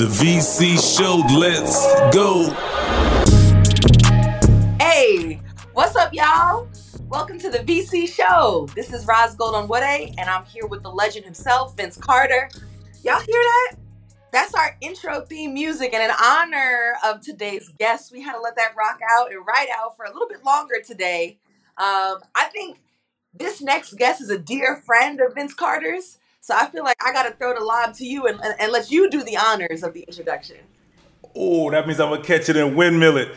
The 0.00 0.06
VC 0.06 0.96
show, 0.96 1.16
let's 1.38 1.84
go. 2.14 2.48
Hey, 4.82 5.42
what's 5.74 5.94
up, 5.94 6.14
y'all? 6.14 6.70
Welcome 7.08 7.38
to 7.38 7.50
the 7.50 7.58
VC 7.58 8.08
show. 8.08 8.66
This 8.74 8.94
is 8.94 9.06
Ros 9.06 9.34
Gold-Onwude, 9.34 10.14
and 10.16 10.30
I'm 10.30 10.46
here 10.46 10.64
with 10.66 10.82
the 10.82 10.90
legend 10.90 11.26
himself, 11.26 11.76
Vince 11.76 11.98
Carter. 11.98 12.48
Y'all 13.04 13.20
hear 13.20 13.42
that? 13.42 13.76
That's 14.32 14.54
our 14.54 14.74
intro 14.80 15.20
theme 15.20 15.52
music, 15.52 15.92
and 15.92 16.02
in 16.02 16.10
honor 16.18 16.94
of 17.04 17.20
today's 17.20 17.68
guest, 17.78 18.10
we 18.10 18.22
had 18.22 18.32
to 18.32 18.40
let 18.40 18.56
that 18.56 18.74
rock 18.78 19.00
out 19.18 19.30
and 19.30 19.46
ride 19.46 19.68
out 19.76 19.98
for 19.98 20.06
a 20.06 20.12
little 20.14 20.28
bit 20.28 20.42
longer 20.46 20.76
today. 20.82 21.38
Um, 21.76 22.20
I 22.34 22.48
think 22.50 22.80
this 23.34 23.60
next 23.60 23.98
guest 23.98 24.22
is 24.22 24.30
a 24.30 24.38
dear 24.38 24.76
friend 24.76 25.20
of 25.20 25.34
Vince 25.34 25.52
Carter's. 25.52 26.19
So 26.50 26.56
I 26.56 26.66
feel 26.66 26.82
like 26.82 26.96
I 27.00 27.12
got 27.12 27.28
to 27.28 27.30
throw 27.30 27.54
the 27.54 27.64
lob 27.64 27.94
to 27.94 28.04
you 28.04 28.26
and, 28.26 28.40
and, 28.40 28.56
and 28.58 28.72
let 28.72 28.90
you 28.90 29.08
do 29.08 29.22
the 29.22 29.36
honors 29.36 29.84
of 29.84 29.94
the 29.94 30.00
introduction. 30.00 30.56
Oh, 31.36 31.70
that 31.70 31.86
means 31.86 32.00
I'm 32.00 32.10
gonna 32.10 32.24
catch 32.24 32.48
it 32.48 32.56
and 32.56 32.74
windmill 32.74 33.18
it. 33.18 33.32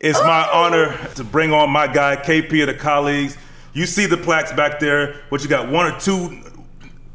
It's 0.00 0.18
my 0.20 0.48
honor 0.50 0.96
to 1.16 1.24
bring 1.24 1.52
on 1.52 1.68
my 1.68 1.86
guy 1.86 2.16
KP 2.16 2.62
of 2.62 2.68
the 2.68 2.74
colleagues. 2.74 3.36
You 3.74 3.84
see 3.84 4.06
the 4.06 4.16
plaques 4.16 4.50
back 4.50 4.80
there. 4.80 5.24
What 5.28 5.42
you 5.42 5.48
got? 5.50 5.70
One 5.70 5.92
or 5.92 6.00
two 6.00 6.40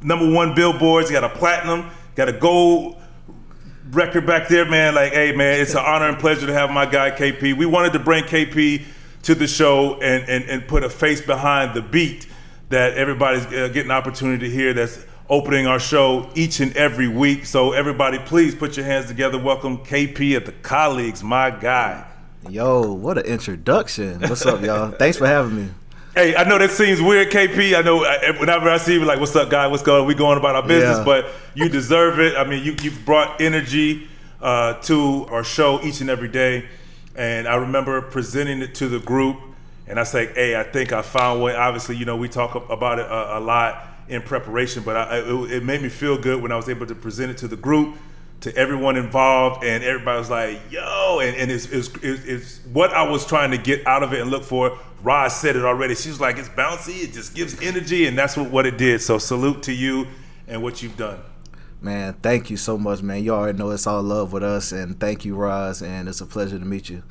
number 0.04 0.32
one 0.32 0.54
billboards. 0.54 1.10
You 1.10 1.20
got 1.20 1.24
a 1.24 1.36
platinum. 1.36 1.90
Got 2.14 2.30
a 2.30 2.34
gold 2.34 3.02
record 3.90 4.28
back 4.28 4.50
there, 4.50 4.70
man. 4.70 4.94
Like, 4.94 5.14
hey, 5.14 5.32
man, 5.32 5.60
it's 5.60 5.74
an 5.74 5.84
honor 5.84 6.10
and 6.10 6.20
pleasure 6.20 6.46
to 6.46 6.54
have 6.54 6.70
my 6.70 6.86
guy 6.86 7.10
KP. 7.10 7.58
We 7.58 7.66
wanted 7.66 7.94
to 7.94 8.00
bring 8.00 8.24
KP 8.26 8.84
to 9.24 9.34
the 9.34 9.48
show 9.48 10.00
and 10.00 10.30
and, 10.30 10.48
and 10.48 10.68
put 10.68 10.84
a 10.84 10.92
face 10.92 11.22
behind 11.22 11.74
the 11.74 11.82
beat 11.82 12.28
that 12.70 12.94
everybody's 12.94 13.48
uh, 13.48 13.70
getting 13.70 13.86
an 13.86 13.98
opportunity 13.98 14.48
to 14.48 14.54
hear. 14.54 14.76
That's 14.76 15.08
opening 15.30 15.68
our 15.68 15.80
show 15.80 16.28
each 16.34 16.60
and 16.60 16.76
every 16.76 17.08
week. 17.08 17.46
So 17.46 17.72
everybody, 17.74 18.18
please 18.20 18.56
put 18.56 18.76
your 18.76 18.86
hands 18.86 19.06
together. 19.08 19.38
Welcome 19.38 19.78
KP 19.80 20.36
at 20.36 20.46
the 20.46 20.52
colleagues, 20.52 21.24
my 21.24 21.52
guy. 21.52 22.06
Yo, 22.50 22.94
what 22.94 23.18
an 23.20 23.26
introduction. 23.26 24.22
What's 24.22 24.46
up, 24.46 24.62
y'all? 24.64 24.92
Thanks 24.92 25.18
for 25.18 25.28
having 25.28 25.56
me. 25.56 25.70
Hey, 26.16 26.36
I 26.36 26.44
know 26.46 26.58
that 26.58 26.72
seems 26.72 27.00
weird, 27.00 27.30
KP. 27.30 27.78
I 27.78 27.82
know 27.84 28.04
uh, 28.04 28.34
whenever 28.40 28.70
I 28.70 28.78
see 28.78 28.94
you, 28.94 29.06
like, 29.06 29.20
what's 29.20 29.36
up, 29.36 29.52
guy? 29.52 29.68
What's 29.68 29.84
going? 29.84 30.08
We 30.08 30.16
going 30.16 30.38
about 30.40 30.56
our 30.56 30.64
business, 30.68 30.98
Yeah. 30.98 31.04
but 31.06 31.28
you 31.54 31.70
deserve 31.70 32.20
it. 32.20 32.36
I 32.36 32.44
mean, 32.46 32.64
you 32.64 32.76
you've 32.82 33.06
brought 33.06 33.40
energy 33.40 34.08
uh, 34.42 34.74
to 34.82 35.28
our 35.30 35.44
show 35.44 35.80
each 35.84 36.02
and 36.02 36.10
every 36.10 36.28
day, 36.30 36.66
and 37.16 37.48
I 37.48 37.56
remember 37.58 38.02
presenting 38.02 38.62
it 38.62 38.74
to 38.76 38.88
the 38.88 39.00
group, 39.00 39.38
and 39.88 40.00
I 40.00 40.04
say, 40.04 40.34
hey, 40.34 40.60
I 40.60 40.64
think 40.64 40.92
I 40.92 41.04
found 41.04 41.42
one. 41.42 41.56
Obviously, 41.56 41.96
you 41.98 42.06
know, 42.06 42.18
we 42.18 42.28
talk 42.28 42.56
about 42.70 42.98
it 42.98 43.06
a, 43.06 43.38
a 43.38 43.40
lot 43.40 43.86
in 44.10 44.22
preparation, 44.22 44.84
but 44.84 44.98
I, 44.98 45.20
it, 45.20 45.52
it 45.52 45.64
made 45.64 45.82
me 45.82 45.90
feel 45.90 46.18
good 46.18 46.42
when 46.42 46.52
I 46.52 46.56
was 46.56 46.68
able 46.68 46.86
to 46.88 46.96
present 46.96 47.32
it 47.32 47.38
to 47.38 47.48
the 47.48 47.56
group. 47.56 47.96
To 48.42 48.56
everyone 48.56 48.96
involved, 48.96 49.66
and 49.66 49.84
everybody 49.84 50.18
was 50.18 50.30
like, 50.30 50.62
"Yo!" 50.72 51.20
and, 51.20 51.36
and 51.36 51.52
it's, 51.52 51.66
it's, 51.66 51.90
it's, 52.02 52.24
it's 52.24 52.60
what 52.72 52.94
I 52.94 53.04
was 53.04 53.26
trying 53.26 53.52
to 53.52 53.58
get 53.58 53.86
out 53.86 54.02
of 54.02 54.14
it 54.14 54.22
and 54.22 54.32
look 54.32 54.46
for. 54.46 54.80
Ros 55.04 55.36
said 55.36 55.58
it 55.58 55.66
already. 55.66 55.94
She 55.94 56.08
was 56.08 56.22
like, 56.22 56.38
"It's 56.38 56.48
bouncy. 56.48 57.04
It 57.04 57.12
just 57.12 57.36
gives 57.36 57.62
energy," 57.62 58.08
and 58.08 58.18
that's 58.18 58.38
what, 58.38 58.50
what 58.50 58.66
it 58.66 58.78
did. 58.78 59.02
So 59.02 59.18
salute 59.18 59.64
to 59.64 59.74
you 59.74 60.08
and 60.48 60.64
what 60.64 60.82
you've 60.82 60.96
done. 60.96 61.20
Man, 61.82 62.14
thank 62.22 62.50
you 62.50 62.56
so 62.56 62.78
much, 62.78 63.02
man. 63.02 63.24
You 63.26 63.34
already 63.34 63.58
know 63.58 63.72
it's 63.72 63.88
all 63.88 64.02
love 64.02 64.32
with 64.32 64.44
us, 64.44 64.72
and 64.72 64.98
thank 64.98 65.26
you, 65.26 65.36
Ros, 65.36 65.82
and 65.82 66.08
it's 66.08 66.22
a 66.22 66.26
pleasure 66.26 66.58
to 66.58 66.66
meet 66.66 66.90
you. 66.90 67.04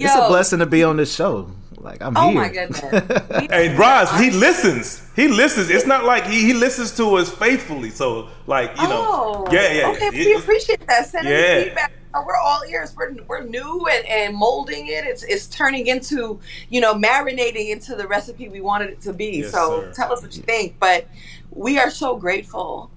It's 0.00 0.14
a 0.14 0.28
blessing 0.28 0.58
to 0.60 0.66
be 0.66 0.82
on 0.82 0.96
this 0.96 1.14
show. 1.14 1.50
Like 1.76 2.02
I'm 2.02 2.14
Oh 2.16 2.28
here. 2.30 2.34
my 2.40 2.48
goodness. 2.48 2.80
Hey, 3.50 3.74
Ros, 3.74 4.10
he 4.20 4.30
listens. 4.30 5.02
He 5.16 5.28
listens. 5.28 5.70
It's 5.70 5.86
not 5.86 6.04
like 6.04 6.24
he, 6.26 6.42
he 6.44 6.52
listens 6.52 6.94
to 6.98 7.14
us 7.16 7.30
faithfully. 7.30 7.88
So, 7.90 8.28
like, 8.46 8.70
you 8.76 8.82
know, 8.88 9.06
oh, 9.08 9.48
yeah, 9.50 9.72
yeah. 9.72 9.90
Okay, 9.92 10.06
It- 10.08 10.26
we 10.26 10.34
appreciate 10.34 10.86
that. 10.86 11.06
Send 11.06 11.26
Yeah. 11.26 11.34
us 11.36 11.64
feedback. 11.64 11.92
We're 12.12 12.36
all 12.36 12.62
ears. 12.68 12.94
We're, 12.96 13.14
we're 13.28 13.44
new 13.44 13.86
and, 13.90 14.04
and 14.06 14.36
molding 14.36 14.88
it. 14.88 15.04
It's 15.04 15.22
it's 15.22 15.46
turning 15.46 15.86
into 15.86 16.40
you 16.68 16.80
know 16.80 16.92
marinating 16.94 17.70
into 17.70 17.94
the 17.94 18.06
recipe 18.08 18.48
we 18.48 18.60
wanted 18.60 18.90
it 18.90 19.00
to 19.02 19.12
be. 19.12 19.38
Yes, 19.38 19.52
so 19.52 19.82
sir. 19.82 19.92
tell 19.94 20.12
us 20.12 20.20
what 20.20 20.36
you 20.36 20.42
think. 20.42 20.74
But 20.80 21.06
we 21.52 21.78
are 21.78 21.88
so 21.90 22.16
grateful 22.16 22.90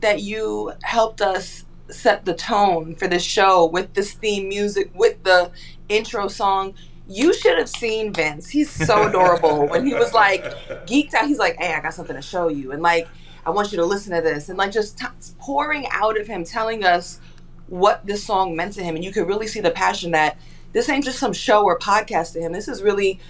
that 0.00 0.22
you 0.22 0.72
helped 0.84 1.20
us 1.20 1.64
set 1.90 2.24
the 2.24 2.34
tone 2.34 2.94
for 2.94 3.08
this 3.08 3.24
show 3.24 3.66
with 3.66 3.92
this 3.94 4.12
theme 4.12 4.48
music, 4.48 4.90
with 4.94 5.22
the 5.24 5.50
intro 5.96 6.28
song. 6.28 6.74
You 7.08 7.34
should 7.34 7.58
have 7.58 7.68
seen 7.68 8.12
Vince. 8.12 8.48
He's 8.48 8.70
so 8.70 9.08
adorable. 9.08 9.66
when 9.70 9.84
he 9.84 9.94
was 9.94 10.12
like 10.12 10.44
geeked 10.86 11.14
out, 11.14 11.26
he's 11.26 11.38
like, 11.38 11.56
"Hey, 11.56 11.74
I 11.74 11.80
got 11.80 11.94
something 11.94 12.16
to 12.16 12.22
show 12.22 12.48
you," 12.48 12.72
and 12.72 12.82
like, 12.82 13.08
"I 13.44 13.50
want 13.50 13.72
you 13.72 13.78
to 13.78 13.84
listen 13.84 14.14
to 14.14 14.22
this," 14.22 14.48
and 14.48 14.58
like 14.58 14.72
just 14.72 14.98
t- 14.98 15.06
pouring 15.38 15.86
out 15.90 16.18
of 16.18 16.26
him, 16.26 16.44
telling 16.44 16.84
us 16.84 17.20
what 17.66 18.04
this 18.06 18.24
song 18.24 18.54
meant 18.54 18.74
to 18.74 18.82
him, 18.82 18.94
and 18.94 19.04
you 19.04 19.12
could 19.12 19.26
really 19.26 19.46
see 19.46 19.60
the 19.60 19.70
passion 19.70 20.12
that 20.12 20.38
this 20.72 20.88
ain't 20.88 21.04
just 21.04 21.18
some 21.18 21.32
show 21.32 21.64
or 21.64 21.78
podcast 21.78 22.32
to 22.34 22.40
him. 22.40 22.52
This 22.52 22.68
is 22.68 22.82
really 22.82 23.20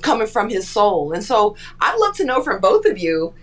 coming 0.00 0.26
from 0.26 0.48
his 0.48 0.68
soul. 0.68 1.12
And 1.12 1.22
so, 1.22 1.56
I'd 1.80 1.98
love 1.98 2.16
to 2.16 2.24
know 2.24 2.42
from 2.42 2.60
both 2.60 2.84
of 2.84 2.98
you 2.98 3.34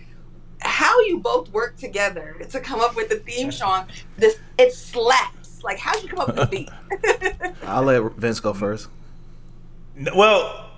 how 0.60 1.00
you 1.00 1.18
both 1.18 1.50
work 1.50 1.76
together 1.76 2.36
to 2.50 2.60
come 2.60 2.80
up 2.80 2.96
with 2.96 3.08
the 3.08 3.16
theme 3.16 3.50
song. 3.50 3.86
This 4.16 4.38
it 4.58 4.72
slaps. 5.62 5.64
Like, 5.64 5.78
how'd 5.78 6.02
you 6.02 6.08
come 6.08 6.18
up 6.20 6.28
with 6.28 6.36
the 6.36 6.46
beat? 6.46 7.56
I'll 7.66 7.82
let 7.84 8.12
Vince 8.16 8.40
go 8.40 8.52
first. 8.52 8.88
Well, 10.14 10.70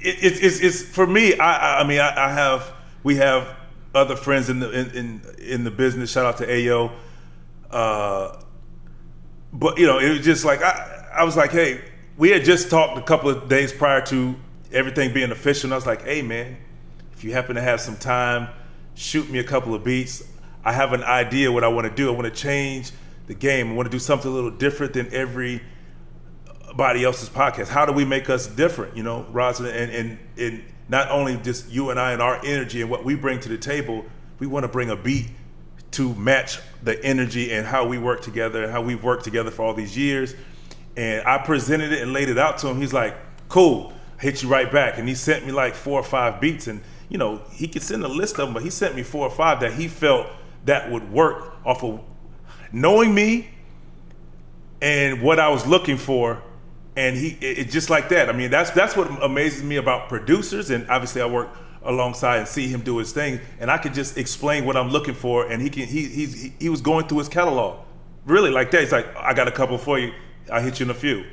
it, 0.00 0.16
it, 0.22 0.42
it's, 0.44 0.60
it's 0.60 0.82
for 0.82 1.06
me. 1.06 1.36
I, 1.38 1.56
I- 1.78 1.80
I 1.80 1.86
mean, 1.86 2.00
I, 2.00 2.26
I 2.26 2.30
have 2.30 2.72
we 3.02 3.16
have 3.16 3.56
other 3.94 4.16
friends 4.16 4.48
in 4.48 4.60
the 4.60 4.70
in, 4.70 4.90
in 4.90 5.20
in 5.38 5.64
the 5.64 5.70
business. 5.70 6.10
Shout 6.12 6.26
out 6.26 6.36
to 6.38 6.46
Ayo. 6.46 6.92
Uh, 7.70 8.36
but 9.52 9.78
you 9.78 9.86
know, 9.86 9.98
it 9.98 10.10
was 10.10 10.20
just 10.24 10.44
like 10.44 10.62
I, 10.62 11.06
I 11.14 11.24
was 11.24 11.36
like, 11.36 11.50
hey, 11.50 11.80
we 12.16 12.30
had 12.30 12.44
just 12.44 12.70
talked 12.70 12.98
a 12.98 13.02
couple 13.02 13.30
of 13.30 13.48
days 13.48 13.72
prior 13.72 14.00
to 14.06 14.34
everything 14.72 15.12
being 15.12 15.30
official, 15.30 15.66
and 15.68 15.74
I 15.74 15.76
was 15.76 15.86
like, 15.86 16.02
hey, 16.02 16.22
man, 16.22 16.56
if 17.12 17.24
you 17.24 17.32
happen 17.32 17.54
to 17.56 17.62
have 17.62 17.80
some 17.80 17.96
time, 17.96 18.48
shoot 18.94 19.28
me 19.30 19.38
a 19.38 19.44
couple 19.44 19.74
of 19.74 19.84
beats. 19.84 20.22
I 20.64 20.72
have 20.72 20.92
an 20.92 21.02
idea 21.04 21.52
what 21.52 21.62
I 21.62 21.68
want 21.68 21.86
to 21.88 21.94
do. 21.94 22.08
I 22.08 22.12
want 22.12 22.24
to 22.24 22.30
change 22.40 22.92
the 23.26 23.34
game. 23.34 23.70
I 23.70 23.74
want 23.74 23.86
to 23.86 23.90
do 23.90 23.98
something 23.98 24.30
a 24.30 24.34
little 24.34 24.50
different 24.50 24.92
than 24.92 25.12
every 25.12 25.62
uh, 26.48 26.52
everybody 26.64 27.04
else's 27.04 27.28
podcast. 27.28 27.68
How 27.68 27.86
do 27.86 27.92
we 27.92 28.04
make 28.04 28.28
us 28.30 28.46
different? 28.46 28.96
You 28.96 29.02
know, 29.02 29.26
Rosin, 29.30 29.66
and 29.66 29.90
and 29.90 30.18
and 30.36 30.64
not 30.88 31.10
only 31.10 31.36
just 31.38 31.70
you 31.70 31.90
and 31.90 31.98
I 31.98 32.12
and 32.12 32.20
our 32.20 32.44
energy 32.44 32.82
and 32.82 32.90
what 32.90 33.04
we 33.04 33.14
bring 33.14 33.40
to 33.40 33.48
the 33.48 33.58
table, 33.58 34.04
we 34.38 34.46
want 34.46 34.64
to 34.64 34.68
bring 34.68 34.90
a 34.90 34.96
beat 34.96 35.28
to 35.92 36.14
match 36.14 36.58
the 36.82 37.02
energy 37.04 37.52
and 37.52 37.66
how 37.66 37.86
we 37.86 37.98
work 37.98 38.20
together 38.20 38.64
and 38.64 38.72
how 38.72 38.82
we've 38.82 39.02
worked 39.02 39.24
together 39.24 39.50
for 39.50 39.62
all 39.62 39.74
these 39.74 39.96
years. 39.96 40.34
And 40.96 41.26
I 41.26 41.38
presented 41.38 41.92
it 41.92 42.02
and 42.02 42.12
laid 42.12 42.28
it 42.28 42.38
out 42.38 42.58
to 42.58 42.68
him. 42.68 42.80
He's 42.80 42.92
like, 42.92 43.16
"Cool, 43.48 43.92
hit 44.18 44.42
you 44.42 44.48
right 44.48 44.70
back." 44.70 44.98
And 44.98 45.08
he 45.08 45.14
sent 45.14 45.46
me 45.46 45.52
like 45.52 45.74
four 45.74 46.00
or 46.00 46.04
five 46.04 46.40
beats, 46.40 46.66
and 46.66 46.80
you 47.08 47.18
know, 47.18 47.42
he 47.52 47.68
could 47.68 47.82
send 47.82 48.04
a 48.04 48.08
list 48.08 48.38
of 48.38 48.46
them, 48.46 48.54
but 48.54 48.62
he 48.62 48.70
sent 48.70 48.94
me 48.94 49.02
four 49.02 49.26
or 49.26 49.30
five 49.30 49.60
that 49.60 49.74
he 49.74 49.88
felt 49.88 50.26
that 50.64 50.90
would 50.90 51.12
work 51.12 51.54
off 51.64 51.84
of 51.84 52.00
knowing 52.74 53.14
me 53.14 53.48
and 54.82 55.22
what 55.22 55.38
I 55.40 55.48
was 55.48 55.66
looking 55.66 55.96
for. 55.96 56.42
And 56.96 57.16
he, 57.16 57.30
it, 57.40 57.58
it 57.58 57.70
just 57.70 57.90
like 57.90 58.08
that. 58.10 58.28
I 58.28 58.32
mean, 58.32 58.50
that's 58.50 58.70
that's 58.70 58.96
what 58.96 59.10
amazes 59.22 59.62
me 59.62 59.76
about 59.76 60.08
producers. 60.08 60.70
And 60.70 60.88
obviously, 60.88 61.22
I 61.22 61.26
work 61.26 61.48
alongside 61.82 62.38
and 62.38 62.48
see 62.48 62.68
him 62.68 62.82
do 62.82 62.98
his 62.98 63.12
thing. 63.12 63.40
And 63.58 63.70
I 63.70 63.78
could 63.78 63.94
just 63.94 64.16
explain 64.16 64.64
what 64.64 64.76
I'm 64.76 64.90
looking 64.90 65.14
for, 65.14 65.50
and 65.50 65.60
he 65.60 65.70
can. 65.70 65.86
He 65.86 66.04
he's, 66.06 66.40
he, 66.40 66.52
he 66.60 66.68
was 66.68 66.80
going 66.80 67.08
through 67.08 67.18
his 67.18 67.28
catalog, 67.28 67.84
really 68.26 68.50
like 68.50 68.70
that. 68.70 68.82
He's 68.82 68.92
like, 68.92 69.06
I 69.16 69.34
got 69.34 69.48
a 69.48 69.52
couple 69.52 69.76
for 69.78 69.98
you. 69.98 70.12
I'll 70.52 70.62
hit 70.62 70.78
you 70.78 70.84
in 70.84 70.90
a 70.90 70.94
few, 70.94 71.24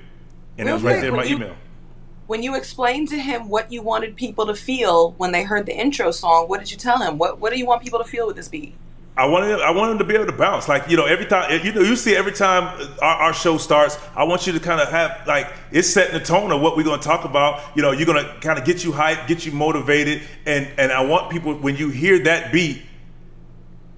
and 0.58 0.68
it 0.68 0.73
was 0.73 0.81
right 0.81 1.00
there 1.00 1.09
in 1.09 1.16
my 1.16 1.25
you- 1.25 1.35
email. 1.35 1.56
when 2.25 2.41
you 2.41 2.56
explained 2.56 3.09
to 3.09 3.19
him 3.19 3.47
what 3.50 3.72
you 3.72 3.84
wanted 3.84 4.16
people 4.16 4.47
to 4.47 4.56
feel 4.56 5.12
when 5.18 5.31
they 5.31 5.44
heard 5.44 5.66
the 5.68 5.78
intro 5.78 6.09
song, 6.12 6.47
what 6.47 6.59
did 6.59 6.72
you 6.72 6.78
tell 6.78 6.97
him? 7.03 7.19
What 7.19 7.40
What 7.40 7.52
do 7.53 7.59
you 7.59 7.68
want 7.68 7.84
people 7.84 8.00
to 8.00 8.06
feel 8.06 8.25
with 8.25 8.35
this 8.35 8.47
beat? 8.47 8.73
I 9.17 9.25
wanted 9.25 9.59
I 9.59 9.72
wanted 9.72 9.94
him 9.94 9.97
to 9.99 10.03
be 10.05 10.16
able 10.16 10.27
to 10.27 10.31
bounce. 10.31 10.69
Like 10.69 10.89
you 10.89 10.95
know, 10.95 11.05
every 11.05 11.25
time 11.25 11.66
you 11.66 11.73
know, 11.73 11.81
you 11.81 11.95
see 11.95 12.16
every 12.16 12.31
time 12.31 12.90
our, 13.02 13.16
our 13.16 13.34
show 13.34 13.58
starts, 13.58 13.97
I 14.16 14.23
want 14.23 14.47
you 14.47 14.53
to 14.53 14.59
kind 14.59 14.79
of 14.79 14.90
have 14.90 15.28
like 15.28 15.52
it's 15.72 15.90
setting 15.90 16.13
the 16.13 16.25
tone 16.25 16.52
of 16.52 16.61
what 16.61 16.78
we're 16.78 16.84
going 16.84 16.99
to 16.99 17.05
talk 17.05 17.25
about. 17.25 17.61
You 17.75 17.81
know, 17.81 17.91
you're 17.91 18.05
going 18.05 18.23
to 18.23 18.40
kind 18.40 18.58
of 18.58 18.66
get 18.66 18.84
you 18.84 18.91
hyped, 18.91 19.28
get 19.28 19.46
you 19.46 19.52
motivated, 19.52 20.22
and 20.46 20.67
and 20.78 20.91
I 20.91 21.02
want 21.03 21.29
people 21.29 21.53
when 21.55 21.75
you 21.75 21.90
hear 21.90 22.19
that 22.23 22.53
beat 22.53 22.84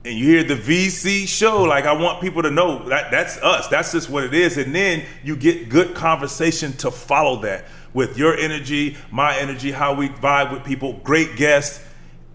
and 0.06 0.18
you 0.18 0.26
hear 0.26 0.44
the 0.44 0.56
VC 0.56 1.28
show, 1.28 1.64
like 1.64 1.86
I 1.86 1.94
want 1.94 2.20
people 2.20 2.42
to 2.42 2.52
know 2.52 2.90
that 2.90 3.10
that's 3.12 3.38
us. 3.38 3.68
That's 3.70 3.92
just 3.92 4.10
what 4.10 4.24
it 4.24 4.34
is. 4.34 4.58
And 4.58 4.76
then 4.76 5.06
you 5.24 5.36
get 5.36 5.70
good 5.70 5.96
conversation 5.96 6.74
to 6.74 6.92
follow 6.92 7.42
that 7.42 7.66
with 7.94 8.18
your 8.18 8.36
energy, 8.36 8.98
my 9.12 9.38
energy, 9.38 9.72
how 9.72 9.94
we 9.94 10.10
vibe 10.10 10.52
with 10.52 10.64
people, 10.66 10.94
great 11.04 11.36
guests. 11.38 11.86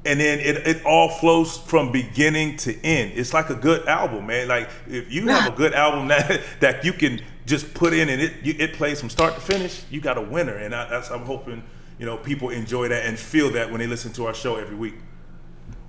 And 0.05 0.21
then 0.21 0.39
it, 0.39 0.67
it 0.67 0.85
all 0.85 1.09
flows 1.09 1.59
from 1.59 1.93
beginning 1.93 2.57
to 2.59 2.75
end. 2.85 3.13
It's 3.15 3.35
like 3.35 3.51
a 3.51 3.55
good 3.55 3.87
album, 3.87 4.27
man. 4.27 4.49
Like 4.49 4.71
if 4.87 5.11
you 5.13 5.27
have 5.29 5.53
a 5.53 5.57
good 5.57 5.75
album 5.75 6.09
that 6.09 6.41
that 6.61 6.85
you 6.85 6.93
can 6.93 7.21
just 7.47 7.75
put 7.75 7.93
in 7.93 8.09
and 8.09 8.21
it 8.21 8.33
you, 8.43 8.55
it 8.59 8.75
plays 8.75 9.01
from 9.01 9.11
start 9.11 9.35
to 9.35 9.41
finish, 9.41 9.83
you 9.91 10.01
got 10.01 10.17
a 10.17 10.23
winner. 10.23 10.55
And 10.55 10.75
I, 10.75 10.89
that's 10.89 11.11
I'm 11.11 11.25
hoping 11.25 11.63
you 11.99 12.07
know 12.07 12.17
people 12.17 12.51
enjoy 12.51 12.89
that 12.89 13.07
and 13.07 13.19
feel 13.19 13.51
that 13.53 13.71
when 13.71 13.81
they 13.81 13.87
listen 13.87 14.13
to 14.15 14.27
our 14.27 14.35
show 14.35 14.57
every 14.57 14.77
week. 14.77 14.95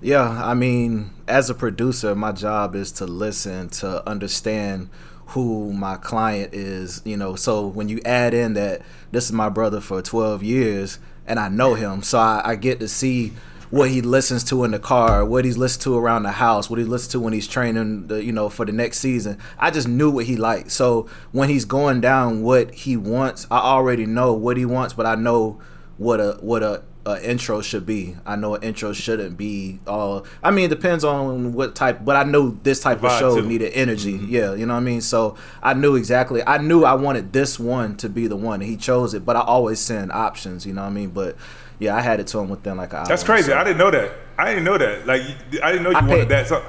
Yeah, 0.02 0.28
I 0.28 0.54
mean, 0.54 1.10
as 1.28 1.50
a 1.50 1.54
producer, 1.54 2.14
my 2.14 2.32
job 2.32 2.74
is 2.74 2.90
to 2.92 3.06
listen, 3.06 3.68
to 3.68 4.08
understand 4.08 4.88
who 5.26 5.72
my 5.72 5.96
client 5.96 6.54
is, 6.54 7.02
you 7.04 7.16
know. 7.16 7.36
So 7.36 7.66
when 7.66 7.88
you 7.88 8.00
add 8.04 8.32
in 8.32 8.54
that 8.54 8.82
this 9.12 9.26
is 9.26 9.32
my 9.32 9.48
brother 9.48 9.80
for 9.80 10.00
12 10.02 10.42
years 10.42 10.98
and 11.26 11.38
I 11.38 11.48
know 11.48 11.74
him, 11.74 12.02
so 12.02 12.18
I, 12.18 12.42
I 12.44 12.56
get 12.56 12.80
to 12.80 12.88
see 12.88 13.34
what 13.70 13.90
he 13.90 14.02
listens 14.02 14.42
to 14.44 14.64
in 14.64 14.72
the 14.72 14.78
car, 14.78 15.24
what 15.24 15.44
he's 15.44 15.56
listened 15.56 15.82
to 15.82 15.96
around 15.96 16.24
the 16.24 16.32
house, 16.32 16.68
what 16.68 16.78
he 16.78 16.84
listens 16.84 17.12
to 17.12 17.20
when 17.20 17.32
he's 17.32 17.46
training, 17.46 18.08
the, 18.08 18.22
you 18.22 18.32
know, 18.32 18.48
for 18.48 18.64
the 18.64 18.72
next 18.72 18.98
season. 18.98 19.38
I 19.58 19.70
just 19.70 19.86
knew 19.86 20.10
what 20.10 20.26
he 20.26 20.36
liked. 20.36 20.72
So 20.72 21.08
when 21.32 21.48
he's 21.48 21.64
going 21.64 22.00
down 22.00 22.42
what 22.42 22.74
he 22.74 22.96
wants, 22.96 23.46
I 23.50 23.58
already 23.58 24.06
know 24.06 24.32
what 24.32 24.56
he 24.56 24.64
wants, 24.64 24.94
but 24.94 25.06
I 25.06 25.14
know 25.14 25.60
what 25.98 26.20
a 26.20 26.38
what 26.40 26.62
a 26.62 26.82
an 27.06 27.22
intro 27.22 27.62
should 27.62 27.86
be. 27.86 28.16
I 28.26 28.36
know 28.36 28.54
an 28.54 28.62
intro 28.62 28.92
shouldn't 28.92 29.36
be 29.36 29.78
all. 29.86 30.26
I 30.42 30.50
mean, 30.50 30.66
it 30.66 30.68
depends 30.68 31.02
on 31.02 31.52
what 31.52 31.74
type, 31.74 32.04
but 32.04 32.16
I 32.16 32.24
know 32.24 32.58
this 32.62 32.80
type 32.80 33.02
of 33.02 33.18
show 33.18 33.40
too. 33.40 33.46
needed 33.46 33.72
energy. 33.72 34.14
Mm-hmm. 34.14 34.28
Yeah, 34.28 34.54
you 34.54 34.66
know 34.66 34.74
what 34.74 34.80
I 34.80 34.84
mean. 34.84 35.00
So 35.00 35.36
I 35.62 35.74
knew 35.74 35.96
exactly. 35.96 36.42
I 36.46 36.58
knew 36.58 36.84
I 36.84 36.94
wanted 36.94 37.32
this 37.32 37.58
one 37.58 37.96
to 37.98 38.08
be 38.08 38.26
the 38.26 38.36
one, 38.36 38.60
he 38.60 38.76
chose 38.76 39.14
it. 39.14 39.24
But 39.24 39.36
I 39.36 39.40
always 39.40 39.80
send 39.80 40.12
options. 40.12 40.66
You 40.66 40.74
know 40.74 40.82
what 40.82 40.88
I 40.88 40.92
mean. 40.92 41.10
But 41.10 41.36
yeah, 41.80 41.96
I 41.96 42.00
had 42.00 42.20
it 42.20 42.28
to 42.28 42.38
him 42.38 42.48
within 42.50 42.76
like 42.76 42.92
an 42.92 43.00
hour. 43.00 43.06
That's 43.06 43.24
crazy. 43.24 43.50
So. 43.50 43.58
I 43.58 43.64
didn't 43.64 43.78
know 43.78 43.90
that. 43.90 44.12
I 44.38 44.50
didn't 44.50 44.64
know 44.64 44.78
that. 44.78 45.06
Like 45.06 45.22
I 45.62 45.72
didn't 45.72 45.82
know 45.82 45.90
you 45.90 45.96
I 45.96 46.00
wanted 46.02 46.18
paid, 46.20 46.28
that. 46.28 46.46
So. 46.46 46.64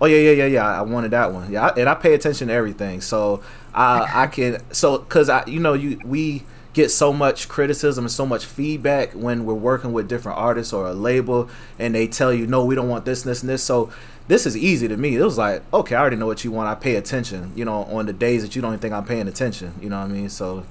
Oh 0.00 0.06
yeah, 0.06 0.18
yeah, 0.18 0.30
yeah, 0.32 0.46
yeah. 0.46 0.78
I 0.78 0.82
wanted 0.82 1.12
that 1.12 1.32
one. 1.32 1.50
Yeah, 1.50 1.72
and 1.76 1.88
I 1.88 1.94
pay 1.94 2.14
attention 2.14 2.48
to 2.48 2.54
everything. 2.54 3.00
So 3.00 3.42
I 3.72 4.24
I 4.24 4.26
can 4.26 4.60
so 4.72 4.98
because 4.98 5.28
I 5.30 5.46
you 5.46 5.60
know 5.60 5.72
you 5.72 6.00
we 6.04 6.44
get 6.74 6.90
so 6.90 7.12
much 7.12 7.48
criticism 7.48 8.04
and 8.04 8.12
so 8.12 8.26
much 8.26 8.44
feedback 8.44 9.12
when 9.12 9.44
we're 9.44 9.54
working 9.54 9.92
with 9.92 10.08
different 10.08 10.38
artists 10.38 10.72
or 10.72 10.86
a 10.86 10.92
label 10.92 11.48
and 11.78 11.94
they 11.94 12.06
tell 12.06 12.32
you 12.32 12.46
no 12.46 12.64
we 12.64 12.74
don't 12.76 12.88
want 12.88 13.04
this 13.04 13.22
this 13.22 13.40
and 13.40 13.48
this 13.48 13.64
so 13.64 13.90
this 14.28 14.46
is 14.46 14.56
easy 14.56 14.86
to 14.86 14.96
me 14.96 15.16
it 15.16 15.22
was 15.22 15.36
like 15.36 15.60
okay 15.74 15.96
i 15.96 16.00
already 16.00 16.14
know 16.14 16.26
what 16.26 16.44
you 16.44 16.52
want 16.52 16.68
i 16.68 16.74
pay 16.76 16.94
attention 16.94 17.50
you 17.56 17.64
know 17.64 17.82
on 17.84 18.06
the 18.06 18.12
days 18.12 18.42
that 18.42 18.54
you 18.54 18.62
don't 18.62 18.72
even 18.72 18.80
think 18.80 18.94
i'm 18.94 19.04
paying 19.04 19.26
attention 19.26 19.74
you 19.80 19.88
know 19.88 19.98
what 19.98 20.04
i 20.04 20.08
mean 20.08 20.28
so 20.28 20.64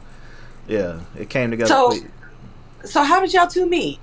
yeah 0.67 0.99
it 1.17 1.29
came 1.29 1.51
together 1.51 1.67
so, 1.67 1.91
so 2.87 3.03
how 3.03 3.19
did 3.19 3.33
y'all 3.33 3.47
two 3.47 3.67
meet 3.67 3.99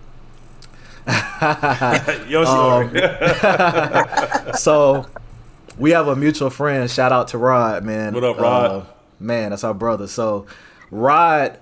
Your 2.29 2.47
um, 2.47 2.95
so 4.55 5.07
we 5.77 5.91
have 5.91 6.09
a 6.09 6.17
mutual 6.17 6.51
friend 6.51 6.91
shout 6.91 7.13
out 7.13 7.29
to 7.29 7.39
rod 7.39 7.85
man 7.85 8.15
what 8.15 8.25
up 8.25 8.39
rod 8.39 8.71
uh, 8.71 8.85
man 9.21 9.51
that's 9.51 9.65
our 9.65 9.75
brother 9.75 10.07
so 10.07 10.47
rod 10.91 11.59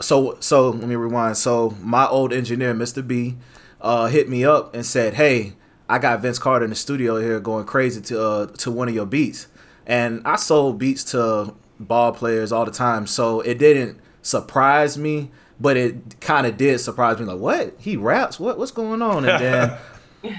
so 0.00 0.36
so 0.40 0.70
let 0.70 0.88
me 0.88 0.96
rewind. 0.96 1.36
So 1.36 1.76
my 1.80 2.06
old 2.06 2.32
engineer, 2.32 2.74
Mr. 2.74 3.06
B, 3.06 3.36
uh, 3.80 4.06
hit 4.06 4.28
me 4.28 4.44
up 4.44 4.74
and 4.74 4.84
said, 4.84 5.14
"Hey, 5.14 5.54
I 5.88 5.98
got 5.98 6.20
Vince 6.20 6.38
Carter 6.38 6.64
in 6.64 6.70
the 6.70 6.76
studio 6.76 7.20
here 7.20 7.38
going 7.40 7.66
crazy 7.66 8.00
to 8.02 8.22
uh, 8.22 8.46
to 8.58 8.70
one 8.70 8.88
of 8.88 8.94
your 8.94 9.06
beats." 9.06 9.46
And 9.86 10.22
I 10.24 10.36
sold 10.36 10.78
beats 10.78 11.04
to 11.12 11.54
ball 11.78 12.12
players 12.12 12.52
all 12.52 12.64
the 12.64 12.70
time, 12.70 13.06
so 13.06 13.40
it 13.40 13.58
didn't 13.58 14.00
surprise 14.22 14.98
me, 14.98 15.30
but 15.60 15.76
it 15.76 16.20
kind 16.20 16.46
of 16.46 16.56
did 16.56 16.80
surprise 16.80 17.18
me. 17.18 17.26
Like, 17.26 17.38
what? 17.38 17.74
He 17.78 17.96
raps? 17.96 18.40
What? 18.40 18.58
What's 18.58 18.72
going 18.72 19.02
on? 19.02 19.28
And 19.28 19.40
then 19.42 19.78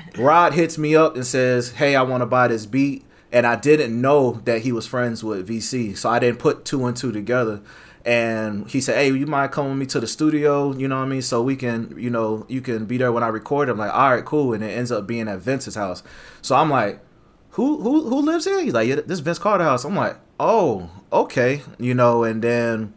Rod 0.18 0.54
hits 0.54 0.78
me 0.78 0.96
up 0.96 1.16
and 1.16 1.26
says, 1.26 1.72
"Hey, 1.72 1.96
I 1.96 2.02
want 2.04 2.22
to 2.22 2.26
buy 2.26 2.48
this 2.48 2.66
beat." 2.66 3.06
And 3.34 3.48
I 3.48 3.56
didn't 3.56 4.00
know 4.00 4.42
that 4.44 4.62
he 4.62 4.74
was 4.74 4.86
friends 4.86 5.24
with 5.24 5.48
VC, 5.48 5.96
so 5.96 6.10
I 6.10 6.20
didn't 6.20 6.40
put 6.40 6.66
two 6.66 6.86
and 6.86 6.98
two 6.98 7.14
together 7.14 7.62
and 8.06 8.68
he 8.70 8.82
said, 8.82 8.96
"Hey, 8.96 9.12
you 9.12 9.26
mind 9.28 9.52
coming 9.52 9.72
with 9.72 9.80
me 9.80 9.86
to 9.88 10.00
the 10.00 10.08
studio? 10.08 10.74
You 10.74 10.88
know 10.88 10.98
what 10.98 11.06
I 11.06 11.08
mean? 11.08 11.22
So 11.22 11.42
we 11.42 11.56
can, 11.56 11.94
you 11.98 12.10
know, 12.10 12.46
you 12.50 12.62
can 12.62 12.86
be 12.86 12.98
there 12.98 13.12
when 13.12 13.24
I 13.24 13.28
record." 13.28 13.70
I'm 13.70 13.78
like, 13.78 13.94
"All 13.94 14.12
right, 14.12 14.26
cool." 14.26 14.54
And 14.54 14.64
it 14.64 14.70
ends 14.70 14.92
up 14.92 15.08
being 15.08 15.28
at 15.28 15.40
Vince's 15.40 15.76
house. 15.76 16.04
So 16.42 16.56
I'm 16.56 16.70
like, 16.70 17.00
"Who 17.52 17.82
who 17.82 18.10
who 18.10 18.22
lives 18.22 18.46
here?" 18.46 18.62
He's 18.62 18.74
like, 18.74 18.88
"Yeah, 18.88 19.02
this 19.06 19.20
Vince 19.20 19.40
Carter 19.40 19.64
house." 19.64 19.84
I'm 19.86 19.96
like, 19.96 20.18
"Oh, 20.40 20.90
okay." 21.14 21.62
You 21.78 21.94
know, 21.94 22.24
and 22.24 22.42
then 22.42 22.94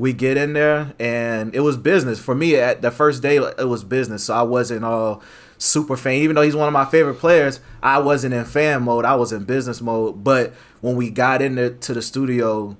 we 0.00 0.12
get 0.12 0.36
in 0.36 0.54
there, 0.54 0.94
and 0.98 1.54
it 1.54 1.60
was 1.60 1.76
business 1.76 2.18
for 2.18 2.34
me. 2.34 2.56
At 2.56 2.82
the 2.82 2.90
first 2.90 3.22
day, 3.22 3.36
it 3.36 3.68
was 3.68 3.84
business, 3.84 4.24
so 4.24 4.34
I 4.34 4.42
wasn't 4.42 4.84
all 4.84 5.22
super 5.58 5.96
fan. 5.96 6.14
Even 6.14 6.36
though 6.36 6.42
he's 6.42 6.56
one 6.56 6.66
of 6.66 6.72
my 6.72 6.86
favorite 6.86 7.18
players, 7.18 7.60
I 7.82 7.98
wasn't 7.98 8.34
in 8.34 8.44
fan 8.44 8.82
mode. 8.82 9.04
I 9.04 9.14
was 9.14 9.32
in 9.32 9.44
business 9.44 9.80
mode. 9.80 10.24
But 10.24 10.54
when 10.80 10.96
we 10.96 11.10
got 11.10 11.42
into 11.42 11.94
the 11.94 12.02
studio 12.02 12.76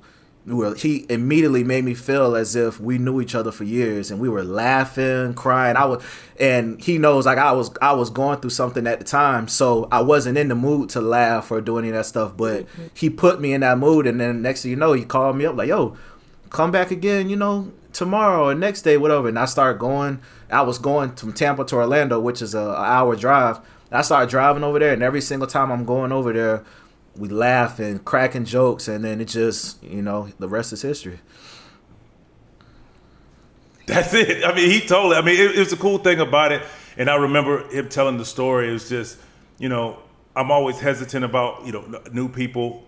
well, 0.47 0.73
he 0.73 1.05
immediately 1.11 1.63
made 1.65 1.85
me 1.85 1.95
feel 1.95 2.35
as 2.35 2.57
if 2.57 2.81
we 2.81 2.97
knew 2.97 3.21
each 3.21 3.35
other 3.35 3.53
for 3.53 3.65
years 3.65 4.11
and 4.11 4.19
we 4.19 4.29
were 4.29 4.43
laughing, 4.43 5.35
crying. 5.35 5.77
I 5.77 5.85
was 5.85 6.03
and 6.39 6.81
he 6.83 6.97
knows 6.97 7.27
like 7.27 7.37
I 7.37 7.53
was 7.53 7.71
I 7.83 7.93
was 7.93 8.09
going 8.09 8.41
through 8.41 8.51
something 8.51 8.87
at 8.87 8.99
the 8.99 9.05
time, 9.05 9.49
so 9.49 9.87
I 9.93 10.01
wasn't 10.01 10.39
in 10.39 10.49
the 10.49 10.55
mood 10.55 10.89
to 10.91 11.01
laugh 11.01 11.51
or 11.51 11.61
do 11.61 11.79
any 11.79 11.89
of 11.89 11.95
that 11.95 12.07
stuff, 12.07 12.37
but 12.37 12.63
mm-hmm. 12.63 12.87
he 12.95 13.11
put 13.11 13.41
me 13.41 13.53
in 13.53 13.61
that 13.61 13.79
mood 13.79 14.07
and 14.07 14.19
then 14.19 14.41
next 14.41 14.63
thing 14.63 14.71
you 14.71 14.77
know, 14.77 14.95
he 14.95 15.05
called 15.05 15.37
me 15.37 15.45
up 15.45 15.57
like, 15.57 15.69
"Yo, 15.69 15.97
come 16.50 16.70
back 16.70 16.91
again, 16.91 17.31
you 17.31 17.37
know, 17.37 17.73
tomorrow 17.93 18.49
or 18.49 18.55
next 18.55 18.82
day, 18.82 18.97
whatever." 18.97 19.29
And 19.29 19.38
I 19.38 19.47
start 19.47 19.79
going 19.79 20.20
I 20.50 20.62
was 20.62 20.79
going 20.79 21.12
from 21.14 21.32
Tampa 21.32 21.64
to 21.67 21.76
Orlando, 21.76 22.20
which 22.20 22.43
is 22.43 22.55
a, 22.55 22.61
a 22.61 22.82
hour 22.82 23.17
drive. 23.17 23.61
I 23.93 24.02
started 24.02 24.31
driving 24.31 24.62
over 24.62 24.79
there 24.79 24.93
and 24.93 25.02
every 25.02 25.20
single 25.20 25.49
time 25.49 25.73
I'm 25.73 25.85
going 25.85 26.12
over 26.12 26.32
there, 26.32 26.64
we 27.17 27.29
laugh 27.29 27.81
and 27.81 28.05
cracking 28.05 28.44
jokes, 28.44 28.87
and 28.88 29.05
then 29.05 29.20
it 29.20 29.26
just 29.26 29.82
you 29.82 30.02
know 30.02 30.29
the 30.38 30.49
rest 30.49 30.73
is 30.73 30.82
history. 30.82 31.20
That's 33.87 34.14
it. 34.14 34.44
I 34.44 34.55
mean, 34.55 34.70
he 34.70 34.81
told 34.81 35.12
it. 35.12 35.17
I 35.17 35.23
mean, 35.23 35.35
it, 35.35 35.56
it 35.56 35.58
was 35.58 35.73
a 35.73 35.76
cool 35.76 35.99
thing 35.99 36.20
about 36.20 36.52
it, 36.52 36.62
and 36.97 37.11
I 37.11 37.17
remember 37.17 37.67
him 37.69 37.88
telling 37.88 38.19
the 38.19 38.25
story. 38.25 38.69
It 38.69 38.73
was 38.73 38.88
just, 38.88 39.19
you 39.58 39.69
know, 39.69 39.99
I'm 40.37 40.50
always 40.52 40.79
hesitant 40.79 41.25
about 41.25 41.67
you 41.67 41.73
know 41.73 42.00
new 42.12 42.29
people, 42.29 42.85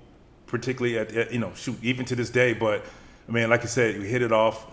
particularly 0.46 0.98
at 0.98 1.32
you 1.32 1.40
know 1.40 1.52
shoot 1.54 1.76
even 1.82 2.04
to 2.06 2.16
this 2.16 2.30
day. 2.30 2.52
But 2.54 2.84
I 3.28 3.32
mean, 3.32 3.50
like 3.50 3.62
I 3.62 3.66
said, 3.66 3.98
we 3.98 4.08
hit 4.08 4.22
it 4.22 4.32
off, 4.32 4.66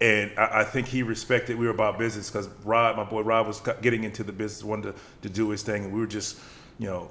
and 0.00 0.30
I, 0.36 0.60
I 0.60 0.64
think 0.64 0.88
he 0.88 1.02
respected 1.02 1.58
we 1.58 1.66
were 1.66 1.72
about 1.72 1.98
business 1.98 2.30
because 2.30 2.48
Rod, 2.64 2.96
my 2.96 3.04
boy 3.04 3.22
Rod, 3.22 3.46
was 3.46 3.60
getting 3.80 4.04
into 4.04 4.22
the 4.22 4.32
business, 4.32 4.64
wanted 4.64 4.94
to, 4.94 5.00
to 5.22 5.28
do 5.28 5.50
his 5.50 5.62
thing, 5.62 5.84
and 5.84 5.92
we 5.92 6.00
were 6.00 6.06
just, 6.06 6.38
you 6.78 6.86
know, 6.86 7.10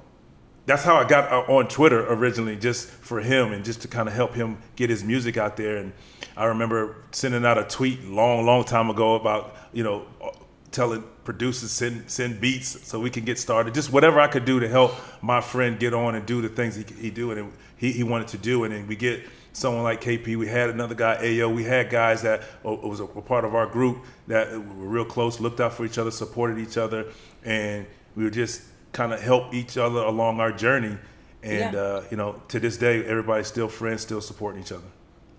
that's 0.66 0.82
how 0.82 0.96
I 0.96 1.04
got 1.04 1.32
uh, 1.32 1.52
on 1.52 1.68
Twitter 1.68 2.12
originally, 2.12 2.56
just 2.56 2.88
for 2.88 3.20
him 3.20 3.52
and 3.52 3.64
just 3.64 3.82
to 3.82 3.88
kind 3.88 4.08
of 4.08 4.14
help 4.14 4.34
him 4.34 4.58
get 4.74 4.90
his 4.90 5.04
music 5.04 5.36
out 5.36 5.56
there. 5.56 5.76
And 5.76 5.92
I 6.36 6.46
remember 6.46 6.96
sending 7.12 7.46
out 7.46 7.56
a 7.56 7.64
tweet 7.64 8.04
long, 8.04 8.44
long 8.44 8.64
time 8.64 8.90
ago 8.90 9.14
about 9.14 9.56
you 9.72 9.84
know 9.84 10.06
uh, 10.22 10.30
telling 10.72 11.04
producers 11.24 11.70
send 11.70 12.10
send 12.10 12.40
beats 12.40 12.86
so 12.86 12.98
we 12.98 13.10
can 13.10 13.24
get 13.24 13.38
started. 13.38 13.74
Just 13.74 13.92
whatever 13.92 14.20
I 14.20 14.26
could 14.26 14.44
do 14.44 14.58
to 14.60 14.68
help 14.68 14.92
my 15.22 15.40
friend 15.40 15.78
get 15.78 15.94
on 15.94 16.16
and 16.16 16.26
do 16.26 16.42
the 16.42 16.48
things 16.48 16.74
he 16.74 16.84
he 17.00 17.10
do 17.10 17.30
and 17.30 17.52
he 17.76 17.92
he 17.92 18.02
wanted 18.02 18.28
to 18.28 18.38
do. 18.38 18.64
And 18.64 18.74
then 18.74 18.88
we 18.88 18.96
get 18.96 19.24
someone 19.56 19.82
like 19.82 20.02
KP. 20.02 20.36
We 20.36 20.46
had 20.46 20.70
another 20.70 20.94
guy, 20.94 21.16
Ayo. 21.16 21.52
We 21.52 21.64
had 21.64 21.88
guys 21.88 22.22
that 22.22 22.42
uh, 22.64 22.74
was 22.74 23.00
a, 23.00 23.04
a 23.04 23.22
part 23.22 23.44
of 23.44 23.54
our 23.54 23.66
group 23.66 24.04
that 24.28 24.50
were 24.52 24.86
real 24.86 25.04
close, 25.04 25.40
looked 25.40 25.60
out 25.60 25.72
for 25.72 25.84
each 25.84 25.98
other, 25.98 26.10
supported 26.10 26.58
each 26.58 26.76
other, 26.76 27.06
and 27.42 27.86
we 28.14 28.24
were 28.24 28.30
just 28.30 28.62
kind 28.92 29.12
of 29.12 29.20
help 29.20 29.54
each 29.54 29.76
other 29.78 30.00
along 30.00 30.40
our 30.40 30.52
journey. 30.52 30.98
And 31.42 31.74
yeah. 31.74 31.80
uh, 31.80 32.04
you 32.10 32.16
know, 32.16 32.42
to 32.48 32.60
this 32.60 32.76
day, 32.76 33.04
everybody's 33.04 33.46
still 33.46 33.68
friends, 33.68 34.02
still 34.02 34.20
supporting 34.20 34.62
each 34.62 34.72
other. 34.72 34.88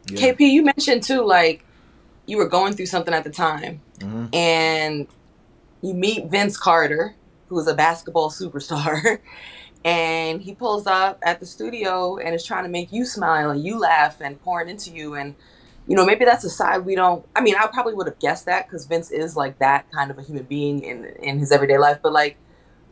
Yeah. 0.10 0.34
KP, 0.34 0.40
you 0.40 0.64
mentioned 0.64 1.04
too, 1.04 1.22
like 1.22 1.64
you 2.26 2.38
were 2.38 2.48
going 2.48 2.74
through 2.74 2.88
something 2.88 3.14
at 3.14 3.24
the 3.24 3.30
time, 3.30 3.82
mm-hmm. 4.00 4.34
and 4.34 5.08
you 5.82 5.94
meet 5.94 6.26
Vince 6.26 6.58
Carter, 6.58 7.16
who 7.50 7.60
is 7.60 7.68
a 7.68 7.74
basketball 7.76 8.32
superstar, 8.32 9.20
and 9.88 10.42
he 10.42 10.54
pulls 10.54 10.86
up 10.86 11.20
at 11.24 11.40
the 11.40 11.46
studio 11.46 12.18
and 12.18 12.36
is 12.36 12.44
trying 12.44 12.64
to 12.64 12.70
make 12.70 12.92
you 12.92 13.06
smile 13.06 13.50
and 13.50 13.64
you 13.64 13.80
laugh 13.80 14.20
and 14.22 14.42
pouring 14.42 14.70
into 14.70 14.92
you 14.92 15.14
and 15.16 15.36
you 15.88 15.96
know 15.96 16.06
maybe 16.06 16.26
that's 16.26 16.44
a 16.44 16.50
side 16.50 16.86
we 16.86 16.96
don't 16.96 17.26
i 17.36 17.42
mean 17.42 17.56
i 17.56 17.66
probably 17.68 17.94
would 17.94 18.08
have 18.08 18.20
guessed 18.20 18.46
that 18.46 18.68
because 18.68 18.86
vince 18.86 19.12
is 19.12 19.36
like 19.36 19.58
that 19.60 19.90
kind 19.92 20.12
of 20.12 20.18
a 20.18 20.22
human 20.22 20.44
being 20.44 20.84
in 20.84 21.06
in 21.22 21.40
his 21.40 21.52
everyday 21.52 21.78
life 21.78 22.00
but 22.04 22.12
like 22.12 22.38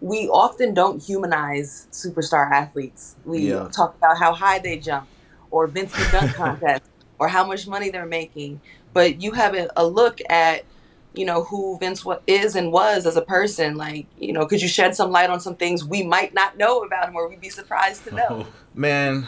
we 0.02 0.28
often 0.28 0.74
don't 0.74 1.02
humanize 1.02 1.88
superstar 1.92 2.52
athletes. 2.52 3.16
We 3.25 3.50
yeah. 3.50 3.70
talk 3.74 3.96
about 3.96 4.18
how 4.18 4.34
high 4.34 4.60
they 4.60 4.78
jump 4.78 5.08
or 5.52 5.68
Vince 5.68 5.94
the 5.94 6.08
dunk 6.12 6.34
contest 6.36 6.84
or 7.18 7.28
how 7.28 7.46
much 7.46 7.68
money 7.68 7.90
they're 7.90 8.06
making. 8.06 8.62
But 8.94 9.22
you 9.22 9.32
have 9.32 9.56
a, 9.56 9.70
a 9.75 9.86
look 9.86 10.20
at, 10.30 10.66
you 11.18 11.26
know, 11.26 11.44
who 11.44 11.78
Vince 11.80 12.06
is 12.28 12.56
and 12.56 12.72
was 12.72 13.06
as 13.06 13.16
a 13.16 13.22
person. 13.22 13.76
Like, 13.76 14.08
you 14.20 14.34
know, 14.34 14.46
could 14.46 14.62
you 14.62 14.68
shed 14.68 14.96
some 14.96 15.12
light 15.12 15.30
on 15.30 15.40
some 15.40 15.56
things 15.56 15.84
we 15.84 16.04
might 16.04 16.34
not 16.34 16.58
know 16.58 16.84
about 16.84 17.08
him 17.08 17.16
or 17.16 17.28
we'd 17.30 17.42
be 17.42 17.50
surprised 17.50 18.04
to 18.06 18.16
know? 18.16 18.48
Man, 18.74 19.26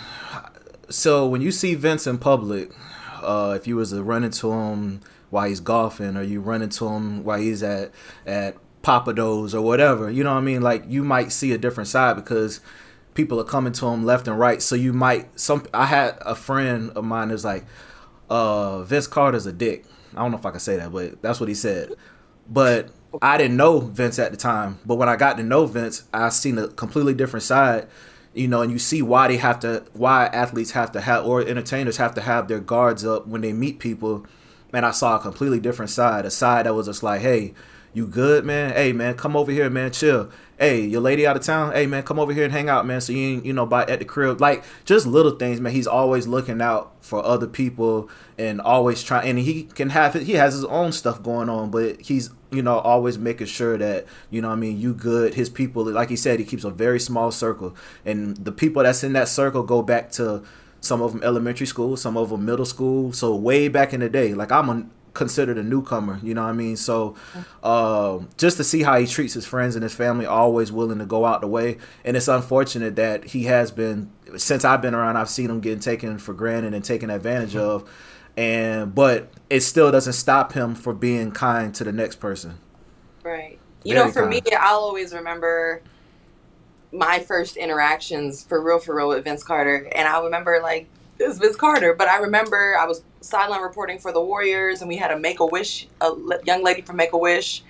so 0.89 1.27
when 1.27 1.41
you 1.41 1.51
see 1.51 1.75
Vince 1.75 2.07
in 2.07 2.17
public, 2.17 2.71
uh, 3.21 3.53
if 3.57 3.67
you 3.67 3.75
was 3.75 3.91
to 3.91 4.03
run 4.03 4.23
into 4.23 4.51
him 4.51 5.01
while 5.29 5.47
he's 5.47 5.59
golfing 5.59 6.15
or 6.15 6.21
you 6.21 6.39
run 6.39 6.61
into 6.61 6.87
him 6.87 7.23
while 7.23 7.39
he's 7.39 7.63
at 7.63 7.91
at 8.25 8.57
Pappadeaux 8.83 9.53
or 9.53 9.61
whatever. 9.61 10.09
You 10.09 10.23
know 10.23 10.31
what 10.31 10.39
I 10.39 10.41
mean? 10.41 10.61
Like 10.61 10.85
you 10.87 11.03
might 11.03 11.31
see 11.31 11.51
a 11.51 11.57
different 11.57 11.89
side 11.89 12.15
because 12.15 12.61
people 13.13 13.39
are 13.39 13.43
coming 13.43 13.73
to 13.73 13.87
him 13.87 14.05
left 14.05 14.27
and 14.27 14.39
right. 14.39 14.61
So 14.61 14.75
you 14.75 14.93
might 14.93 15.37
some. 15.39 15.65
I 15.73 15.87
had 15.87 16.17
a 16.21 16.35
friend 16.35 16.91
of 16.91 17.03
mine 17.03 17.29
who's 17.29 17.43
like, 17.43 17.65
uh, 18.29 18.83
Vince 18.83 19.07
Carter's 19.07 19.45
a 19.45 19.51
dick. 19.51 19.85
I 20.15 20.21
don't 20.21 20.31
know 20.31 20.37
if 20.37 20.45
I 20.45 20.51
can 20.51 20.59
say 20.59 20.77
that, 20.77 20.91
but 20.91 21.21
that's 21.21 21.39
what 21.39 21.49
he 21.49 21.55
said. 21.55 21.93
But 22.49 22.89
I 23.21 23.37
didn't 23.37 23.57
know 23.57 23.79
Vince 23.79 24.19
at 24.19 24.31
the 24.31 24.37
time, 24.37 24.79
but 24.85 24.95
when 24.95 25.09
I 25.09 25.15
got 25.15 25.37
to 25.37 25.43
know 25.43 25.65
Vince, 25.65 26.03
I 26.13 26.29
seen 26.29 26.57
a 26.57 26.67
completely 26.67 27.13
different 27.13 27.43
side. 27.43 27.87
You 28.33 28.47
know, 28.47 28.61
and 28.61 28.71
you 28.71 28.77
see 28.77 29.01
why 29.01 29.27
they 29.27 29.37
have 29.37 29.59
to, 29.61 29.83
why 29.93 30.27
athletes 30.27 30.71
have 30.71 30.91
to 30.91 31.01
have, 31.01 31.25
or 31.25 31.41
entertainers 31.41 31.97
have 31.97 32.13
to 32.15 32.21
have 32.21 32.47
their 32.47 32.59
guards 32.59 33.03
up 33.03 33.25
when 33.25 33.41
they 33.41 33.51
meet 33.51 33.79
people. 33.79 34.27
Man, 34.71 34.83
I 34.83 34.91
saw 34.91 35.15
a 35.15 35.19
completely 35.19 35.59
different 35.59 35.89
side, 35.89 36.23
a 36.23 36.29
side 36.29 36.67
that 36.67 36.75
was 36.75 36.85
just 36.85 37.01
like, 37.01 37.21
hey, 37.21 37.55
you 37.97 38.05
good, 38.05 38.45
man? 38.45 38.73
Hey, 38.73 38.93
man, 38.93 39.15
come 39.15 39.35
over 39.35 39.51
here, 39.51 39.71
man, 39.71 39.91
chill. 39.91 40.29
Hey, 40.59 40.81
your 40.81 41.01
lady 41.01 41.25
out 41.25 41.35
of 41.35 41.41
town? 41.41 41.73
Hey, 41.73 41.87
man, 41.87 42.03
come 42.03 42.19
over 42.19 42.31
here 42.31 42.43
and 42.43 42.53
hang 42.53 42.69
out, 42.69 42.85
man. 42.85 43.01
So 43.01 43.11
you 43.11 43.27
ain't, 43.27 43.45
you 43.45 43.53
know, 43.53 43.65
by 43.65 43.85
at 43.85 43.97
the 43.97 44.05
crib. 44.05 44.39
Like, 44.39 44.63
just 44.85 45.07
little 45.07 45.31
things, 45.31 45.59
man. 45.59 45.73
He's 45.73 45.87
always 45.87 46.27
looking 46.27 46.61
out 46.61 46.93
for 47.03 47.25
other 47.25 47.47
people 47.47 48.07
and 48.37 48.61
always 48.61 49.01
trying. 49.01 49.27
And 49.27 49.39
he 49.39 49.63
can 49.63 49.89
have, 49.89 50.15
it. 50.15 50.23
he 50.23 50.33
has 50.33 50.53
his 50.53 50.63
own 50.65 50.91
stuff 50.91 51.23
going 51.23 51.49
on, 51.49 51.71
but 51.71 51.99
he's, 51.99 52.29
you 52.51 52.61
know, 52.61 52.77
always 52.77 53.17
making 53.17 53.47
sure 53.47 53.79
that, 53.79 54.05
you 54.29 54.41
know 54.41 54.49
I 54.49 54.55
mean, 54.55 54.79
you 54.79 54.93
good. 54.93 55.33
His 55.33 55.49
people, 55.49 55.83
like 55.83 56.09
he 56.09 56.15
said, 56.15 56.39
he 56.39 56.45
keeps 56.45 56.63
a 56.63 56.69
very 56.69 56.99
small 56.99 57.31
circle. 57.31 57.75
And 58.05 58.37
the 58.37 58.51
people 58.51 58.83
that's 58.83 59.03
in 59.03 59.13
that 59.13 59.27
circle 59.27 59.63
go 59.63 59.81
back 59.81 60.11
to, 60.13 60.43
some 60.79 61.01
of 61.01 61.11
them 61.11 61.23
elementary 61.23 61.65
school, 61.65 61.97
some 61.97 62.15
of 62.15 62.29
them 62.29 62.45
middle 62.45 62.65
school. 62.65 63.11
So 63.11 63.35
way 63.35 63.67
back 63.67 63.93
in 63.93 63.99
the 63.99 64.09
day, 64.09 64.33
like 64.33 64.51
I'm 64.51 64.69
a 64.69 64.85
considered 65.17 65.57
a 65.57 65.63
newcomer. 65.63 66.19
You 66.23 66.33
know 66.33 66.43
what 66.43 66.49
I 66.49 66.53
mean? 66.53 66.77
So 66.77 67.15
uh, 67.63 68.19
just 68.37 68.55
to 68.57 68.63
see 68.63 68.83
how 68.83 68.97
he 68.97 69.05
treats 69.05 69.33
his 69.33 69.45
friends 69.45 69.75
and 69.75 69.83
his 69.83 69.93
family, 69.93 70.25
always 70.25 70.71
willing 70.71 70.99
to 70.99 71.05
go 71.05 71.25
out 71.25 71.41
the 71.41 71.47
way. 71.47 71.77
And 72.05 72.15
it's 72.15 72.29
unfortunate 72.29 72.95
that 72.95 73.25
he 73.25 73.43
has 73.45 73.71
been 73.71 74.11
since 74.37 74.63
I've 74.63 74.81
been 74.81 74.93
around. 74.93 75.17
I've 75.17 75.29
seen 75.29 75.49
him 75.49 75.59
getting 75.59 75.79
taken 75.79 76.19
for 76.19 76.33
granted 76.33 76.73
and 76.73 76.83
taken 76.85 77.09
advantage 77.09 77.53
mm-hmm. 77.53 77.59
of. 77.59 77.89
And 78.37 78.95
but 78.95 79.29
it 79.49 79.61
still 79.61 79.91
doesn't 79.91 80.13
stop 80.13 80.53
him 80.53 80.75
for 80.75 80.93
being 80.93 81.31
kind 81.31 81.73
to 81.75 81.83
the 81.83 81.91
next 81.91 82.17
person. 82.17 82.59
Right. 83.23 83.59
You 83.83 83.95
Very 83.95 84.05
know, 84.05 84.11
for 84.11 84.29
kind. 84.29 84.45
me, 84.45 84.51
I'll 84.57 84.79
always 84.79 85.13
remember 85.13 85.81
my 86.91 87.19
first 87.19 87.57
interactions 87.57 88.43
for 88.43 88.61
real, 88.63 88.79
for 88.79 88.95
real 88.95 89.09
with 89.09 89.23
Vince 89.23 89.43
Carter, 89.43 89.89
and 89.93 90.07
I 90.07 90.21
remember 90.21 90.59
like 90.61 90.87
this 91.17 91.37
Vince 91.37 91.55
Carter. 91.55 91.93
But 91.93 92.07
I 92.07 92.17
remember 92.17 92.77
I 92.77 92.85
was 92.85 93.03
sideline 93.21 93.61
reporting 93.61 93.99
for 93.99 94.11
the 94.11 94.21
Warriors, 94.21 94.81
and 94.81 94.87
we 94.87 94.97
had 94.97 95.11
a 95.11 95.19
Make 95.19 95.39
a 95.39 95.45
Wish, 95.45 95.87
a 96.01 96.11
young 96.45 96.63
lady 96.63 96.81
from 96.81 96.95
Make 96.95 97.13
a 97.13 97.17
Wish, 97.17 97.63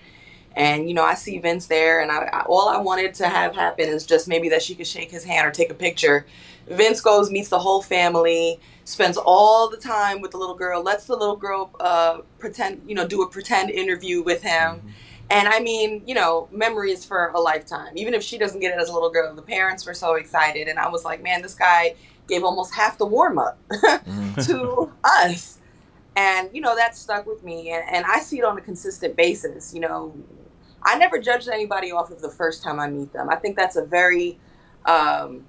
and 0.55 0.87
you 0.87 0.93
know 0.93 1.03
I 1.03 1.13
see 1.13 1.37
Vince 1.39 1.67
there, 1.67 2.01
and 2.01 2.11
I, 2.11 2.23
I, 2.25 2.41
all 2.41 2.69
I 2.69 2.77
wanted 2.77 3.13
to 3.15 3.27
have 3.27 3.55
happen 3.55 3.87
is 3.87 4.05
just 4.05 4.27
maybe 4.27 4.49
that 4.49 4.61
she 4.61 4.75
could 4.75 4.87
shake 4.87 5.11
his 5.11 5.23
hand 5.23 5.47
or 5.47 5.51
take 5.51 5.71
a 5.71 5.75
picture. 5.75 6.25
Vince 6.67 6.99
goes, 6.99 7.31
meets 7.31 7.49
the 7.49 7.59
whole 7.59 7.81
family, 7.81 8.59
spends 8.83 9.17
all 9.17 9.69
the 9.69 9.77
time 9.77 10.19
with 10.19 10.31
the 10.31 10.37
little 10.37 10.55
girl, 10.55 10.83
lets 10.83 11.05
the 11.05 11.15
little 11.15 11.37
girl 11.37 11.71
uh, 11.79 12.19
pretend, 12.39 12.81
you 12.85 12.93
know, 12.93 13.07
do 13.07 13.21
a 13.21 13.29
pretend 13.29 13.69
interview 13.69 14.21
with 14.21 14.41
him. 14.43 14.77
Mm-hmm. 14.77 14.89
And 15.29 15.47
I 15.47 15.59
mean, 15.59 16.03
you 16.05 16.15
know, 16.15 16.47
memories 16.51 17.03
for 17.03 17.27
a 17.29 17.39
lifetime. 17.39 17.97
Even 17.97 18.13
if 18.13 18.23
she 18.23 18.37
doesn't 18.37 18.61
get 18.61 18.73
it 18.73 18.81
as 18.81 18.87
a 18.89 18.93
little 18.93 19.09
girl, 19.09 19.33
the 19.35 19.41
parents 19.41 19.85
were 19.85 19.93
so 19.93 20.15
excited. 20.15 20.67
And 20.67 20.79
I 20.79 20.89
was 20.89 21.03
like, 21.03 21.21
man, 21.21 21.41
this 21.41 21.53
guy 21.53 21.95
gave 22.27 22.43
almost 22.43 22.73
half 22.73 22.97
the 22.97 23.05
warm 23.05 23.37
up 23.39 23.57
mm. 23.69 24.45
to 24.47 24.91
us. 25.03 25.59
And, 26.15 26.49
you 26.51 26.61
know, 26.61 26.75
that 26.75 26.95
stuck 26.97 27.25
with 27.25 27.43
me. 27.43 27.71
And, 27.71 27.83
and 27.89 28.05
I 28.05 28.19
see 28.19 28.39
it 28.39 28.43
on 28.43 28.57
a 28.57 28.61
consistent 28.61 29.15
basis. 29.15 29.73
You 29.73 29.81
know, 29.81 30.15
I 30.83 30.97
never 30.97 31.19
judge 31.19 31.47
anybody 31.47 31.91
off 31.91 32.11
of 32.11 32.21
the 32.21 32.29
first 32.29 32.63
time 32.63 32.79
I 32.79 32.87
meet 32.87 33.13
them. 33.13 33.29
I 33.29 33.35
think 33.35 33.55
that's 33.55 33.75
a 33.75 33.85
very 33.85 34.39
um, 34.85 35.45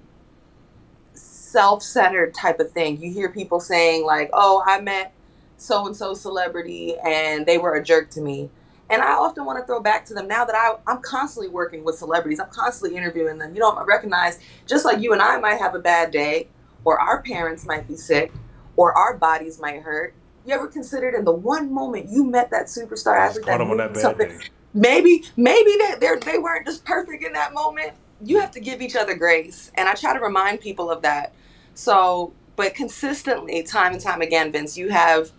self 1.13 1.81
centered 1.81 2.33
type 2.33 2.59
of 2.59 2.71
thing. 2.71 3.01
You 3.01 3.11
hear 3.11 3.29
people 3.29 3.59
saying, 3.59 4.05
like, 4.05 4.29
oh, 4.33 4.63
I 4.65 4.79
met 4.81 5.13
so 5.57 5.85
and 5.85 5.95
so 5.95 6.13
celebrity 6.13 6.95
and 7.05 7.45
they 7.45 7.57
were 7.57 7.75
a 7.75 7.83
jerk 7.83 8.09
to 8.11 8.21
me. 8.21 8.49
And 8.89 9.03
I 9.03 9.11
often 9.11 9.45
want 9.45 9.59
to 9.59 9.65
throw 9.65 9.79
back 9.79 10.05
to 10.05 10.13
them 10.13 10.27
now 10.27 10.45
that 10.45 10.55
I, 10.55 10.75
I'm 10.91 11.01
constantly 11.01 11.49
working 11.49 11.83
with 11.83 11.95
celebrities, 11.95 12.39
I'm 12.39 12.49
constantly 12.49 12.97
interviewing 12.97 13.37
them. 13.37 13.53
You 13.53 13.59
know, 13.59 13.71
I 13.71 13.83
recognize 13.83 14.39
just 14.65 14.83
like 14.83 14.99
you 14.99 15.13
and 15.13 15.21
I 15.21 15.39
might 15.39 15.59
have 15.59 15.75
a 15.75 15.79
bad 15.79 16.11
day, 16.11 16.47
or 16.83 16.99
our 16.99 17.21
parents 17.21 17.65
might 17.65 17.87
be 17.87 17.95
sick, 17.95 18.31
or 18.75 18.93
our 18.97 19.17
bodies 19.17 19.59
might 19.59 19.81
hurt. 19.81 20.13
You 20.45 20.55
ever 20.55 20.67
considered 20.67 21.13
in 21.15 21.25
the 21.25 21.33
one 21.33 21.73
moment 21.73 22.09
you 22.09 22.23
met 22.23 22.49
that 22.51 22.65
superstar 22.65 23.17
athlete 23.17 23.45
that, 23.45 23.59
that 23.59 23.97
something? 23.97 24.39
Maybe, 24.73 25.23
maybe 25.35 25.71
that 25.79 25.97
they 25.99 26.31
they 26.31 26.37
weren't 26.37 26.65
just 26.65 26.85
perfect 26.85 27.23
in 27.23 27.33
that 27.33 27.53
moment. 27.53 27.91
You 28.21 28.39
have 28.39 28.51
to 28.51 28.59
give 28.59 28.81
each 28.81 28.95
other 28.95 29.15
grace, 29.15 29.71
and 29.75 29.87
I 29.87 29.93
try 29.93 30.13
to 30.13 30.19
remind 30.19 30.61
people 30.61 30.91
of 30.91 31.01
that. 31.03 31.33
So, 31.73 32.33
but 32.55 32.75
consistently, 32.75 33.63
time 33.63 33.93
and 33.93 34.01
time 34.01 34.21
again, 34.21 34.51
Vince, 34.51 34.77
you 34.77 34.89
have 34.89 35.31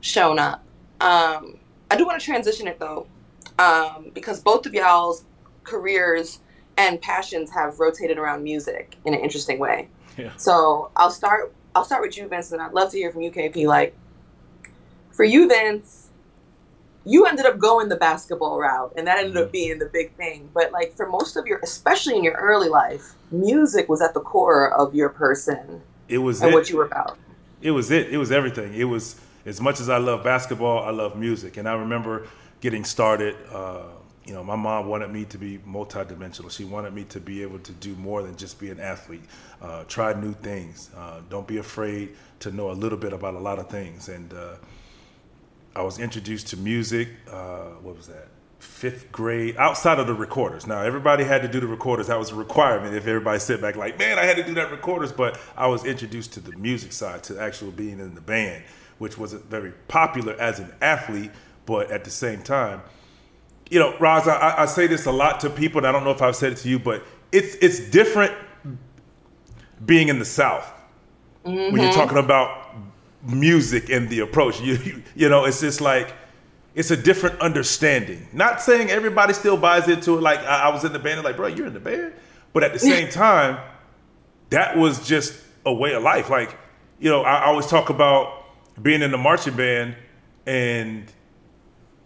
shown 0.00 0.38
up. 0.38 0.64
Um, 1.00 1.58
I 1.90 1.96
do 1.96 2.06
want 2.06 2.18
to 2.20 2.24
transition 2.24 2.66
it 2.66 2.78
though, 2.78 3.06
um, 3.58 4.10
because 4.14 4.40
both 4.40 4.66
of 4.66 4.74
y'all's 4.74 5.24
careers 5.64 6.40
and 6.76 7.00
passions 7.00 7.50
have 7.50 7.78
rotated 7.78 8.18
around 8.18 8.42
music 8.42 8.96
in 9.04 9.14
an 9.14 9.20
interesting 9.20 9.58
way. 9.58 9.88
Yeah. 10.16 10.32
So 10.36 10.90
I'll 10.96 11.10
start. 11.10 11.52
I'll 11.74 11.84
start 11.84 12.02
with 12.02 12.16
you, 12.18 12.28
Vince, 12.28 12.52
and 12.52 12.60
I'd 12.60 12.72
love 12.72 12.90
to 12.90 12.98
hear 12.98 13.10
from 13.10 13.22
you, 13.22 13.30
KP. 13.30 13.66
Like, 13.66 13.96
for 15.10 15.24
you, 15.24 15.48
Vince, 15.48 16.10
you 17.04 17.26
ended 17.26 17.46
up 17.46 17.58
going 17.58 17.88
the 17.88 17.96
basketball 17.96 18.58
route, 18.58 18.92
and 18.96 19.06
that 19.06 19.18
ended 19.18 19.36
up 19.36 19.44
mm-hmm. 19.44 19.52
being 19.52 19.78
the 19.78 19.86
big 19.86 20.12
thing. 20.14 20.48
But 20.52 20.72
like 20.72 20.94
for 20.96 21.08
most 21.08 21.36
of 21.36 21.46
your, 21.46 21.60
especially 21.62 22.16
in 22.16 22.24
your 22.24 22.34
early 22.34 22.68
life, 22.68 23.14
music 23.30 23.88
was 23.88 24.00
at 24.00 24.14
the 24.14 24.20
core 24.20 24.70
of 24.70 24.94
your 24.94 25.08
person. 25.08 25.82
It 26.08 26.18
was 26.18 26.42
and 26.42 26.52
it. 26.52 26.54
what 26.54 26.70
you 26.70 26.76
were 26.76 26.84
about. 26.84 27.18
It 27.60 27.70
was 27.72 27.90
it. 27.90 28.12
It 28.12 28.18
was 28.18 28.30
everything. 28.30 28.74
It 28.74 28.84
was 28.84 29.16
as 29.44 29.60
much 29.60 29.80
as 29.80 29.88
I 29.88 29.98
love 29.98 30.22
basketball, 30.22 30.84
I 30.84 30.90
love 30.90 31.16
music, 31.16 31.56
and 31.56 31.68
I 31.68 31.74
remember 31.74 32.28
getting 32.60 32.84
started. 32.84 33.36
Uh, 33.50 33.82
you 34.24 34.34
know, 34.34 34.44
my 34.44 34.54
mom 34.54 34.86
wanted 34.86 35.10
me 35.10 35.24
to 35.26 35.38
be 35.38 35.58
multidimensional. 35.58 36.50
She 36.50 36.64
wanted 36.64 36.94
me 36.94 37.04
to 37.04 37.20
be 37.20 37.42
able 37.42 37.58
to 37.60 37.72
do 37.72 37.94
more 37.96 38.22
than 38.22 38.36
just 38.36 38.60
be 38.60 38.70
an 38.70 38.78
athlete. 38.78 39.24
Uh, 39.60 39.84
try 39.84 40.12
new 40.12 40.32
things. 40.32 40.90
Uh, 40.96 41.20
don't 41.28 41.46
be 41.46 41.58
afraid 41.58 42.14
to 42.40 42.52
know 42.52 42.70
a 42.70 42.72
little 42.72 42.98
bit 42.98 43.12
about 43.12 43.34
a 43.34 43.38
lot 43.38 43.58
of 43.58 43.68
things. 43.68 44.08
And 44.08 44.32
uh, 44.32 44.54
I 45.74 45.82
was 45.82 45.98
introduced 45.98 46.48
to 46.48 46.56
music. 46.56 47.08
Uh, 47.28 47.70
what 47.82 47.96
was 47.96 48.06
that? 48.06 48.28
Fifth 48.60 49.10
grade, 49.10 49.56
outside 49.56 49.98
of 49.98 50.06
the 50.06 50.14
recorders. 50.14 50.68
Now 50.68 50.82
everybody 50.82 51.24
had 51.24 51.42
to 51.42 51.48
do 51.48 51.58
the 51.58 51.66
recorders. 51.66 52.06
That 52.06 52.18
was 52.18 52.30
a 52.30 52.36
requirement. 52.36 52.94
If 52.94 53.08
everybody 53.08 53.40
sit 53.40 53.60
back 53.60 53.74
like, 53.74 53.98
man, 53.98 54.20
I 54.20 54.24
had 54.24 54.36
to 54.36 54.44
do 54.44 54.54
that 54.54 54.70
recorders. 54.70 55.10
But 55.10 55.36
I 55.56 55.66
was 55.66 55.84
introduced 55.84 56.32
to 56.34 56.40
the 56.40 56.56
music 56.56 56.92
side, 56.92 57.24
to 57.24 57.40
actual 57.40 57.72
being 57.72 57.98
in 57.98 58.14
the 58.14 58.20
band, 58.20 58.62
which 58.98 59.18
wasn't 59.18 59.46
very 59.46 59.72
popular 59.88 60.34
as 60.34 60.60
an 60.60 60.72
athlete. 60.80 61.32
But 61.66 61.90
at 61.90 62.04
the 62.04 62.10
same 62.10 62.42
time, 62.42 62.82
you 63.70 63.78
know, 63.78 63.96
Ros, 63.98 64.28
I, 64.28 64.62
I, 64.62 64.66
say 64.66 64.86
this 64.86 65.06
a 65.06 65.12
lot 65.12 65.40
to 65.40 65.50
people, 65.50 65.78
and 65.78 65.86
I 65.86 65.92
don't 65.92 66.04
know 66.04 66.10
if 66.10 66.20
I've 66.20 66.36
said 66.36 66.52
it 66.52 66.58
to 66.58 66.68
you, 66.68 66.78
but 66.78 67.02
it's 67.30 67.54
it's 67.56 67.80
different 67.90 68.34
being 69.84 70.08
in 70.08 70.18
the 70.18 70.24
South 70.24 70.70
mm-hmm. 71.44 71.72
when 71.72 71.76
you're 71.76 71.90
mm-hmm. 71.90 71.98
talking 71.98 72.18
about 72.18 72.74
music 73.22 73.88
and 73.90 74.08
the 74.08 74.20
approach. 74.20 74.60
You, 74.60 74.74
you 74.74 75.02
you 75.14 75.28
know, 75.28 75.44
it's 75.44 75.60
just 75.60 75.80
like 75.80 76.12
it's 76.74 76.90
a 76.90 76.96
different 76.96 77.40
understanding. 77.40 78.26
Not 78.32 78.60
saying 78.60 78.90
everybody 78.90 79.32
still 79.32 79.56
buys 79.56 79.88
into 79.88 80.16
it. 80.16 80.20
Like 80.20 80.40
I, 80.40 80.64
I 80.64 80.68
was 80.68 80.84
in 80.84 80.92
the 80.92 80.98
band, 80.98 81.18
and 81.18 81.24
like, 81.24 81.36
bro, 81.36 81.48
you're 81.48 81.66
in 81.66 81.74
the 81.74 81.80
band, 81.80 82.12
but 82.52 82.62
at 82.62 82.72
the 82.72 82.78
same 82.78 83.08
time, 83.10 83.58
that 84.50 84.76
was 84.76 85.06
just 85.06 85.34
a 85.64 85.72
way 85.72 85.94
of 85.94 86.02
life. 86.02 86.30
Like, 86.30 86.56
you 86.98 87.10
know, 87.10 87.22
I, 87.22 87.36
I 87.36 87.44
always 87.46 87.66
talk 87.66 87.90
about 87.90 88.44
being 88.80 89.02
in 89.02 89.10
the 89.10 89.18
marching 89.18 89.54
band 89.54 89.96
and 90.46 91.10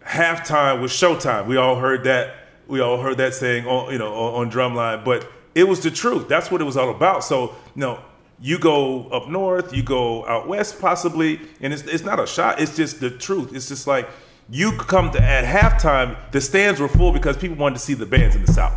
halftime 0.07 0.81
was 0.81 0.91
showtime. 0.91 1.47
We 1.47 1.57
all 1.57 1.75
heard 1.75 2.05
that. 2.05 2.35
We 2.67 2.79
all 2.79 2.99
heard 2.99 3.17
that 3.17 3.33
saying 3.33 3.65
on 3.65 3.91
you 3.91 3.99
know 3.99 4.13
on, 4.13 4.47
on 4.47 4.51
drumline, 4.51 5.03
but 5.03 5.29
it 5.55 5.67
was 5.67 5.81
the 5.81 5.91
truth. 5.91 6.27
That's 6.27 6.49
what 6.49 6.61
it 6.61 6.63
was 6.63 6.77
all 6.77 6.89
about. 6.89 7.23
So 7.23 7.55
you 7.75 7.81
know, 7.81 7.99
you 8.39 8.57
go 8.59 9.07
up 9.09 9.27
north, 9.27 9.73
you 9.73 9.83
go 9.83 10.25
out 10.27 10.47
west, 10.47 10.79
possibly, 10.79 11.39
and 11.61 11.73
it's 11.73 11.83
it's 11.83 12.03
not 12.03 12.19
a 12.19 12.27
shot. 12.27 12.59
It's 12.59 12.75
just 12.75 12.99
the 12.99 13.09
truth. 13.09 13.53
It's 13.55 13.67
just 13.67 13.87
like 13.87 14.07
you 14.49 14.71
come 14.73 15.11
to 15.11 15.21
at 15.21 15.43
halftime, 15.43 16.15
the 16.31 16.39
stands 16.39 16.79
were 16.79 16.87
full 16.87 17.11
because 17.11 17.37
people 17.37 17.57
wanted 17.57 17.75
to 17.75 17.81
see 17.81 17.93
the 17.93 18.05
bands 18.05 18.35
in 18.35 18.45
the 18.45 18.51
south. 18.51 18.73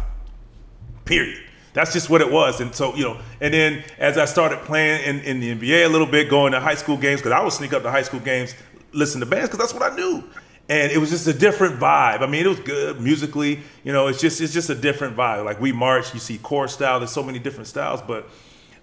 Period. 1.05 1.41
That's 1.73 1.93
just 1.93 2.11
what 2.11 2.21
it 2.21 2.31
was. 2.33 2.61
And 2.61 2.75
so, 2.75 2.97
you 2.97 3.05
know, 3.05 3.21
and 3.41 3.55
then 3.55 3.85
as 3.99 4.19
I 4.19 4.25
started 4.25 4.59
playing 4.63 5.05
in, 5.05 5.21
in 5.21 5.41
the 5.41 5.55
NBA 5.55 5.87
a 5.87 5.89
little 5.89 6.09
bit, 6.09 6.29
going 6.29 6.51
to 6.53 6.59
high 6.59 6.75
school 6.75 6.97
games, 6.97 7.21
because 7.21 7.31
I 7.31 7.41
would 7.41 7.53
sneak 7.53 7.73
up 7.73 7.85
to 7.85 7.91
high 7.93 8.03
school 8.03 8.19
games, 8.19 8.57
listen 8.93 9.21
to 9.21 9.27
bands, 9.27 9.49
because 9.49 9.61
that's 9.61 9.73
what 9.73 9.93
I 9.93 9.95
knew 9.95 10.25
and 10.71 10.93
it 10.93 10.99
was 10.99 11.11
just 11.11 11.27
a 11.27 11.33
different 11.33 11.81
vibe. 11.81 12.21
I 12.21 12.27
mean, 12.27 12.47
it 12.47 12.49
was 12.49 12.61
good 12.61 13.01
musically. 13.01 13.61
You 13.83 13.93
know, 13.93 14.07
it's 14.07 14.21
just 14.21 14.41
it's 14.41 14.53
just 14.53 14.71
a 14.71 14.75
different 14.75 15.17
vibe. 15.17 15.45
Like 15.45 15.61
we 15.61 15.73
march, 15.73 16.15
you 16.15 16.21
see 16.21 16.39
core 16.39 16.69
style. 16.69 17.01
There's 17.01 17.11
so 17.11 17.25
many 17.25 17.41
different 17.41 17.67
styles, 17.67 18.01
but 18.01 18.29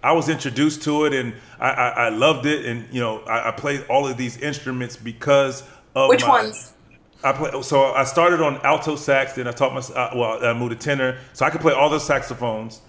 I 0.03 0.11
was 0.11 0.27
introduced 0.27 0.83
to 0.83 1.05
it 1.05 1.13
and 1.13 1.33
I, 1.59 1.69
I, 1.69 1.89
I 1.89 2.09
loved 2.09 2.45
it. 2.45 2.65
And 2.65 2.93
you 2.93 2.99
know, 2.99 3.19
I, 3.21 3.47
I, 3.47 3.51
played 3.51 3.85
all 3.89 4.05
of 4.05 4.17
these 4.17 4.37
instruments 4.37 4.97
because 4.97 5.63
of 5.95 6.09
which 6.09 6.23
my, 6.23 6.29
ones. 6.29 6.73
I 7.23 7.31
play, 7.31 7.61
so 7.61 7.85
I 7.93 8.03
started 8.03 8.41
on 8.41 8.57
alto 8.65 8.97
sax, 8.97 9.33
then 9.33 9.47
I 9.47 9.51
taught 9.51 9.73
my 9.73 9.95
uh, 9.95 10.11
well, 10.13 10.45
I 10.45 10.53
moved 10.53 10.73
to 10.73 10.77
tenor, 10.77 11.17
so 11.31 11.45
I 11.45 11.49
could 11.49 11.61
play 11.61 11.73
all 11.73 11.89
the 11.89 11.99
saxophones. 11.99 12.81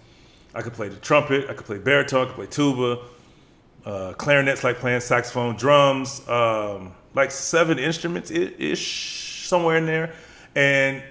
I 0.57 0.63
could 0.63 0.73
play 0.73 0.89
the 0.89 0.97
trumpet, 0.97 1.49
I 1.49 1.55
could 1.55 1.67
play 1.67 1.79
baritone, 1.79 2.23
I 2.23 2.27
could 2.27 2.35
play 2.35 2.47
tuba, 2.47 2.99
uh, 3.85 4.13
clarinets, 4.15 4.65
like 4.65 4.79
playing 4.79 5.01
saxophone, 5.01 5.57
drums. 5.57 6.27
Um, 6.29 6.95
like 7.15 7.31
seven 7.31 7.79
instruments 7.79 8.31
ish 8.31 9.47
somewhere 9.47 9.77
in 9.77 9.87
there, 9.87 10.15
and 10.55 11.03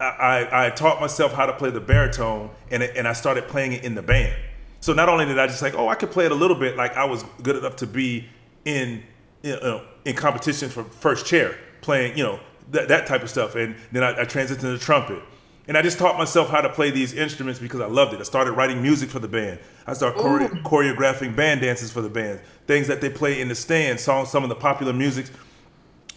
I, 0.00 0.66
I 0.66 0.70
taught 0.70 1.00
myself 1.00 1.32
how 1.32 1.46
to 1.46 1.52
play 1.52 1.70
the 1.70 1.80
baritone, 1.80 2.50
and 2.70 2.82
and 2.82 3.06
I 3.06 3.12
started 3.12 3.48
playing 3.48 3.72
it 3.72 3.84
in 3.84 3.94
the 3.94 4.02
band. 4.02 4.34
So 4.80 4.92
not 4.92 5.08
only 5.08 5.24
did 5.24 5.38
I 5.38 5.46
just 5.46 5.62
like, 5.62 5.74
oh, 5.74 5.88
I 5.88 5.94
could 5.94 6.10
play 6.10 6.26
it 6.26 6.32
a 6.32 6.34
little 6.34 6.58
bit, 6.58 6.76
like 6.76 6.96
I 6.96 7.04
was 7.04 7.24
good 7.42 7.56
enough 7.56 7.76
to 7.76 7.86
be 7.86 8.28
in 8.64 9.02
you 9.42 9.52
know, 9.60 9.82
in 10.04 10.16
competition 10.16 10.68
for 10.68 10.84
first 10.84 11.26
chair, 11.26 11.56
playing 11.80 12.16
you 12.16 12.24
know 12.24 12.40
that, 12.72 12.88
that 12.88 13.06
type 13.06 13.22
of 13.22 13.30
stuff. 13.30 13.54
And 13.54 13.76
then 13.92 14.02
I, 14.02 14.22
I 14.22 14.24
transitioned 14.24 14.60
to 14.60 14.68
the 14.68 14.78
trumpet. 14.78 15.22
And 15.68 15.76
I 15.76 15.82
just 15.82 15.98
taught 15.98 16.16
myself 16.16 16.48
how 16.48 16.60
to 16.60 16.68
play 16.68 16.90
these 16.90 17.12
instruments 17.12 17.58
because 17.58 17.80
I 17.80 17.86
loved 17.86 18.14
it. 18.14 18.20
I 18.20 18.22
started 18.22 18.52
writing 18.52 18.80
music 18.80 19.10
for 19.10 19.18
the 19.18 19.28
band. 19.28 19.58
I 19.86 19.94
started 19.94 20.20
chore- 20.20 20.48
choreographing 20.62 21.34
band 21.34 21.60
dances 21.60 21.90
for 21.90 22.00
the 22.00 22.08
band, 22.08 22.40
things 22.66 22.86
that 22.86 23.00
they 23.00 23.10
play 23.10 23.40
in 23.40 23.48
the 23.48 23.54
stands, 23.54 24.02
songs, 24.02 24.30
some 24.30 24.44
of 24.44 24.48
the 24.48 24.54
popular 24.54 24.92
music 24.92 25.26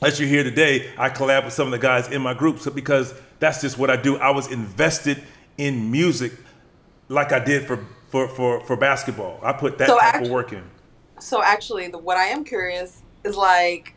that 0.02 0.20
you 0.20 0.28
hear 0.28 0.44
today. 0.44 0.92
I 0.98 1.10
collab 1.10 1.46
with 1.46 1.54
some 1.54 1.68
of 1.68 1.72
the 1.72 1.80
guys 1.80 2.10
in 2.10 2.22
my 2.22 2.34
group 2.34 2.60
so 2.60 2.70
because 2.70 3.14
that's 3.40 3.62
just 3.62 3.78
what 3.78 3.90
I 3.90 3.96
do. 3.96 4.18
I 4.18 4.30
was 4.32 4.52
invested 4.52 5.24
in 5.58 5.92
music 5.92 6.34
like 7.08 7.32
I 7.32 7.40
did 7.40 7.66
for 7.66 7.86
for 8.10 8.28
for, 8.28 8.64
for 8.66 8.76
basketball. 8.76 9.40
I 9.42 9.54
put 9.54 9.78
that 9.80 9.88
So 9.88 9.98
type 9.98 10.22
of 10.22 10.30
work 10.30 10.54
in. 10.54 10.64
So 11.20 11.42
actually, 11.44 11.88
the, 11.90 11.98
what 11.98 12.18
I 12.18 12.26
am 12.26 12.44
curious 12.44 13.02
is 13.24 13.36
like, 13.36 13.96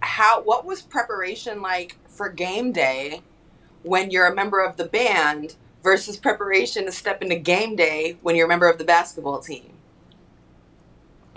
how 0.00 0.42
what 0.42 0.64
was 0.64 0.82
preparation 0.82 1.60
like 1.60 1.96
for 2.08 2.30
game 2.30 2.72
day 2.72 3.22
when 3.82 4.10
you're 4.10 4.26
a 4.26 4.34
member 4.34 4.60
of 4.64 4.76
the 4.76 4.84
band 4.84 5.56
versus 5.82 6.16
preparation 6.16 6.84
to 6.86 6.92
step 6.92 7.22
into 7.22 7.36
game 7.36 7.76
day 7.76 8.16
when 8.22 8.36
you're 8.36 8.46
a 8.46 8.48
member 8.48 8.68
of 8.68 8.78
the 8.78 8.84
basketball 8.84 9.38
team? 9.40 9.72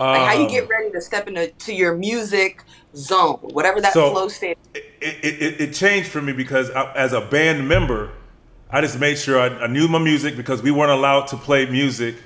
Like 0.00 0.20
how 0.26 0.32
you 0.34 0.46
Um, 0.46 0.50
get 0.50 0.68
ready 0.68 0.90
to 0.90 1.00
step 1.00 1.28
into 1.28 1.48
to 1.48 1.72
your 1.72 1.96
music 1.96 2.64
zone, 2.96 3.38
whatever 3.42 3.80
that 3.80 3.92
So- 3.92 4.10
flow 4.10 4.28
state. 4.28 4.58
it, 4.74 4.84
it, 5.00 5.42
it, 5.42 5.60
it 5.60 5.74
changed 5.74 6.08
for 6.10 6.20
me 6.20 6.32
because 6.32 6.70
I, 6.70 6.92
as 6.94 7.12
a 7.12 7.20
band 7.20 7.68
member, 7.68 8.10
I 8.70 8.80
just 8.80 8.98
made 8.98 9.16
sure 9.18 9.38
I, 9.38 9.46
I 9.46 9.66
knew 9.68 9.86
my 9.86 9.98
music 10.00 10.36
because 10.36 10.62
we 10.62 10.70
weren't 10.72 10.90
allowed 10.90 11.26
to 11.28 11.36
play 11.36 11.66
music. 11.66 12.16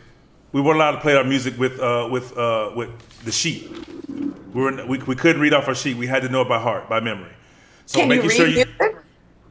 We 0.52 0.61
weren't 0.62 0.76
allowed 0.76 0.92
to 0.92 1.00
play 1.00 1.16
our 1.16 1.25
music 1.25 1.58
with 1.58 1.78
uh, 1.80 2.08
with 2.11 2.35
uh, 2.38 2.70
with 2.75 2.88
the 3.25 3.32
sheet. 3.32 3.70
We, 4.08 4.62
were, 4.62 4.87
we 4.87 4.99
we 4.99 5.14
couldn't 5.16 5.42
read 5.42 5.52
off 5.52 5.68
our 5.68 5.75
sheet. 5.75 5.96
We 5.99 6.06
had 6.06 6.23
to 6.23 6.30
know 6.30 6.40
it 6.42 6.49
by 6.49 6.58
heart, 6.58 6.88
by 6.88 7.00
memory. 7.00 7.32
So 7.85 7.99
Can 8.00 8.08
you 8.11 8.16
making 8.16 8.28
read 8.30 8.37
sure 8.37 8.46
you. 8.46 8.54
music? 8.54 8.96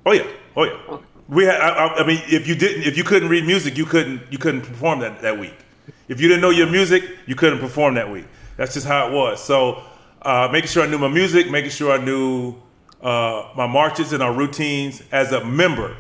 Oh 0.06 0.14
yeah, 0.14 0.26
oh 0.56 0.64
yeah. 0.64 0.98
We 1.28 1.46
had. 1.46 1.60
I, 1.60 1.70
I- 1.70 1.96
I 2.04 2.08
mean, 2.08 2.22
if 2.28 2.48
you 2.48 2.56
didn't, 2.56 2.84
if 2.84 2.98
you 2.98 3.04
couldn't 3.04 3.30
read 3.30 3.46
music, 3.46 3.78
you 3.78 3.86
couldn't 3.86 4.22
you 4.32 4.38
couldn't 4.38 4.62
perform 4.62 5.00
that 5.00 5.22
that 5.22 5.40
week. 5.40 5.56
If 6.08 6.22
you 6.22 6.28
didn't 6.28 6.42
know 6.42 6.52
your 6.52 6.68
music, 6.68 7.04
you 7.26 7.36
couldn't 7.36 7.60
perform 7.60 7.96
that 7.96 8.10
week. 8.12 8.26
That's 8.58 8.74
just 8.76 8.86
how 8.88 9.08
it 9.08 9.12
was. 9.14 9.44
So, 9.44 9.84
uh, 10.22 10.50
making 10.52 10.70
sure 10.70 10.84
I 10.84 10.88
knew 10.88 10.98
my 11.00 11.08
music, 11.08 11.50
making 11.50 11.72
sure 11.72 11.92
I 11.92 12.04
knew 12.04 12.56
uh, 13.02 13.50
my 13.56 13.66
marches 13.68 14.14
and 14.14 14.22
our 14.22 14.34
routines 14.34 15.02
as 15.12 15.32
a 15.32 15.44
member. 15.44 15.98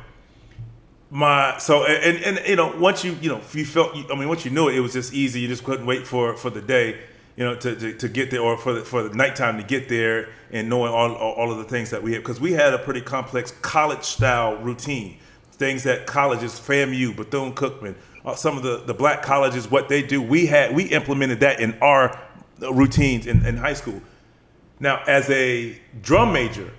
My 1.11 1.57
so 1.59 1.85
and, 1.85 2.17
and 2.23 2.37
and 2.37 2.47
you 2.47 2.55
know 2.55 2.75
once 2.77 3.03
you 3.03 3.17
you 3.21 3.29
know 3.29 3.37
if 3.37 3.55
you 3.55 3.63
felt 3.65 3.95
I 3.95 4.15
mean 4.15 4.27
once 4.27 4.43
you 4.43 4.51
knew 4.51 4.69
it 4.69 4.75
it 4.75 4.79
was 4.79 4.93
just 4.93 5.13
easy 5.13 5.39
you 5.39 5.47
just 5.47 5.63
couldn't 5.63 5.85
wait 5.85 6.05
for 6.05 6.35
for 6.35 6.49
the 6.49 6.61
day 6.61 6.99
you 7.35 7.43
know 7.43 7.55
to, 7.55 7.75
to, 7.75 7.93
to 7.93 8.07
get 8.07 8.31
there 8.31 8.41
or 8.41 8.57
for 8.57 8.73
the 8.73 8.81
for 8.81 9.03
the 9.03 9.15
nighttime 9.15 9.57
to 9.57 9.63
get 9.63 9.89
there 9.89 10.29
and 10.51 10.69
knowing 10.69 10.91
all 10.91 11.13
all, 11.13 11.33
all 11.33 11.51
of 11.51 11.57
the 11.57 11.63
things 11.63 11.89
that 11.89 12.01
we 12.01 12.13
had 12.13 12.21
because 12.21 12.39
we 12.39 12.53
had 12.53 12.73
a 12.73 12.77
pretty 12.79 13.01
complex 13.01 13.51
college 13.61 14.03
style 14.03 14.55
routine. 14.57 15.17
Things 15.51 15.83
that 15.83 16.05
colleges 16.05 16.53
FAMU 16.53 17.15
Bethune 17.15 17.53
Cookman 17.53 17.95
uh, 18.25 18.35
some 18.35 18.57
of 18.57 18.63
the 18.63 18.83
the 18.85 18.93
black 18.93 19.21
colleges 19.21 19.69
what 19.69 19.87
they 19.87 20.01
do 20.01 20.21
we 20.21 20.47
had 20.47 20.75
we 20.75 20.83
implemented 20.85 21.39
that 21.41 21.59
in 21.59 21.77
our 21.81 22.19
routines 22.59 23.25
in, 23.25 23.45
in 23.45 23.57
high 23.57 23.73
school. 23.73 24.01
Now 24.79 25.01
as 25.07 25.29
a 25.29 25.79
drum 26.01 26.33
major 26.33 26.71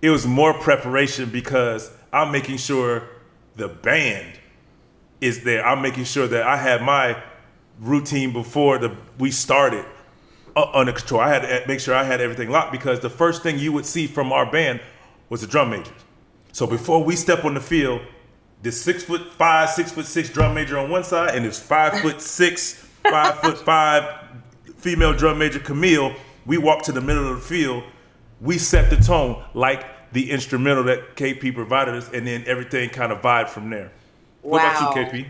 it 0.00 0.10
was 0.10 0.26
more 0.26 0.54
preparation 0.54 1.30
because 1.30 1.90
I'm 2.12 2.30
making 2.30 2.58
sure 2.58 3.08
the 3.56 3.68
band 3.68 4.38
is 5.20 5.44
there. 5.44 5.64
I'm 5.64 5.80
making 5.80 6.04
sure 6.04 6.26
that 6.26 6.42
I 6.42 6.56
had 6.56 6.82
my 6.82 7.22
routine 7.80 8.32
before 8.32 8.78
the 8.78 8.96
we 9.18 9.30
started 9.30 9.84
uh, 10.56 10.70
under 10.72 10.92
control. 10.92 11.20
I 11.20 11.28
had 11.28 11.42
to 11.42 11.68
make 11.68 11.80
sure 11.80 11.94
I 11.94 12.04
had 12.04 12.20
everything 12.20 12.50
locked 12.50 12.72
because 12.72 13.00
the 13.00 13.10
first 13.10 13.42
thing 13.42 13.58
you 13.58 13.72
would 13.72 13.86
see 13.86 14.06
from 14.06 14.32
our 14.32 14.50
band 14.50 14.80
was 15.28 15.40
the 15.40 15.46
drum 15.46 15.70
majors. 15.70 15.92
So 16.52 16.66
before 16.66 17.02
we 17.02 17.16
step 17.16 17.44
on 17.44 17.54
the 17.54 17.60
field, 17.60 18.02
this 18.60 18.80
six 18.80 19.02
foot 19.02 19.32
five, 19.32 19.70
six 19.70 19.90
foot 19.90 20.06
six 20.06 20.28
drum 20.30 20.54
major 20.54 20.78
on 20.78 20.90
one 20.90 21.04
side, 21.04 21.34
and 21.34 21.44
this 21.44 21.58
five 21.58 22.00
foot 22.00 22.20
six, 22.20 22.74
five 23.02 23.38
foot 23.38 23.58
five 23.58 24.04
female 24.76 25.12
drum 25.12 25.38
major 25.38 25.58
Camille. 25.58 26.14
We 26.44 26.58
walk 26.58 26.82
to 26.84 26.92
the 26.92 27.00
middle 27.00 27.28
of 27.28 27.36
the 27.36 27.42
field. 27.42 27.84
We 28.40 28.58
set 28.58 28.90
the 28.90 28.96
tone 28.96 29.42
like 29.54 30.12
the 30.12 30.30
instrumental 30.30 30.84
that 30.84 31.16
KP 31.16 31.54
provided 31.54 31.94
us, 31.94 32.10
and 32.12 32.26
then 32.26 32.44
everything 32.46 32.90
kind 32.90 33.12
of 33.12 33.22
vibed 33.22 33.48
from 33.48 33.70
there. 33.70 33.92
What 34.42 34.60
about 34.60 34.96
you, 34.96 35.02
KP? 35.02 35.28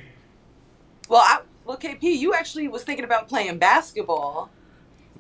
Well, 1.08 1.20
I, 1.20 1.40
well, 1.64 1.76
KP, 1.76 2.02
you 2.02 2.35
actually 2.35 2.68
was 2.68 2.82
thinking 2.82 3.04
about 3.04 3.28
playing 3.28 3.58
basketball, 3.58 4.50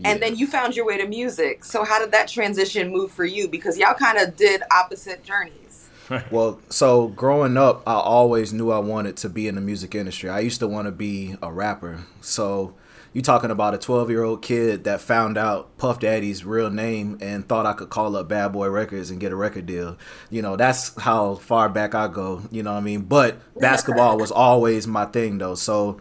and 0.04 0.22
then 0.22 0.36
you 0.36 0.46
found 0.46 0.74
your 0.74 0.86
way 0.86 0.98
to 0.98 1.06
music. 1.06 1.64
So 1.64 1.84
how 1.84 1.98
did 1.98 2.12
that 2.12 2.28
transition 2.28 2.90
move 2.90 3.10
for 3.12 3.24
you? 3.24 3.48
Because 3.48 3.78
y'all 3.78 3.94
kind 3.94 4.18
of 4.18 4.36
did 4.36 4.62
opposite 4.70 5.22
journeys. 5.24 5.88
Well, 6.30 6.60
so 6.68 7.08
growing 7.08 7.56
up, 7.56 7.82
I 7.86 7.94
always 7.94 8.52
knew 8.52 8.70
I 8.70 8.80
wanted 8.80 9.16
to 9.18 9.28
be 9.28 9.48
in 9.48 9.54
the 9.54 9.60
music 9.60 9.94
industry. 9.94 10.28
I 10.28 10.40
used 10.40 10.60
to 10.60 10.68
want 10.68 10.86
to 10.86 10.92
be 10.92 11.36
a 11.40 11.50
rapper. 11.50 12.04
So 12.20 12.74
you 13.12 13.22
talking 13.22 13.50
about 13.50 13.74
a 13.74 13.78
12 13.78 14.10
year 14.10 14.22
old 14.22 14.42
kid 14.42 14.84
that 14.84 15.00
found 15.00 15.36
out 15.36 15.76
Puff 15.78 16.00
Daddy's 16.00 16.44
real 16.44 16.70
name 16.70 17.18
and 17.20 17.46
thought 17.46 17.66
I 17.66 17.72
could 17.72 17.90
call 17.90 18.16
up 18.16 18.28
Bad 18.28 18.52
Boy 18.52 18.68
Records 18.68 19.10
and 19.10 19.20
get 19.20 19.32
a 19.32 19.36
record 19.36 19.66
deal. 19.66 19.98
You 20.30 20.42
know, 20.42 20.56
that's 20.56 20.98
how 21.00 21.36
far 21.36 21.68
back 21.68 21.94
I 21.94 22.08
go. 22.08 22.42
You 22.50 22.62
know 22.62 22.72
what 22.72 22.78
I 22.78 22.82
mean? 22.82 23.02
But 23.02 23.36
basketball 23.58 24.18
was 24.18 24.30
always 24.30 24.86
my 24.86 25.04
thing 25.06 25.38
though. 25.38 25.54
So 25.54 26.00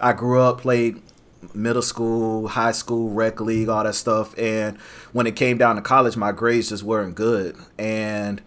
I 0.00 0.12
grew 0.12 0.40
up, 0.40 0.60
played 0.60 1.02
middle 1.54 1.82
school, 1.82 2.48
high 2.48 2.72
school, 2.72 3.10
rec 3.10 3.40
league, 3.40 3.68
all 3.68 3.84
that 3.84 3.94
stuff. 3.94 4.36
And 4.38 4.78
when 5.12 5.26
it 5.26 5.36
came 5.36 5.58
down 5.58 5.76
to 5.76 5.82
college, 5.82 6.16
my 6.16 6.32
grades 6.32 6.68
just 6.68 6.82
weren't 6.82 7.14
good. 7.14 7.56
And 7.78 8.40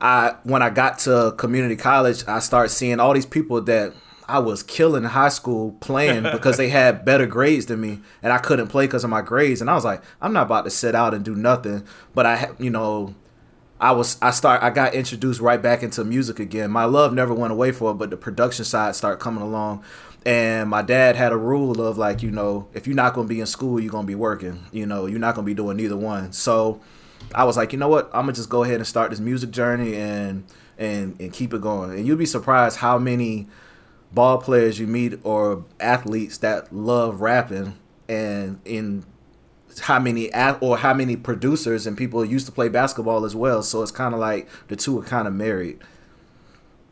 I 0.00 0.36
when 0.44 0.62
I 0.62 0.70
got 0.70 0.98
to 1.00 1.34
community 1.36 1.76
college, 1.76 2.24
I 2.26 2.38
started 2.38 2.70
seeing 2.70 3.00
all 3.00 3.14
these 3.14 3.26
people 3.26 3.60
that 3.62 3.92
I 4.30 4.38
was 4.38 4.62
killing 4.62 5.02
in 5.02 5.10
high 5.10 5.28
school 5.28 5.72
playing 5.80 6.22
because 6.32 6.56
they 6.56 6.68
had 6.68 7.04
better 7.04 7.26
grades 7.26 7.66
than 7.66 7.80
me, 7.80 8.00
and 8.22 8.32
I 8.32 8.38
couldn't 8.38 8.68
play 8.68 8.86
because 8.86 9.04
of 9.04 9.10
my 9.10 9.22
grades. 9.22 9.60
And 9.60 9.68
I 9.68 9.74
was 9.74 9.84
like, 9.84 10.02
I'm 10.20 10.32
not 10.32 10.46
about 10.46 10.64
to 10.64 10.70
sit 10.70 10.94
out 10.94 11.14
and 11.14 11.24
do 11.24 11.34
nothing. 11.34 11.84
But 12.14 12.26
I, 12.26 12.50
you 12.58 12.70
know, 12.70 13.14
I 13.80 13.92
was 13.92 14.18
I 14.22 14.30
start 14.30 14.62
I 14.62 14.70
got 14.70 14.94
introduced 14.94 15.40
right 15.40 15.60
back 15.60 15.82
into 15.82 16.04
music 16.04 16.38
again. 16.38 16.70
My 16.70 16.84
love 16.84 17.12
never 17.12 17.34
went 17.34 17.52
away 17.52 17.72
for 17.72 17.90
it, 17.90 17.94
but 17.94 18.10
the 18.10 18.16
production 18.16 18.64
side 18.64 18.94
started 18.94 19.18
coming 19.18 19.42
along. 19.42 19.82
And 20.26 20.68
my 20.68 20.82
dad 20.82 21.16
had 21.16 21.32
a 21.32 21.36
rule 21.36 21.80
of 21.80 21.96
like, 21.96 22.22
you 22.22 22.30
know, 22.30 22.68
if 22.74 22.86
you're 22.86 22.96
not 22.96 23.14
gonna 23.14 23.28
be 23.28 23.40
in 23.40 23.46
school, 23.46 23.80
you're 23.80 23.92
gonna 23.92 24.06
be 24.06 24.14
working. 24.14 24.64
You 24.70 24.86
know, 24.86 25.06
you're 25.06 25.18
not 25.18 25.34
gonna 25.34 25.46
be 25.46 25.54
doing 25.54 25.76
neither 25.76 25.96
one. 25.96 26.32
So 26.32 26.80
I 27.34 27.44
was 27.44 27.56
like, 27.56 27.72
you 27.72 27.78
know 27.78 27.88
what? 27.88 28.06
I'm 28.12 28.22
gonna 28.22 28.32
just 28.32 28.50
go 28.50 28.62
ahead 28.62 28.76
and 28.76 28.86
start 28.86 29.10
this 29.10 29.20
music 29.20 29.50
journey 29.50 29.96
and 29.96 30.44
and 30.78 31.18
and 31.20 31.32
keep 31.32 31.54
it 31.54 31.62
going. 31.62 31.92
And 31.92 32.06
you'll 32.06 32.16
be 32.16 32.26
surprised 32.26 32.78
how 32.78 32.98
many 32.98 33.48
ball 34.12 34.38
players 34.38 34.78
you 34.78 34.86
meet 34.86 35.20
or 35.22 35.64
athletes 35.78 36.38
that 36.38 36.74
love 36.74 37.20
rapping 37.20 37.78
and 38.08 38.60
in 38.64 39.04
how 39.82 39.98
many 39.98 40.32
ath- 40.32 40.58
or 40.60 40.78
how 40.78 40.92
many 40.92 41.16
producers 41.16 41.86
and 41.86 41.96
people 41.96 42.24
used 42.24 42.46
to 42.46 42.52
play 42.52 42.68
basketball 42.68 43.24
as 43.24 43.36
well. 43.36 43.62
So 43.62 43.82
it's 43.82 43.92
kind 43.92 44.14
of 44.14 44.20
like 44.20 44.48
the 44.68 44.76
two 44.76 44.98
are 44.98 45.04
kind 45.04 45.28
of 45.28 45.34
married. 45.34 45.78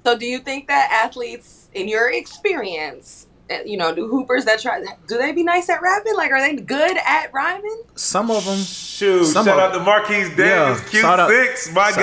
So 0.04 0.16
do 0.16 0.26
you 0.26 0.38
think 0.38 0.68
that 0.68 0.90
athletes, 1.04 1.68
in 1.74 1.86
your 1.88 2.10
experience, 2.10 3.26
eh, 3.50 3.62
you 3.66 3.76
know, 3.76 3.94
do 3.94 4.08
hoopers 4.08 4.44
that 4.46 4.60
try, 4.60 4.82
do 5.06 5.18
they 5.18 5.32
be 5.32 5.42
nice 5.42 5.68
at 5.68 5.82
rapping? 5.82 6.16
Like, 6.16 6.30
are 6.30 6.40
they 6.40 6.56
good 6.56 6.96
at 7.06 7.32
rhyming? 7.34 7.82
Some 7.94 8.30
of 8.30 8.44
them 8.46 8.58
Shoot, 8.58 9.26
Some 9.26 9.44
shout 9.46 9.58
of- 9.58 9.72
out 9.72 9.78
to 9.78 9.80
Marquis 9.80 10.34
Daniels, 10.34 10.80
Yeah, 10.92 11.16
Q6, 11.16 11.72
my 11.74 11.90
shout- 11.92 12.00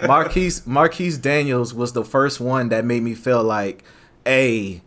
guy. 0.00 0.06
Marquis 0.06 0.52
Marquis 0.66 1.16
Daniels 1.18 1.74
was 1.74 1.92
the 1.92 2.04
first 2.04 2.40
one 2.40 2.68
that 2.70 2.84
made 2.84 3.02
me 3.02 3.14
feel 3.14 3.42
like, 3.42 3.82
hey, 4.24 4.82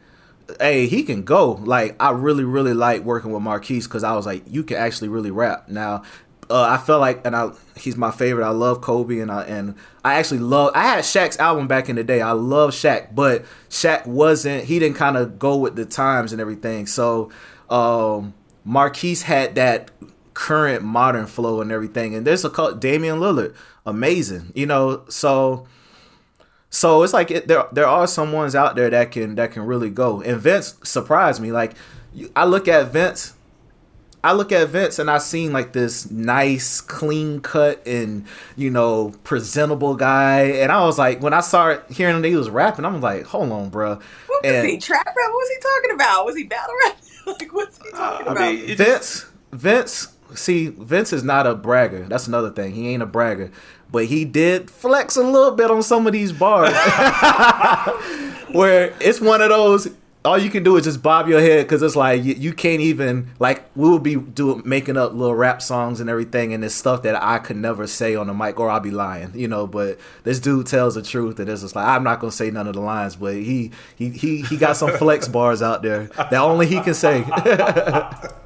hey, 0.60 0.88
he 0.88 1.04
can 1.04 1.24
go. 1.24 1.54
Like 1.54 1.96
I 2.00 2.12
really, 2.12 2.44
really 2.46 2.74
like 2.74 3.02
working 3.04 3.32
with 3.32 3.42
Marquis 3.44 3.80
because 3.82 4.04
I 4.04 4.14
was 4.16 4.26
like, 4.26 4.44
you 4.48 4.64
can 4.64 4.78
actually 4.78 5.10
really 5.10 5.32
rap. 5.32 5.68
Now, 5.70 6.04
uh, 6.50 6.62
I 6.62 6.78
felt 6.78 7.02
like, 7.02 7.26
and 7.26 7.36
I 7.36 7.52
he's 7.78 7.98
my 7.98 8.12
favorite. 8.12 8.46
I 8.46 8.50
love 8.50 8.82
Kobe, 8.82 9.20
and 9.20 9.32
I 9.32 9.44
and 9.44 9.76
I 10.04 10.16
actually 10.16 10.40
love. 10.40 10.72
I 10.76 10.84
had 10.84 11.04
Shaq's 11.04 11.38
album 11.40 11.68
back 11.68 11.90
in 11.90 11.96
the 11.96 12.04
day. 12.04 12.22
I 12.22 12.32
love 12.32 12.72
Shaq, 12.72 13.14
but 13.14 13.46
Shaq 13.70 14.06
wasn't. 14.06 14.66
He 14.66 14.80
didn't 14.80 14.98
kind 14.98 15.18
of 15.18 15.40
go 15.40 15.58
with 15.58 15.76
the 15.76 15.86
times 15.86 16.32
and 16.32 16.42
everything. 16.42 16.88
So, 16.88 17.32
um, 17.70 18.34
Marquis 18.64 19.16
had 19.16 19.56
that 19.56 19.92
current 20.36 20.84
modern 20.84 21.26
flow 21.26 21.62
and 21.62 21.72
everything. 21.72 22.14
And 22.14 22.28
there's 22.28 22.46
a 22.46 22.50
call 22.50 22.74
Damian 22.74 23.20
Lillard, 23.20 23.56
amazing. 23.86 24.52
You 24.54 24.68
know, 24.68 25.04
so 25.10 25.66
so 26.70 27.04
it's 27.04 27.14
like 27.14 27.32
it, 27.32 27.48
there 27.48 27.66
there 27.72 27.88
are 27.88 28.06
some 28.06 28.34
ones 28.34 28.54
out 28.54 28.76
there 28.76 28.90
that 28.90 29.12
can 29.12 29.36
that 29.36 29.52
can 29.52 29.66
really 29.66 29.90
go. 29.90 30.22
And 30.22 30.40
Vince 30.40 30.76
surprised 30.84 31.42
me. 31.42 31.52
Like 31.52 31.74
I 32.36 32.46
look 32.46 32.68
at 32.68 32.92
Vince, 32.92 33.34
I 34.26 34.34
look 34.34 34.52
at 34.52 34.68
Vince 34.70 34.98
and 35.00 35.10
I 35.10 35.20
seen 35.20 35.54
like 35.54 35.72
this 35.74 36.10
nice, 36.10 36.82
clean 36.82 37.40
cut 37.42 37.86
and 37.86 38.26
you 38.56 38.70
know 38.72 39.14
presentable 39.24 39.96
guy, 39.96 40.42
and 40.42 40.72
I 40.72 40.84
was 40.86 40.98
like, 40.98 41.22
when 41.22 41.34
I 41.34 41.42
started 41.42 41.84
hearing 41.94 42.22
that 42.22 42.28
he 42.28 42.36
was 42.36 42.50
rapping, 42.50 42.86
I'm 42.86 43.02
like, 43.02 43.24
hold 43.26 43.52
on, 43.52 43.70
bro. 43.70 44.00
What 44.28 44.44
was 44.44 44.52
And- 44.52 44.68
he? 44.70 44.78
Trap 44.80 45.06
rap? 45.06 45.16
What 45.16 45.32
was 45.34 45.50
he 45.50 45.58
talking 45.62 45.92
about? 45.96 46.26
Was 46.26 46.36
he 46.36 46.44
battle 46.44 46.74
rap? 46.86 46.98
like, 47.40 47.54
what's 47.54 47.78
he 47.84 47.92
talking 47.92 48.28
I 48.28 48.32
about? 48.32 48.52
mean, 48.54 48.60
it 48.70 48.78
just- 48.78 49.28
Vince, 49.52 50.08
Vince, 50.08 50.08
see, 50.34 50.68
Vince 50.70 51.14
is 51.14 51.24
not 51.24 51.46
a 51.48 51.54
bragger. 51.56 52.04
That's 52.10 52.28
another 52.28 52.50
thing. 52.50 52.74
He 52.74 52.90
ain't 52.90 53.04
a 53.04 53.06
bragger, 53.06 53.52
but 53.92 54.06
he 54.06 54.26
did 54.26 54.70
flex 54.72 55.16
a 55.18 55.24
little 55.24 55.52
bit 55.52 55.70
on 55.70 55.84
some 55.84 56.08
of 56.08 56.14
these 56.14 56.32
bars, 56.34 56.74
where 58.52 58.94
it's 59.00 59.22
one 59.22 59.42
of 59.42 59.50
those. 59.50 59.88
All 60.26 60.38
you 60.38 60.50
can 60.50 60.64
do 60.64 60.76
is 60.76 60.84
just 60.84 61.02
bob 61.02 61.28
your 61.28 61.40
head 61.40 61.66
because 61.66 61.82
it's 61.82 61.96
like 61.96 62.24
you, 62.24 62.34
you 62.34 62.54
can't 62.54 62.82
even 62.82 63.30
like 63.40 63.64
we 63.76 63.90
will 63.90 64.00
be 64.00 64.16
doing 64.16 64.64
making 64.66 64.98
up 64.98 65.14
little 65.14 65.36
rap 65.36 65.62
songs 65.62 66.02
and 66.02 66.10
everything 66.10 66.54
and 66.54 66.66
it's 66.66 66.76
stuff 66.76 67.04
that 67.04 67.22
I 67.22 67.38
could 67.40 67.58
never 67.58 67.88
say 67.88 68.16
on 68.16 68.28
the 68.28 68.34
mic 68.34 68.60
or 68.60 68.70
I'll 68.70 68.80
be 68.80 68.92
lying, 68.92 69.32
you 69.36 69.48
know. 69.48 69.68
But 69.68 70.00
this 70.24 70.40
dude 70.40 70.68
tells 70.68 70.96
the 70.96 71.04
truth 71.04 71.40
and 71.40 71.48
it's 71.50 71.62
just 71.62 71.76
like 71.76 71.88
I'm 71.88 72.04
not 72.04 72.20
gonna 72.20 72.32
say 72.32 72.52
none 72.52 72.68
of 72.68 72.74
the 72.74 72.82
lines, 72.82 73.16
but 73.16 73.36
he 73.36 73.72
he 73.96 74.10
he, 74.10 74.42
he 74.42 74.58
got 74.58 74.76
some 74.76 74.92
flex 74.98 75.28
bars 75.30 75.62
out 75.62 75.84
there 75.84 76.06
that 76.18 76.34
only 76.34 76.66
he 76.68 76.82
can 76.82 76.94
say. 76.94 77.24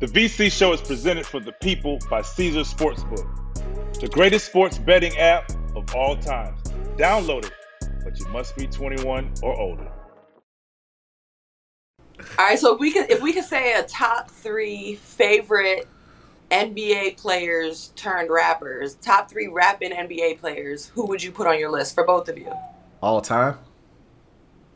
The 0.00 0.06
VC 0.06 0.50
show 0.50 0.72
is 0.72 0.80
presented 0.80 1.26
for 1.26 1.40
the 1.40 1.52
people 1.52 1.98
by 2.08 2.22
Caesars 2.22 2.72
Sportsbook, 2.72 4.00
the 4.00 4.08
greatest 4.08 4.46
sports 4.46 4.78
betting 4.78 5.14
app 5.18 5.52
of 5.76 5.94
all 5.94 6.16
times. 6.16 6.58
Download 6.96 7.44
it, 7.44 7.52
but 8.02 8.18
you 8.18 8.26
must 8.28 8.56
be 8.56 8.66
21 8.66 9.30
or 9.42 9.54
older. 9.60 9.89
All 12.38 12.46
right, 12.46 12.58
so 12.58 12.74
if 12.74 12.80
we 12.80 12.92
could 12.92 13.10
if 13.10 13.20
we 13.22 13.32
could 13.32 13.44
say 13.44 13.74
a 13.74 13.82
top 13.82 14.30
three 14.30 14.96
favorite 14.96 15.88
NBA 16.50 17.16
players 17.16 17.92
turned 17.96 18.30
rappers, 18.30 18.94
top 18.96 19.30
three 19.30 19.46
rapping 19.48 19.92
NBA 19.92 20.38
players, 20.40 20.88
who 20.88 21.06
would 21.06 21.22
you 21.22 21.30
put 21.32 21.46
on 21.46 21.58
your 21.58 21.70
list 21.70 21.94
for 21.94 22.04
both 22.04 22.28
of 22.28 22.36
you? 22.38 22.52
All 23.00 23.20
time. 23.20 23.58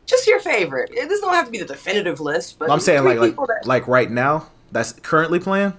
Just 0.05 0.27
your 0.27 0.39
favorite. 0.39 0.91
It 0.93 1.09
doesn't 1.09 1.29
have 1.29 1.45
to 1.45 1.51
be 1.51 1.57
the 1.57 1.65
definitive 1.65 2.19
list, 2.19 2.59
but 2.59 2.69
I'm 2.69 2.79
saying 2.79 3.03
like 3.03 3.19
like 3.19 3.35
that- 3.35 3.63
like 3.65 3.87
right 3.87 4.09
now 4.09 4.49
that's 4.71 4.93
currently 4.93 5.39
playing. 5.39 5.73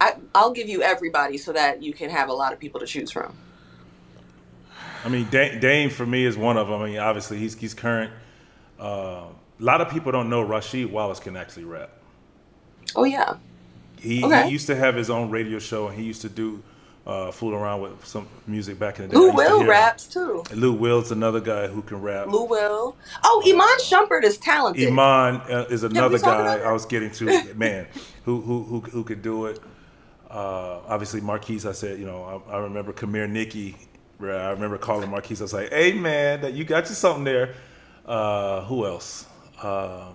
I, 0.00 0.14
I'll 0.34 0.52
give 0.52 0.68
you 0.68 0.82
everybody 0.82 1.36
so 1.36 1.52
that 1.52 1.82
you 1.82 1.92
can 1.92 2.08
have 2.08 2.30
a 2.30 2.32
lot 2.32 2.54
of 2.54 2.58
people 2.58 2.80
to 2.80 2.86
choose 2.86 3.10
from. 3.10 3.36
I 5.04 5.08
mean, 5.08 5.26
Dame, 5.30 5.60
Dame 5.60 5.90
for 5.90 6.06
me 6.06 6.24
is 6.24 6.38
one 6.38 6.56
of 6.56 6.68
them. 6.68 6.80
I 6.80 6.86
mean, 6.86 6.98
obviously 6.98 7.38
he's 7.38 7.54
he's 7.54 7.74
current. 7.74 8.12
Uh, 8.78 9.24
a 9.60 9.64
lot 9.64 9.80
of 9.80 9.90
people 9.90 10.10
don't 10.12 10.30
know 10.30 10.44
Rasheed 10.46 10.90
Wallace 10.90 11.20
can 11.20 11.36
actually 11.36 11.64
rap. 11.64 11.90
Oh 12.96 13.04
yeah, 13.04 13.34
He, 14.00 14.24
Okay. 14.24 14.44
he 14.46 14.50
used 14.50 14.66
to 14.68 14.76
have 14.76 14.94
his 14.96 15.10
own 15.10 15.30
radio 15.30 15.58
show, 15.58 15.88
and 15.88 15.98
he 15.98 16.04
used 16.04 16.22
to 16.22 16.28
do 16.28 16.62
uh, 17.06 17.30
fool 17.30 17.54
around 17.54 17.80
with 17.82 18.04
some 18.06 18.26
music 18.46 18.78
back 18.78 18.98
in 18.98 19.08
the 19.08 19.14
day. 19.14 19.16
Lou 19.18 19.30
to 19.30 19.36
Will 19.36 19.60
him. 19.60 19.68
raps 19.68 20.06
too. 20.06 20.42
Lou 20.54 20.72
Will's 20.72 21.10
another 21.12 21.40
guy 21.40 21.66
who 21.66 21.82
can 21.82 22.00
rap. 22.02 22.26
Lou 22.28 22.44
Will. 22.44 22.96
Oh, 23.24 23.42
Iman 23.46 23.78
Shumpert 23.80 24.22
is 24.24 24.38
talented. 24.38 24.88
Iman 24.88 25.36
uh, 25.50 25.66
is 25.70 25.82
another 25.82 26.18
guy 26.18 26.58
I 26.58 26.72
was 26.72 26.84
getting 26.86 27.10
to. 27.12 27.54
Man, 27.54 27.86
who 28.24 28.40
who 28.40 28.62
who 28.64 28.80
who 28.80 29.04
could 29.04 29.22
do 29.22 29.46
it? 29.46 29.58
Uh, 30.28 30.78
obviously, 30.88 31.20
Marquis. 31.20 31.60
I 31.66 31.72
said, 31.72 31.98
you 31.98 32.06
know, 32.06 32.42
I, 32.48 32.54
I 32.54 32.58
remember 32.58 32.92
Kamir 32.92 33.26
Nikki. 33.28 33.76
I 34.20 34.50
remember 34.50 34.76
calling 34.78 35.10
Marquis. 35.10 35.36
I 35.38 35.42
was 35.42 35.52
like, 35.54 35.70
"Hey, 35.70 35.92
man, 35.92 36.42
that 36.42 36.52
you 36.52 36.64
got 36.64 36.88
you 36.88 36.94
something 36.94 37.24
there." 37.24 37.54
Uh, 38.06 38.62
who 38.64 38.86
else? 38.86 39.26
Um, 39.62 40.14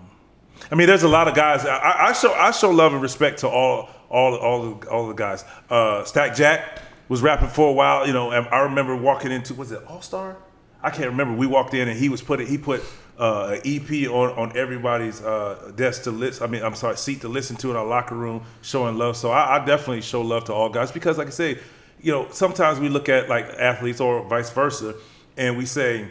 I 0.70 0.74
mean, 0.74 0.86
there's 0.86 1.02
a 1.02 1.08
lot 1.08 1.28
of 1.28 1.34
guys. 1.34 1.64
I, 1.66 2.08
I- 2.08 2.12
show 2.12 2.32
I 2.32 2.50
show 2.50 2.70
love 2.70 2.92
and 2.92 3.02
respect 3.02 3.40
to 3.40 3.48
all 3.48 3.88
all 4.08 4.34
all 4.36 4.74
the, 4.74 4.88
all 4.88 5.08
the 5.08 5.14
guys. 5.14 5.44
Uh, 5.68 6.04
Stack 6.04 6.34
Jack 6.36 6.80
was 7.08 7.22
rapping 7.22 7.48
for 7.48 7.68
a 7.68 7.72
while. 7.72 8.06
You 8.06 8.12
know, 8.12 8.30
and 8.30 8.46
I 8.48 8.60
remember 8.60 8.96
walking 8.96 9.30
into 9.32 9.54
was 9.54 9.72
it 9.72 9.82
All 9.86 10.02
Star? 10.02 10.36
I 10.82 10.90
can't 10.90 11.08
remember. 11.08 11.34
We 11.36 11.46
walked 11.46 11.74
in 11.74 11.88
and 11.88 11.98
he 11.98 12.08
was 12.08 12.22
put 12.22 12.40
he 12.40 12.58
put 12.58 12.82
uh, 13.18 13.56
an 13.56 13.60
EP 13.64 14.08
on 14.10 14.30
on 14.38 14.56
everybody's 14.56 15.20
uh, 15.22 15.72
desk 15.74 16.04
to 16.04 16.10
listen. 16.10 16.44
I 16.44 16.46
mean, 16.46 16.62
I'm 16.62 16.74
sorry, 16.74 16.96
seat 16.96 17.20
to 17.22 17.28
listen 17.28 17.56
to 17.56 17.70
in 17.70 17.76
our 17.76 17.86
locker 17.86 18.14
room, 18.14 18.42
showing 18.62 18.96
love. 18.96 19.16
So 19.16 19.30
I, 19.30 19.56
I 19.56 19.64
definitely 19.64 20.02
show 20.02 20.22
love 20.22 20.44
to 20.44 20.54
all 20.54 20.68
guys 20.68 20.90
because, 20.92 21.18
like 21.18 21.26
I 21.28 21.30
say, 21.30 21.58
you 22.00 22.12
know, 22.12 22.28
sometimes 22.30 22.78
we 22.78 22.88
look 22.88 23.08
at 23.08 23.28
like 23.28 23.46
athletes 23.58 24.00
or 24.00 24.22
vice 24.28 24.50
versa, 24.50 24.94
and 25.36 25.56
we 25.56 25.66
say, 25.66 26.08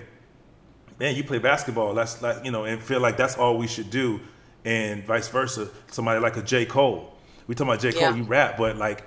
man, 0.99 1.15
you 1.15 1.23
play 1.23 1.39
basketball. 1.39 1.93
That's 1.93 2.21
like 2.21 2.43
you 2.45 2.51
know, 2.51 2.65
and 2.65 2.81
feel 2.81 2.99
like 2.99 3.17
that's 3.17 3.37
all 3.37 3.57
we 3.57 3.67
should 3.67 3.89
do, 3.89 4.19
and 4.63 5.03
vice 5.05 5.27
versa. 5.29 5.69
Somebody 5.91 6.19
like 6.19 6.37
a 6.37 6.41
J 6.41 6.65
Cole. 6.65 7.13
We 7.47 7.55
talking 7.55 7.69
about 7.71 7.81
J 7.81 7.91
Cole, 7.91 8.01
Yeah. 8.01 8.15
you 8.15 8.23
rap, 8.23 8.57
but 8.57 8.77
like. 8.77 9.03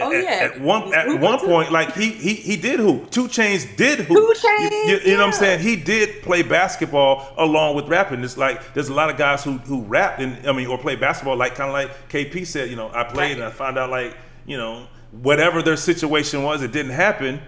Oh, 0.00 0.12
at, 0.12 0.22
yeah. 0.22 0.30
at 0.54 0.60
one 0.60 0.94
at 0.94 1.06
hooping, 1.06 1.20
one 1.22 1.40
too. 1.40 1.46
point, 1.46 1.72
like 1.72 1.92
he 1.96 2.10
he 2.12 2.34
he 2.34 2.54
did 2.56 2.78
hoop. 2.78 3.10
Two 3.10 3.24
Chainz 3.26 3.76
did 3.76 3.98
hoop. 3.98 4.16
Two 4.16 4.32
Chainz, 4.46 4.70
You, 4.70 4.94
you- 4.94 5.00
you 5.06 5.12
know 5.16 5.26
what 5.26 5.34
I'm 5.34 5.40
saying? 5.40 5.58
He 5.58 5.74
did 5.74 6.22
play 6.22 6.42
basketball 6.42 7.34
along 7.36 7.74
with 7.74 7.88
rapping. 7.88 8.22
It's 8.22 8.36
like 8.36 8.74
there's 8.74 8.90
a 8.90 8.94
lot 8.94 9.10
of 9.10 9.16
guys 9.16 9.42
who 9.42 9.54
who 9.58 9.82
rap 9.82 10.20
and 10.20 10.46
I 10.46 10.52
mean 10.52 10.68
or 10.68 10.78
play 10.78 10.94
basketball 10.94 11.34
like 11.36 11.56
kind 11.56 11.68
of 11.68 11.72
like 11.72 12.08
KP 12.10 12.46
said. 12.46 12.70
You 12.70 12.76
know, 12.76 12.92
I 12.94 13.02
played 13.02 13.32
and 13.38 13.42
I 13.42 13.50
found 13.50 13.76
out 13.76 13.90
like 13.90 14.16
you 14.46 14.56
know 14.56 14.86
whatever 15.10 15.62
their 15.62 15.76
situation 15.76 16.44
was, 16.44 16.62
it 16.62 16.70
didn't 16.70 16.92
happen 16.92 17.40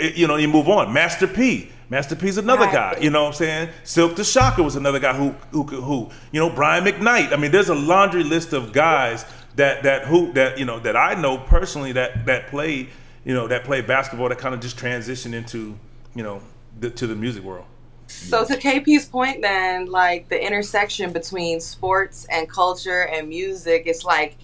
it- 0.00 0.16
you 0.16 0.26
know, 0.26 0.34
you 0.36 0.48
move 0.48 0.68
on. 0.68 0.92
Master 0.92 1.26
P. 1.28 1.70
Master 1.94 2.16
P's 2.16 2.38
another 2.38 2.66
guy. 2.66 2.98
You 3.00 3.10
know 3.10 3.22
what 3.22 3.28
I'm 3.28 3.34
saying? 3.34 3.68
Silk 3.84 4.16
the 4.16 4.24
Shocker 4.24 4.64
was 4.64 4.74
another 4.74 4.98
guy 4.98 5.14
who 5.14 5.30
who 5.52 5.62
could 5.62 5.78
who. 5.78 6.10
You 6.32 6.40
know, 6.40 6.50
Brian 6.50 6.82
McKnight. 6.84 7.32
I 7.32 7.36
mean, 7.36 7.52
there's 7.52 7.68
a 7.68 7.74
laundry 7.76 8.24
list 8.24 8.52
of 8.52 8.72
guys 8.72 9.24
that 9.54 9.84
that 9.84 10.06
who 10.06 10.32
that 10.32 10.58
you 10.58 10.64
know 10.64 10.80
that 10.80 10.96
I 10.96 11.14
know 11.14 11.38
personally 11.38 11.92
that 11.92 12.26
that 12.26 12.48
played 12.48 12.88
you 13.24 13.32
know 13.32 13.46
that 13.46 13.62
played 13.62 13.86
basketball 13.86 14.28
that 14.28 14.38
kind 14.38 14.56
of 14.56 14.60
just 14.60 14.76
transitioned 14.76 15.34
into 15.34 15.78
you 16.16 16.24
know 16.24 16.42
the, 16.80 16.90
to 16.90 17.06
the 17.06 17.14
music 17.14 17.44
world. 17.44 17.66
So 18.08 18.44
to 18.44 18.56
KP's 18.56 19.06
point, 19.06 19.42
then 19.42 19.86
like 19.86 20.28
the 20.28 20.44
intersection 20.44 21.12
between 21.12 21.60
sports 21.60 22.26
and 22.28 22.50
culture 22.50 23.06
and 23.06 23.28
music, 23.28 23.84
it's 23.86 24.02
like 24.02 24.36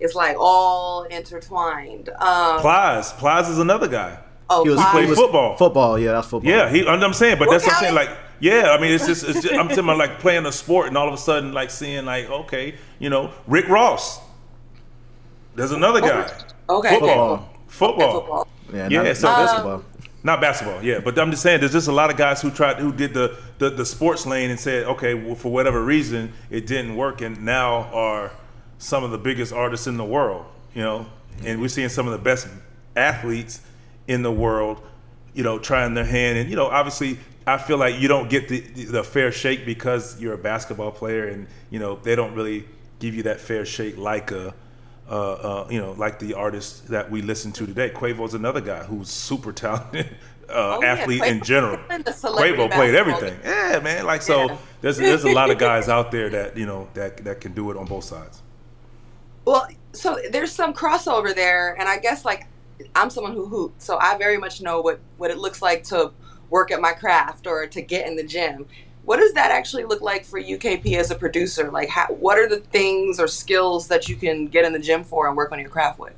it's 0.00 0.14
like 0.14 0.36
all 0.38 1.02
intertwined. 1.02 2.08
Um, 2.08 2.60
Plies. 2.60 3.12
Plies 3.12 3.50
is 3.50 3.58
another 3.58 3.88
guy. 3.88 4.20
Oh, 4.50 4.64
He 4.64 4.70
was, 4.70 4.78
Plies- 4.80 4.92
played 4.92 5.04
he 5.04 5.10
was- 5.10 5.18
football. 5.18 5.56
Football, 5.56 5.98
yeah, 5.98 6.12
that's 6.12 6.28
football. 6.28 6.50
Yeah, 6.50 6.68
he. 6.70 6.86
I'm 6.86 7.12
saying, 7.12 7.38
but 7.38 7.48
Look 7.48 7.52
that's 7.54 7.66
what 7.66 7.74
I'm 7.76 7.80
saying. 7.82 7.94
Like, 7.94 8.10
yeah, 8.40 8.70
I 8.70 8.80
mean, 8.80 8.92
it's 8.92 9.06
just, 9.06 9.24
it's 9.24 9.40
just 9.42 9.54
I'm 9.54 9.68
talking 9.68 9.84
about 9.84 9.98
like 9.98 10.18
playing 10.18 10.44
a 10.46 10.52
sport 10.52 10.88
and 10.88 10.96
all 10.98 11.08
of 11.08 11.14
a 11.14 11.18
sudden 11.18 11.52
like 11.52 11.70
seeing 11.70 12.04
like, 12.04 12.28
okay, 12.28 12.74
you 12.98 13.08
know, 13.10 13.32
Rick 13.46 13.68
Ross. 13.68 14.20
There's 15.54 15.72
another 15.72 16.00
guy. 16.00 16.30
Okay, 16.68 16.90
Football. 16.90 17.32
okay. 17.32 17.44
Football. 17.68 18.02
Okay, 18.04 18.12
football. 18.18 18.48
yeah, 18.72 18.88
Yeah, 18.90 19.02
not, 19.02 19.16
so 19.16 19.26
not 19.28 19.36
basketball. 19.46 19.84
Not 20.24 20.40
basketball, 20.40 20.82
yeah. 20.82 21.00
But 21.00 21.18
I'm 21.18 21.30
just 21.30 21.42
saying, 21.42 21.60
there's 21.60 21.72
just 21.72 21.86
a 21.88 21.92
lot 21.92 22.10
of 22.10 22.16
guys 22.16 22.40
who 22.40 22.50
tried, 22.50 22.78
who 22.78 22.92
did 22.92 23.12
the 23.14 23.36
the, 23.58 23.70
the 23.70 23.84
sports 23.84 24.26
lane 24.26 24.50
and 24.50 24.58
said, 24.58 24.84
okay, 24.86 25.14
well, 25.14 25.34
for 25.34 25.52
whatever 25.52 25.84
reason, 25.84 26.32
it 26.50 26.66
didn't 26.66 26.96
work, 26.96 27.20
and 27.20 27.44
now 27.44 27.84
are 27.92 28.32
some 28.78 29.04
of 29.04 29.10
the 29.10 29.18
biggest 29.18 29.52
artists 29.52 29.86
in 29.86 29.96
the 29.96 30.04
world. 30.04 30.46
You 30.74 30.82
know, 30.82 31.06
and 31.44 31.60
we're 31.60 31.68
seeing 31.68 31.88
some 31.90 32.06
of 32.06 32.12
the 32.12 32.18
best 32.18 32.48
athletes 32.96 33.60
in 34.08 34.22
the 34.22 34.32
world. 34.32 34.80
You 35.34 35.42
know, 35.42 35.58
trying 35.58 35.94
their 35.94 36.04
hand, 36.04 36.38
and 36.38 36.48
you 36.48 36.54
know, 36.54 36.66
obviously, 36.66 37.18
I 37.44 37.58
feel 37.58 37.76
like 37.76 37.98
you 37.98 38.06
don't 38.06 38.30
get 38.30 38.48
the 38.48 38.60
the 38.60 39.02
fair 39.02 39.32
shake 39.32 39.66
because 39.66 40.20
you're 40.20 40.34
a 40.34 40.38
basketball 40.38 40.92
player, 40.92 41.26
and 41.26 41.48
you 41.70 41.80
know, 41.80 41.96
they 41.96 42.14
don't 42.14 42.34
really 42.34 42.66
give 43.00 43.14
you 43.16 43.24
that 43.24 43.40
fair 43.40 43.66
shake 43.66 43.96
like 43.96 44.30
a 44.30 44.54
uh, 45.08 45.12
uh, 45.12 45.68
you 45.70 45.80
know, 45.80 45.92
like 45.92 46.18
the 46.18 46.34
artists 46.34 46.80
that 46.82 47.10
we 47.10 47.20
listen 47.20 47.52
to 47.52 47.66
today. 47.66 47.90
Quavo's 47.90 48.34
another 48.34 48.60
guy 48.60 48.84
who's 48.84 49.10
super 49.10 49.52
talented 49.52 50.06
uh, 50.48 50.52
Oh, 50.52 50.82
yeah, 50.82 50.92
athlete 50.92 51.22
in 51.24 51.42
general. 51.42 51.76
Quavo 51.88 52.70
played 52.70 52.94
everything. 52.94 53.38
Yeah, 53.44 53.80
man. 53.82 54.06
Like 54.06 54.22
so, 54.22 54.46
Yeah. 54.46 54.56
there's 54.80 54.96
there's 54.98 55.24
a 55.24 55.32
lot 55.32 55.50
of 55.50 55.58
guys 55.58 55.88
out 55.88 56.10
there 56.10 56.30
that 56.30 56.56
you 56.56 56.66
know 56.66 56.88
that 56.94 57.18
that 57.24 57.40
can 57.40 57.52
do 57.52 57.70
it 57.70 57.76
on 57.76 57.86
both 57.86 58.04
sides. 58.04 58.40
Well, 59.44 59.68
so 59.92 60.18
there's 60.30 60.52
some 60.52 60.72
crossover 60.72 61.34
there, 61.34 61.74
and 61.78 61.88
I 61.88 61.98
guess 61.98 62.24
like 62.24 62.46
I'm 62.94 63.10
someone 63.10 63.34
who 63.34 63.46
hoops, 63.46 63.84
so 63.84 63.98
I 63.98 64.16
very 64.18 64.38
much 64.38 64.60
know 64.60 64.80
what 64.80 65.00
what 65.16 65.30
it 65.30 65.38
looks 65.38 65.62
like 65.62 65.84
to 65.84 66.12
work 66.50 66.70
at 66.70 66.80
my 66.80 66.92
craft 66.92 67.46
or 67.46 67.66
to 67.66 67.82
get 67.82 68.06
in 68.06 68.16
the 68.16 68.24
gym. 68.24 68.66
What 69.04 69.18
does 69.18 69.34
that 69.34 69.50
actually 69.50 69.84
look 69.84 70.00
like 70.00 70.24
for 70.24 70.40
UKP 70.40 70.96
as 70.96 71.10
a 71.10 71.14
producer? 71.14 71.70
Like, 71.70 71.90
how, 71.90 72.06
what 72.06 72.38
are 72.38 72.48
the 72.48 72.60
things 72.60 73.20
or 73.20 73.26
skills 73.26 73.88
that 73.88 74.08
you 74.08 74.16
can 74.16 74.46
get 74.46 74.64
in 74.64 74.72
the 74.72 74.78
gym 74.78 75.04
for 75.04 75.28
and 75.28 75.36
work 75.36 75.52
on 75.52 75.58
your 75.58 75.68
craft 75.68 75.98
with? 75.98 76.14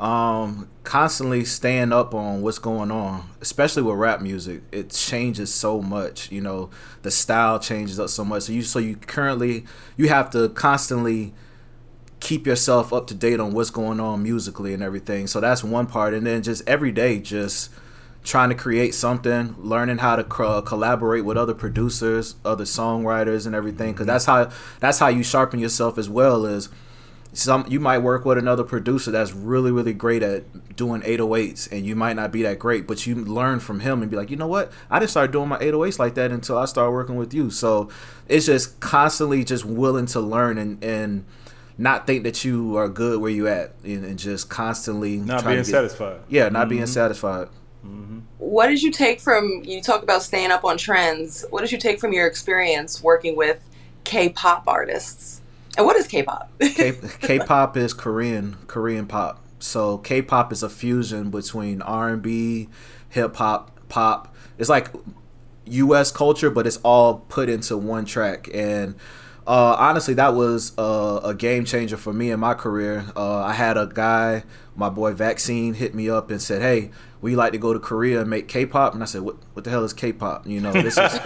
um 0.00 0.66
constantly 0.82 1.44
staying 1.44 1.92
up 1.92 2.14
on 2.14 2.40
what's 2.40 2.58
going 2.58 2.90
on 2.90 3.28
especially 3.42 3.82
with 3.82 3.94
rap 3.96 4.22
music 4.22 4.62
it 4.72 4.88
changes 4.88 5.52
so 5.52 5.82
much 5.82 6.32
you 6.32 6.40
know 6.40 6.70
the 7.02 7.10
style 7.10 7.58
changes 7.58 8.00
up 8.00 8.08
so 8.08 8.24
much 8.24 8.44
so 8.44 8.52
you 8.52 8.62
so 8.62 8.78
you 8.78 8.96
currently 8.96 9.62
you 9.98 10.08
have 10.08 10.30
to 10.30 10.48
constantly 10.50 11.34
keep 12.20 12.46
yourself 12.46 12.92
up 12.92 13.06
to 13.08 13.14
date 13.14 13.40
on 13.40 13.52
what's 13.52 13.70
going 13.70 13.98
on 13.98 14.22
musically 14.22 14.74
and 14.74 14.82
everything. 14.82 15.26
So 15.26 15.40
that's 15.40 15.64
one 15.64 15.86
part. 15.86 16.14
And 16.14 16.26
then 16.26 16.42
just 16.42 16.66
every 16.68 16.92
day 16.92 17.18
just 17.18 17.70
trying 18.22 18.50
to 18.50 18.54
create 18.54 18.94
something 18.94 19.54
learning 19.58 19.98
how 19.98 20.14
to 20.14 20.22
co- 20.22 20.60
collaborate 20.60 21.24
with 21.24 21.38
other 21.38 21.54
producers 21.54 22.34
other 22.44 22.64
songwriters 22.64 23.46
and 23.46 23.54
everything. 23.54 23.92
Because 23.92 24.06
that's 24.06 24.26
how 24.26 24.50
that's 24.78 24.98
how 24.98 25.08
you 25.08 25.22
sharpen 25.22 25.58
yourself 25.58 25.96
as 25.96 26.08
well 26.08 26.46
as 26.46 26.68
some 27.32 27.64
you 27.68 27.78
might 27.78 27.98
work 27.98 28.24
with 28.24 28.36
another 28.38 28.64
producer 28.64 29.12
that's 29.12 29.32
really 29.32 29.70
really 29.70 29.92
great 29.92 30.20
at 30.20 30.74
doing 30.74 31.00
808s 31.02 31.70
and 31.70 31.86
you 31.86 31.94
might 31.94 32.16
not 32.16 32.32
be 32.32 32.42
that 32.42 32.58
great 32.58 32.88
but 32.88 33.06
you 33.06 33.14
learn 33.14 33.60
from 33.60 33.78
him 33.80 34.02
and 34.02 34.10
be 34.10 34.16
like 34.16 34.30
you 34.30 34.36
know 34.36 34.48
what? 34.48 34.72
I 34.90 34.98
didn't 34.98 35.12
start 35.12 35.30
doing 35.30 35.48
my 35.48 35.58
808s 35.58 35.98
like 35.98 36.14
that 36.16 36.32
until 36.32 36.58
i 36.58 36.64
started 36.64 36.90
working 36.90 37.16
with 37.16 37.32
you. 37.32 37.50
So 37.50 37.88
it's 38.28 38.46
just 38.46 38.80
constantly 38.80 39.44
just 39.44 39.64
willing 39.64 40.06
to 40.06 40.20
learn 40.20 40.58
and 40.58 40.82
and 40.82 41.24
not 41.80 42.06
think 42.06 42.24
that 42.24 42.44
you 42.44 42.76
are 42.76 42.88
good 42.88 43.20
where 43.20 43.30
you 43.30 43.48
at 43.48 43.74
and, 43.82 44.04
and 44.04 44.18
just 44.18 44.50
constantly 44.50 45.16
Not 45.16 45.40
trying 45.40 45.54
being 45.54 45.64
to 45.64 45.70
get- 45.70 45.76
satisfied. 45.76 46.20
yeah 46.28 46.48
not 46.48 46.68
being 46.68 46.82
mm-hmm. 46.82 46.90
satisfied 46.90 47.48
mm-hmm. 47.84 48.20
What 48.38 48.66
did 48.66 48.82
you 48.82 48.90
take 48.90 49.20
from 49.20 49.62
you 49.64 49.80
talk 49.80 50.02
about 50.02 50.22
staying 50.22 50.50
up 50.50 50.64
on 50.64 50.76
trends? 50.76 51.44
What 51.50 51.60
did 51.60 51.70
you 51.70 51.78
take 51.78 52.00
from 52.00 52.12
your 52.12 52.26
experience 52.26 53.02
working 53.02 53.36
with 53.36 53.62
K-pop 54.04 54.64
artists? 54.66 55.40
And 55.76 55.86
what 55.86 55.94
is 55.96 56.06
K-pop? 56.08 56.50
K- 56.58 56.98
K-pop 57.20 57.76
is 57.76 57.92
Korean 57.92 58.56
Korean 58.66 59.06
pop. 59.06 59.44
So 59.60 59.98
K-pop 59.98 60.52
is 60.52 60.62
a 60.62 60.70
fusion 60.70 61.30
between 61.30 61.82
R&B, 61.82 62.68
hip 63.10 63.36
hop, 63.36 63.78
pop. 63.88 64.34
It's 64.58 64.70
like 64.70 64.88
U.S. 65.66 66.10
culture, 66.10 66.50
but 66.50 66.66
it's 66.66 66.78
all 66.78 67.18
put 67.28 67.48
into 67.48 67.76
one 67.76 68.04
track. 68.04 68.48
And 68.52 68.96
uh, 69.50 69.74
honestly, 69.80 70.14
that 70.14 70.34
was 70.34 70.72
a, 70.78 71.20
a 71.24 71.34
game 71.34 71.64
changer 71.64 71.96
for 71.96 72.12
me 72.12 72.30
in 72.30 72.38
my 72.38 72.54
career. 72.54 73.04
Uh, 73.16 73.38
I 73.38 73.52
had 73.52 73.76
a 73.76 73.88
guy, 73.92 74.44
my 74.76 74.88
boy 74.88 75.12
Vaccine, 75.12 75.74
hit 75.74 75.92
me 75.92 76.08
up 76.08 76.30
and 76.30 76.40
said, 76.40 76.62
"Hey, 76.62 76.92
we 77.20 77.34
like 77.34 77.50
to 77.50 77.58
go 77.58 77.72
to 77.72 77.80
Korea 77.80 78.20
and 78.20 78.30
make 78.30 78.46
K-pop." 78.46 78.94
And 78.94 79.02
I 79.02 79.06
said, 79.06 79.22
"What? 79.22 79.38
What 79.54 79.64
the 79.64 79.70
hell 79.70 79.82
is 79.82 79.92
K-pop? 79.92 80.46
You 80.46 80.60
know, 80.60 80.70
this 80.70 80.96
is, 80.96 81.20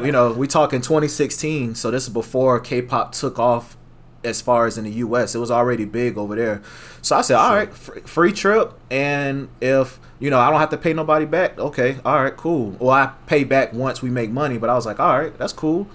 you 0.06 0.12
know, 0.12 0.32
we 0.34 0.46
talking 0.46 0.80
2016, 0.80 1.74
so 1.74 1.90
this 1.90 2.04
is 2.04 2.10
before 2.10 2.60
K-pop 2.60 3.10
took 3.12 3.40
off." 3.40 3.76
As 4.24 4.40
far 4.40 4.66
as 4.66 4.78
in 4.78 4.84
the 4.84 4.92
U.S., 4.92 5.34
it 5.34 5.38
was 5.38 5.50
already 5.50 5.84
big 5.84 6.16
over 6.16 6.36
there. 6.36 6.62
So 7.00 7.16
I 7.16 7.22
said, 7.22 7.38
"All 7.38 7.56
right, 7.56 7.74
fr- 7.74 7.98
free 8.04 8.30
trip, 8.30 8.72
and 8.88 9.48
if 9.60 9.98
you 10.20 10.30
know 10.30 10.38
I 10.38 10.48
don't 10.48 10.60
have 10.60 10.70
to 10.70 10.76
pay 10.76 10.92
nobody 10.92 11.24
back, 11.24 11.58
okay, 11.58 11.96
all 12.04 12.22
right, 12.22 12.36
cool. 12.36 12.76
Well, 12.78 12.90
I 12.90 13.06
pay 13.26 13.42
back 13.42 13.72
once 13.72 14.00
we 14.00 14.10
make 14.10 14.30
money, 14.30 14.58
but 14.58 14.70
I 14.70 14.74
was 14.74 14.86
like, 14.86 15.00
all 15.00 15.18
right, 15.18 15.36
that's 15.36 15.52
cool." 15.52 15.88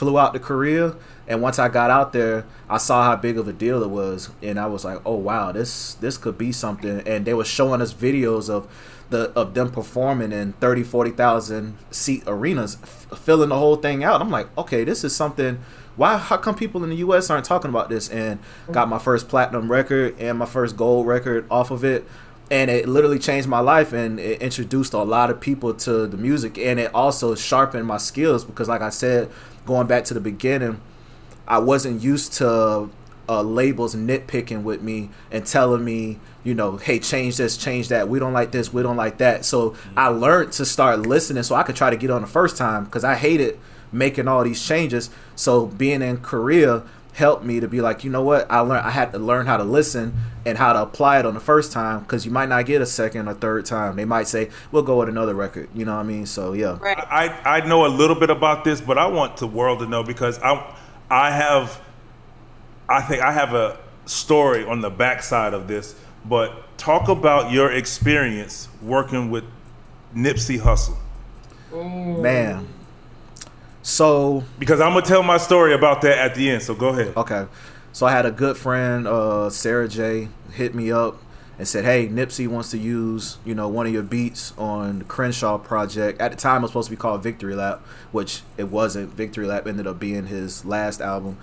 Flew 0.00 0.18
out 0.18 0.32
to 0.32 0.40
Korea, 0.40 0.96
and 1.28 1.42
once 1.42 1.58
I 1.58 1.68
got 1.68 1.90
out 1.90 2.14
there, 2.14 2.46
I 2.70 2.78
saw 2.78 3.04
how 3.04 3.16
big 3.16 3.36
of 3.36 3.46
a 3.46 3.52
deal 3.52 3.82
it 3.82 3.90
was, 3.90 4.30
and 4.42 4.58
I 4.58 4.64
was 4.64 4.82
like, 4.82 4.98
"Oh 5.04 5.16
wow, 5.16 5.52
this 5.52 5.92
this 5.94 6.16
could 6.16 6.38
be 6.38 6.52
something." 6.52 7.02
And 7.06 7.26
they 7.26 7.34
were 7.34 7.44
showing 7.44 7.82
us 7.82 7.92
videos 7.92 8.48
of 8.48 8.66
the 9.10 9.30
of 9.36 9.52
them 9.52 9.70
performing 9.70 10.32
in 10.32 10.54
30, 10.54 10.84
40,000 10.84 11.76
seat 11.90 12.22
arenas, 12.26 12.78
f- 12.82 13.18
filling 13.18 13.50
the 13.50 13.58
whole 13.58 13.76
thing 13.76 14.02
out. 14.02 14.22
I'm 14.22 14.30
like, 14.30 14.48
okay, 14.56 14.84
this 14.84 15.04
is 15.04 15.14
something. 15.14 15.58
Why? 15.96 16.16
How 16.16 16.38
come 16.38 16.54
people 16.54 16.82
in 16.82 16.88
the 16.88 16.96
U.S. 16.96 17.28
aren't 17.28 17.44
talking 17.44 17.68
about 17.68 17.90
this? 17.90 18.08
And 18.08 18.38
got 18.72 18.88
my 18.88 18.98
first 18.98 19.28
platinum 19.28 19.70
record 19.70 20.18
and 20.18 20.38
my 20.38 20.46
first 20.46 20.78
gold 20.78 21.06
record 21.06 21.44
off 21.50 21.70
of 21.70 21.84
it, 21.84 22.06
and 22.50 22.70
it 22.70 22.88
literally 22.88 23.18
changed 23.18 23.48
my 23.48 23.60
life 23.60 23.92
and 23.92 24.18
it 24.18 24.40
introduced 24.40 24.92
a 24.92 25.02
lot 25.02 25.30
of 25.30 25.40
people 25.40 25.74
to 25.74 26.06
the 26.06 26.16
music, 26.16 26.56
and 26.58 26.80
it 26.80 26.94
also 26.94 27.34
sharpened 27.34 27.86
my 27.86 27.98
skills 27.98 28.44
because, 28.44 28.68
like 28.68 28.80
I 28.80 28.90
said, 28.90 29.28
going 29.66 29.86
back 29.86 30.04
to 30.04 30.14
the 30.14 30.20
beginning, 30.20 30.80
I 31.46 31.58
wasn't 31.58 32.02
used 32.02 32.32
to 32.34 32.90
uh, 33.28 33.42
labels 33.42 33.94
nitpicking 33.94 34.62
with 34.62 34.82
me 34.82 35.10
and 35.30 35.46
telling 35.46 35.84
me, 35.84 36.18
you 36.42 36.54
know, 36.54 36.76
hey, 36.76 36.98
change 36.98 37.36
this, 37.36 37.56
change 37.56 37.88
that. 37.88 38.08
We 38.08 38.18
don't 38.18 38.32
like 38.32 38.50
this, 38.50 38.72
we 38.72 38.82
don't 38.82 38.96
like 38.96 39.18
that. 39.18 39.44
So 39.44 39.76
I 39.96 40.08
learned 40.08 40.52
to 40.52 40.64
start 40.64 41.00
listening 41.00 41.42
so 41.42 41.54
I 41.54 41.62
could 41.62 41.76
try 41.76 41.90
to 41.90 41.96
get 41.96 42.10
on 42.10 42.22
the 42.22 42.26
first 42.26 42.56
time 42.56 42.84
because 42.84 43.04
I 43.04 43.14
hated 43.14 43.58
making 43.92 44.28
all 44.28 44.42
these 44.42 44.64
changes. 44.64 45.10
So 45.36 45.66
being 45.66 46.02
in 46.02 46.18
Korea 46.18 46.82
helped 47.20 47.44
me 47.44 47.60
to 47.60 47.68
be 47.68 47.80
like, 47.80 48.02
you 48.02 48.10
know 48.10 48.22
what? 48.22 48.50
I 48.50 48.60
learned 48.60 48.84
I 48.84 48.90
had 48.90 49.12
to 49.12 49.18
learn 49.18 49.46
how 49.46 49.56
to 49.58 49.62
listen 49.62 50.14
and 50.44 50.58
how 50.58 50.72
to 50.72 50.82
apply 50.82 51.20
it 51.20 51.26
on 51.26 51.34
the 51.34 51.40
first 51.40 51.70
time 51.70 52.00
because 52.00 52.24
you 52.24 52.32
might 52.32 52.48
not 52.48 52.66
get 52.66 52.82
a 52.82 52.86
second 52.86 53.28
or 53.28 53.34
third 53.34 53.66
time. 53.66 53.94
They 53.94 54.04
might 54.04 54.26
say, 54.26 54.50
we'll 54.72 54.82
go 54.82 54.98
with 54.98 55.08
another 55.08 55.34
record. 55.34 55.68
You 55.74 55.84
know 55.84 55.94
what 55.94 56.00
I 56.00 56.04
mean? 56.04 56.26
So 56.26 56.54
yeah. 56.54 56.78
right. 56.80 56.98
I, 56.98 57.58
I 57.58 57.66
know 57.66 57.86
a 57.86 57.88
little 57.88 58.18
bit 58.18 58.30
about 58.30 58.64
this, 58.64 58.80
but 58.80 58.98
I 58.98 59.06
want 59.06 59.36
the 59.36 59.46
world 59.46 59.78
to 59.80 59.86
know 59.86 60.02
because 60.02 60.38
I 60.40 60.74
I 61.10 61.30
have 61.30 61.80
I 62.88 63.02
think 63.02 63.22
I 63.22 63.30
have 63.32 63.54
a 63.54 63.78
story 64.06 64.64
on 64.64 64.80
the 64.80 64.90
backside 64.90 65.54
of 65.54 65.68
this. 65.68 65.94
But 66.24 66.76
talk 66.76 67.08
about 67.08 67.52
your 67.52 67.70
experience 67.70 68.68
working 68.82 69.30
with 69.30 69.44
Nipsey 70.14 70.58
Hussle. 70.58 70.96
Man. 71.72 72.66
So 73.82 74.44
Because 74.58 74.80
I'm 74.80 74.92
gonna 74.92 75.06
tell 75.06 75.22
my 75.22 75.38
story 75.38 75.72
about 75.74 76.02
that 76.02 76.18
at 76.18 76.34
the 76.34 76.50
end. 76.50 76.62
So 76.62 76.74
go 76.74 76.88
ahead. 76.88 77.16
Okay. 77.16 77.46
So 77.92 78.06
I 78.06 78.12
had 78.12 78.26
a 78.26 78.30
good 78.30 78.56
friend, 78.56 79.06
uh, 79.08 79.50
Sarah 79.50 79.88
J, 79.88 80.28
hit 80.52 80.74
me 80.74 80.92
up 80.92 81.18
and 81.58 81.66
said, 81.66 81.84
"Hey, 81.84 82.08
Nipsey 82.08 82.46
wants 82.46 82.70
to 82.70 82.78
use 82.78 83.38
you 83.44 83.54
know 83.54 83.68
one 83.68 83.86
of 83.86 83.92
your 83.92 84.02
beats 84.02 84.52
on 84.56 85.00
the 85.00 85.04
Crenshaw 85.04 85.58
project. 85.58 86.20
At 86.20 86.30
the 86.30 86.36
time, 86.36 86.58
it 86.58 86.62
was 86.62 86.70
supposed 86.70 86.86
to 86.86 86.92
be 86.92 86.96
called 86.96 87.22
Victory 87.22 87.54
Lap, 87.54 87.84
which 88.12 88.42
it 88.56 88.68
wasn't. 88.70 89.14
Victory 89.14 89.46
Lap 89.46 89.66
ended 89.66 89.86
up 89.86 89.98
being 89.98 90.26
his 90.26 90.64
last 90.64 91.00
album. 91.00 91.36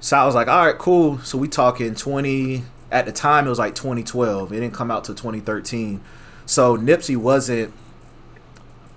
So 0.00 0.16
I 0.16 0.24
was 0.26 0.34
like, 0.34 0.48
all 0.48 0.66
right, 0.66 0.78
cool. 0.78 1.18
So 1.20 1.38
we 1.38 1.48
talking 1.48 1.94
twenty. 1.94 2.64
At 2.92 3.06
the 3.06 3.12
time, 3.12 3.46
it 3.46 3.48
was 3.48 3.58
like 3.60 3.76
2012. 3.76 4.52
It 4.52 4.58
didn't 4.58 4.74
come 4.74 4.90
out 4.90 5.04
till 5.04 5.14
2013. 5.14 6.00
So 6.44 6.76
Nipsey 6.76 7.16
wasn't 7.16 7.72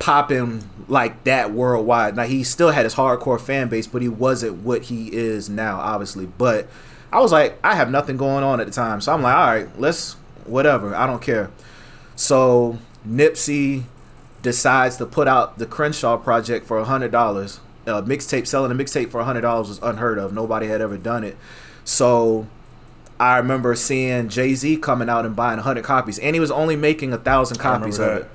popping 0.03 0.61
like 0.89 1.23
that 1.23 1.53
worldwide. 1.53 2.13
Now 2.17 2.23
he 2.23 2.43
still 2.43 2.71
had 2.71 2.83
his 2.83 2.95
hardcore 2.95 3.39
fan 3.39 3.69
base, 3.69 3.87
but 3.87 4.01
he 4.01 4.09
wasn't 4.09 4.57
what 4.57 4.83
he 4.83 5.07
is 5.13 5.49
now, 5.49 5.79
obviously. 5.79 6.25
But 6.25 6.67
I 7.09 7.21
was 7.21 7.31
like, 7.31 7.57
I 7.63 7.75
have 7.75 7.89
nothing 7.89 8.17
going 8.17 8.43
on 8.43 8.59
at 8.59 8.67
the 8.67 8.73
time, 8.73 8.99
so 8.99 9.13
I'm 9.13 9.21
like, 9.21 9.33
all 9.33 9.47
right, 9.47 9.79
let's 9.79 10.17
whatever. 10.43 10.93
I 10.93 11.07
don't 11.07 11.21
care. 11.21 11.51
So 12.17 12.79
Nipsey 13.07 13.83
decides 14.41 14.97
to 14.97 15.05
put 15.05 15.29
out 15.29 15.57
the 15.57 15.65
Crenshaw 15.65 16.17
project 16.17 16.65
for 16.65 16.79
a 16.79 16.83
hundred 16.83 17.13
dollars. 17.13 17.61
A 17.85 18.03
mixtape 18.03 18.45
selling 18.45 18.71
a 18.71 18.75
mixtape 18.75 19.09
for 19.09 19.21
a 19.21 19.23
hundred 19.23 19.41
dollars 19.41 19.69
was 19.69 19.79
unheard 19.81 20.17
of. 20.17 20.33
Nobody 20.33 20.67
had 20.67 20.81
ever 20.81 20.97
done 20.97 21.23
it. 21.23 21.37
So 21.85 22.47
I 23.21 23.37
remember 23.37 23.73
seeing 23.75 24.27
Jay 24.27 24.53
Z 24.53 24.77
coming 24.77 25.07
out 25.07 25.25
and 25.25 25.33
buying 25.33 25.59
a 25.59 25.61
hundred 25.61 25.85
copies, 25.85 26.19
and 26.19 26.35
he 26.35 26.41
was 26.41 26.51
only 26.51 26.75
making 26.75 27.13
a 27.13 27.17
thousand 27.17 27.57
copies 27.57 27.99
of 27.99 28.05
that. 28.07 28.21
it. 28.23 28.29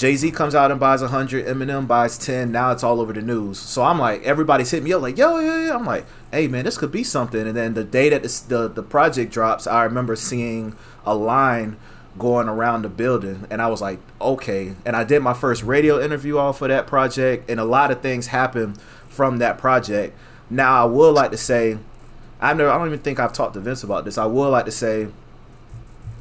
Jay 0.00 0.16
Z 0.16 0.30
comes 0.30 0.54
out 0.54 0.70
and 0.70 0.80
buys 0.80 1.02
100, 1.02 1.44
Eminem 1.44 1.86
buys 1.86 2.16
10. 2.16 2.50
Now 2.50 2.72
it's 2.72 2.82
all 2.82 3.02
over 3.02 3.12
the 3.12 3.20
news. 3.20 3.58
So 3.58 3.82
I'm 3.82 3.98
like, 3.98 4.22
everybody's 4.22 4.70
hitting 4.70 4.84
me 4.84 4.94
up 4.94 5.02
like, 5.02 5.18
yo, 5.18 5.38
yeah, 5.40 5.66
yeah. 5.66 5.74
I'm 5.74 5.84
like, 5.84 6.06
hey, 6.32 6.48
man, 6.48 6.64
this 6.64 6.78
could 6.78 6.90
be 6.90 7.04
something. 7.04 7.46
And 7.46 7.54
then 7.54 7.74
the 7.74 7.84
day 7.84 8.08
that 8.08 8.22
this, 8.22 8.40
the, 8.40 8.66
the 8.66 8.82
project 8.82 9.30
drops, 9.30 9.66
I 9.66 9.84
remember 9.84 10.16
seeing 10.16 10.74
a 11.04 11.14
line 11.14 11.76
going 12.18 12.48
around 12.48 12.80
the 12.80 12.88
building. 12.88 13.46
And 13.50 13.60
I 13.60 13.68
was 13.68 13.82
like, 13.82 13.98
okay. 14.22 14.74
And 14.86 14.96
I 14.96 15.04
did 15.04 15.20
my 15.20 15.34
first 15.34 15.64
radio 15.64 16.02
interview 16.02 16.38
off 16.38 16.62
of 16.62 16.68
that 16.68 16.86
project. 16.86 17.50
And 17.50 17.60
a 17.60 17.64
lot 17.64 17.90
of 17.90 18.00
things 18.00 18.28
happened 18.28 18.80
from 19.10 19.36
that 19.36 19.58
project. 19.58 20.16
Now, 20.48 20.80
I 20.82 20.86
would 20.86 21.10
like 21.10 21.30
to 21.32 21.36
say, 21.36 21.76
I 22.40 22.54
never, 22.54 22.70
I 22.70 22.78
don't 22.78 22.86
even 22.86 23.00
think 23.00 23.20
I've 23.20 23.34
talked 23.34 23.52
to 23.52 23.60
Vince 23.60 23.84
about 23.84 24.06
this. 24.06 24.16
I 24.16 24.24
would 24.24 24.48
like 24.48 24.64
to 24.64 24.72
say, 24.72 25.08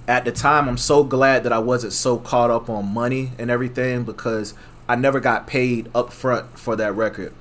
at 0.09 0.25
the 0.25 0.31
time 0.31 0.67
I'm 0.67 0.77
so 0.77 1.03
glad 1.03 1.43
that 1.43 1.53
I 1.53 1.59
wasn't 1.59 1.93
so 1.93 2.17
caught 2.17 2.49
up 2.49 2.67
on 2.67 2.87
money 2.87 3.31
and 3.37 3.51
everything 3.51 4.03
because 4.03 4.55
I 4.87 4.95
never 4.95 5.19
got 5.19 5.45
paid 5.45 5.87
up 5.93 6.11
front 6.11 6.57
for 6.57 6.75
that 6.77 6.95
record. 6.95 7.31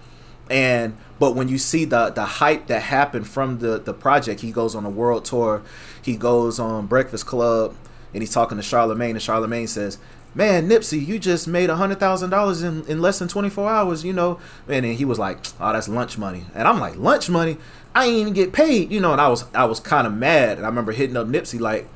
And 0.50 0.94
but 1.18 1.34
when 1.34 1.48
you 1.48 1.56
see 1.56 1.86
the 1.86 2.10
the 2.10 2.24
hype 2.24 2.66
that 2.66 2.82
happened 2.82 3.26
from 3.26 3.60
the 3.60 3.78
the 3.78 3.94
project, 3.94 4.42
he 4.42 4.52
goes 4.52 4.74
on 4.74 4.84
a 4.84 4.90
world 4.90 5.24
tour, 5.24 5.62
he 6.02 6.14
goes 6.14 6.58
on 6.60 6.86
Breakfast 6.86 7.24
Club, 7.24 7.74
and 8.12 8.22
he's 8.22 8.32
talking 8.32 8.58
to 8.58 8.62
Charlemagne, 8.62 9.12
and 9.12 9.22
Charlemagne 9.22 9.66
says, 9.66 9.96
"Man, 10.34 10.68
Nipsey, 10.68 11.04
you 11.04 11.18
just 11.18 11.48
made 11.48 11.70
a 11.70 11.76
hundred 11.76 11.98
thousand 12.00 12.28
dollars 12.28 12.62
in 12.62 12.84
in 12.84 13.00
less 13.00 13.18
than 13.18 13.28
twenty 13.28 13.48
four 13.48 13.70
hours, 13.70 14.04
you 14.04 14.12
know." 14.12 14.38
And 14.68 14.84
then 14.84 14.94
he 14.94 15.06
was 15.06 15.18
like, 15.18 15.38
"Oh, 15.58 15.72
that's 15.72 15.88
lunch 15.88 16.18
money," 16.18 16.44
and 16.54 16.68
I'm 16.68 16.80
like, 16.80 16.96
"Lunch 16.96 17.30
money? 17.30 17.56
I 17.94 18.04
ain't 18.04 18.18
even 18.18 18.32
get 18.34 18.52
paid," 18.52 18.92
you 18.92 19.00
know. 19.00 19.12
And 19.12 19.22
I 19.22 19.28
was 19.28 19.46
I 19.54 19.64
was 19.64 19.80
kind 19.80 20.06
of 20.06 20.12
mad, 20.12 20.58
and 20.58 20.66
I 20.66 20.68
remember 20.68 20.92
hitting 20.92 21.16
up 21.16 21.26
Nipsey 21.26 21.58
like 21.58 21.88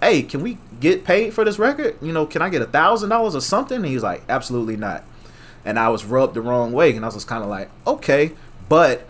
hey, 0.00 0.22
can 0.22 0.42
we 0.42 0.58
get 0.80 1.04
paid 1.04 1.34
for 1.34 1.44
this 1.44 1.58
record? 1.58 1.96
You 2.02 2.12
know, 2.12 2.26
can 2.26 2.42
I 2.42 2.48
get 2.48 2.62
a 2.62 2.66
thousand 2.66 3.10
dollars 3.10 3.34
or 3.34 3.40
something? 3.40 3.76
And 3.76 3.86
he 3.86 3.94
was 3.94 4.02
like, 4.02 4.22
absolutely 4.28 4.76
not. 4.76 5.04
And 5.64 5.78
I 5.78 5.88
was 5.88 6.04
rubbed 6.04 6.34
the 6.34 6.40
wrong 6.40 6.72
way, 6.72 6.94
and 6.94 7.04
I 7.04 7.08
was 7.08 7.14
just 7.14 7.26
kind 7.26 7.42
of 7.42 7.48
like, 7.48 7.70
okay, 7.86 8.32
but. 8.68 9.08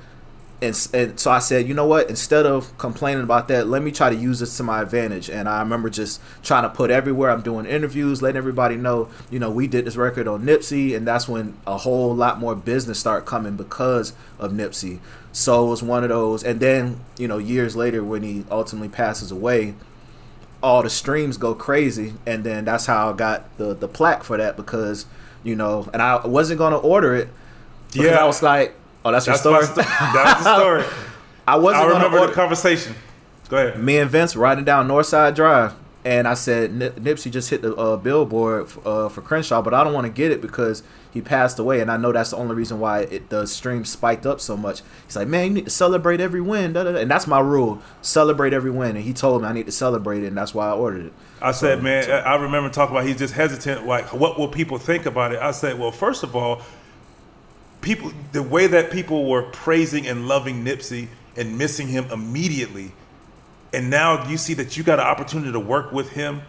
And, 0.62 0.88
and 0.94 1.20
so 1.20 1.30
I 1.30 1.38
said, 1.38 1.68
you 1.68 1.74
know 1.74 1.86
what? 1.86 2.08
Instead 2.08 2.46
of 2.46 2.76
complaining 2.78 3.22
about 3.22 3.46
that, 3.48 3.66
let 3.66 3.82
me 3.82 3.92
try 3.92 4.08
to 4.08 4.16
use 4.16 4.40
this 4.40 4.56
to 4.56 4.62
my 4.62 4.80
advantage. 4.80 5.28
And 5.28 5.50
I 5.50 5.60
remember 5.60 5.90
just 5.90 6.18
trying 6.42 6.62
to 6.62 6.70
put 6.70 6.90
everywhere. 6.90 7.30
I'm 7.30 7.42
doing 7.42 7.66
interviews, 7.66 8.22
letting 8.22 8.38
everybody 8.38 8.76
know, 8.76 9.10
you 9.30 9.38
know, 9.38 9.50
we 9.50 9.66
did 9.66 9.84
this 9.84 9.96
record 9.96 10.26
on 10.26 10.44
Nipsey, 10.44 10.96
and 10.96 11.06
that's 11.06 11.28
when 11.28 11.58
a 11.66 11.76
whole 11.76 12.16
lot 12.16 12.40
more 12.40 12.56
business 12.56 12.98
started 12.98 13.26
coming 13.26 13.56
because 13.56 14.14
of 14.38 14.52
Nipsey. 14.52 15.00
So 15.30 15.66
it 15.66 15.68
was 15.68 15.82
one 15.82 16.04
of 16.04 16.08
those. 16.08 16.42
And 16.42 16.58
then, 16.58 17.00
you 17.18 17.28
know, 17.28 17.36
years 17.36 17.76
later, 17.76 18.02
when 18.02 18.22
he 18.22 18.46
ultimately 18.50 18.88
passes 18.88 19.30
away, 19.30 19.74
all 20.66 20.82
the 20.82 20.90
streams 20.90 21.36
go 21.36 21.54
crazy 21.54 22.14
and 22.26 22.42
then 22.44 22.64
that's 22.64 22.86
how 22.86 23.10
I 23.10 23.12
got 23.16 23.56
the 23.58 23.74
the 23.74 23.86
plaque 23.88 24.24
for 24.24 24.36
that 24.36 24.56
because 24.56 25.06
you 25.44 25.54
know 25.54 25.88
and 25.92 26.02
I 26.02 26.26
wasn't 26.26 26.58
gonna 26.58 26.78
order 26.78 27.14
it 27.14 27.28
Yeah. 27.92 28.16
I 28.16 28.24
was 28.24 28.42
like 28.42 28.74
oh 29.04 29.12
that's, 29.12 29.26
That's 29.26 29.44
your 29.44 29.62
story 29.62 29.84
sto- 29.84 29.94
That's 30.12 30.42
the 30.44 30.56
story. 30.58 30.84
I 31.48 31.56
wasn't 31.56 31.84
I 31.84 31.86
gonna 31.88 31.94
remember 31.94 32.18
order 32.18 32.30
the 32.32 32.34
conversation. 32.34 32.94
Go 33.48 33.56
ahead. 33.68 33.80
Me 33.82 33.98
and 33.98 34.10
Vince 34.10 34.34
riding 34.34 34.64
down 34.64 34.88
Northside 34.88 35.36
Drive, 35.36 35.74
and 36.04 36.26
I 36.26 36.34
said 36.34 36.74
Nip- 36.74 36.96
Nipsey 36.96 37.30
just 37.30 37.48
hit 37.50 37.62
the 37.62 37.72
uh, 37.76 37.96
billboard 37.96 38.64
f- 38.66 38.84
uh, 38.84 39.08
for 39.08 39.20
Crenshaw, 39.22 39.62
but 39.62 39.72
I 39.72 39.84
don't 39.84 39.92
want 39.94 40.06
to 40.06 40.12
get 40.12 40.32
it 40.32 40.40
because 40.42 40.82
he 41.16 41.22
passed 41.22 41.58
away, 41.58 41.80
and 41.80 41.90
I 41.90 41.96
know 41.96 42.12
that's 42.12 42.30
the 42.30 42.36
only 42.36 42.54
reason 42.54 42.78
why 42.78 43.00
it 43.00 43.30
the 43.30 43.46
stream 43.46 43.86
spiked 43.86 44.26
up 44.26 44.38
so 44.38 44.54
much. 44.54 44.82
He's 45.06 45.16
like, 45.16 45.26
man, 45.26 45.46
you 45.46 45.54
need 45.54 45.64
to 45.64 45.70
celebrate 45.70 46.20
every 46.20 46.42
win, 46.42 46.74
da, 46.74 46.84
da, 46.84 46.92
da." 46.92 46.98
and 46.98 47.10
that's 47.10 47.26
my 47.26 47.40
rule: 47.40 47.80
celebrate 48.02 48.52
every 48.52 48.70
win. 48.70 48.96
And 48.96 49.04
he 49.04 49.14
told 49.14 49.40
me 49.40 49.48
I 49.48 49.52
need 49.52 49.64
to 49.64 49.72
celebrate 49.72 50.22
it, 50.22 50.26
and 50.26 50.36
that's 50.36 50.54
why 50.54 50.68
I 50.68 50.72
ordered 50.72 51.06
it. 51.06 51.12
I 51.40 51.52
said, 51.52 51.82
man, 51.82 52.10
I 52.10 52.34
I 52.34 52.34
remember 52.36 52.68
talking 52.68 52.94
about 52.94 53.06
he's 53.06 53.16
just 53.16 53.32
hesitant. 53.32 53.86
Like, 53.86 54.12
what 54.12 54.38
will 54.38 54.48
people 54.48 54.76
think 54.76 55.06
about 55.06 55.32
it? 55.32 55.40
I 55.40 55.52
said, 55.52 55.78
well, 55.78 55.90
first 55.90 56.22
of 56.22 56.36
all, 56.36 56.60
people, 57.80 58.12
the 58.32 58.42
way 58.42 58.66
that 58.66 58.90
people 58.90 59.28
were 59.28 59.42
praising 59.42 60.06
and 60.06 60.28
loving 60.28 60.64
Nipsey 60.64 61.08
and 61.34 61.56
missing 61.56 61.88
him 61.88 62.04
immediately, 62.12 62.92
and 63.72 63.88
now 63.88 64.28
you 64.28 64.36
see 64.36 64.52
that 64.54 64.76
you 64.76 64.84
got 64.84 65.00
an 65.00 65.06
opportunity 65.06 65.52
to 65.52 65.60
work 65.60 65.92
with 65.92 66.10
him 66.10 66.42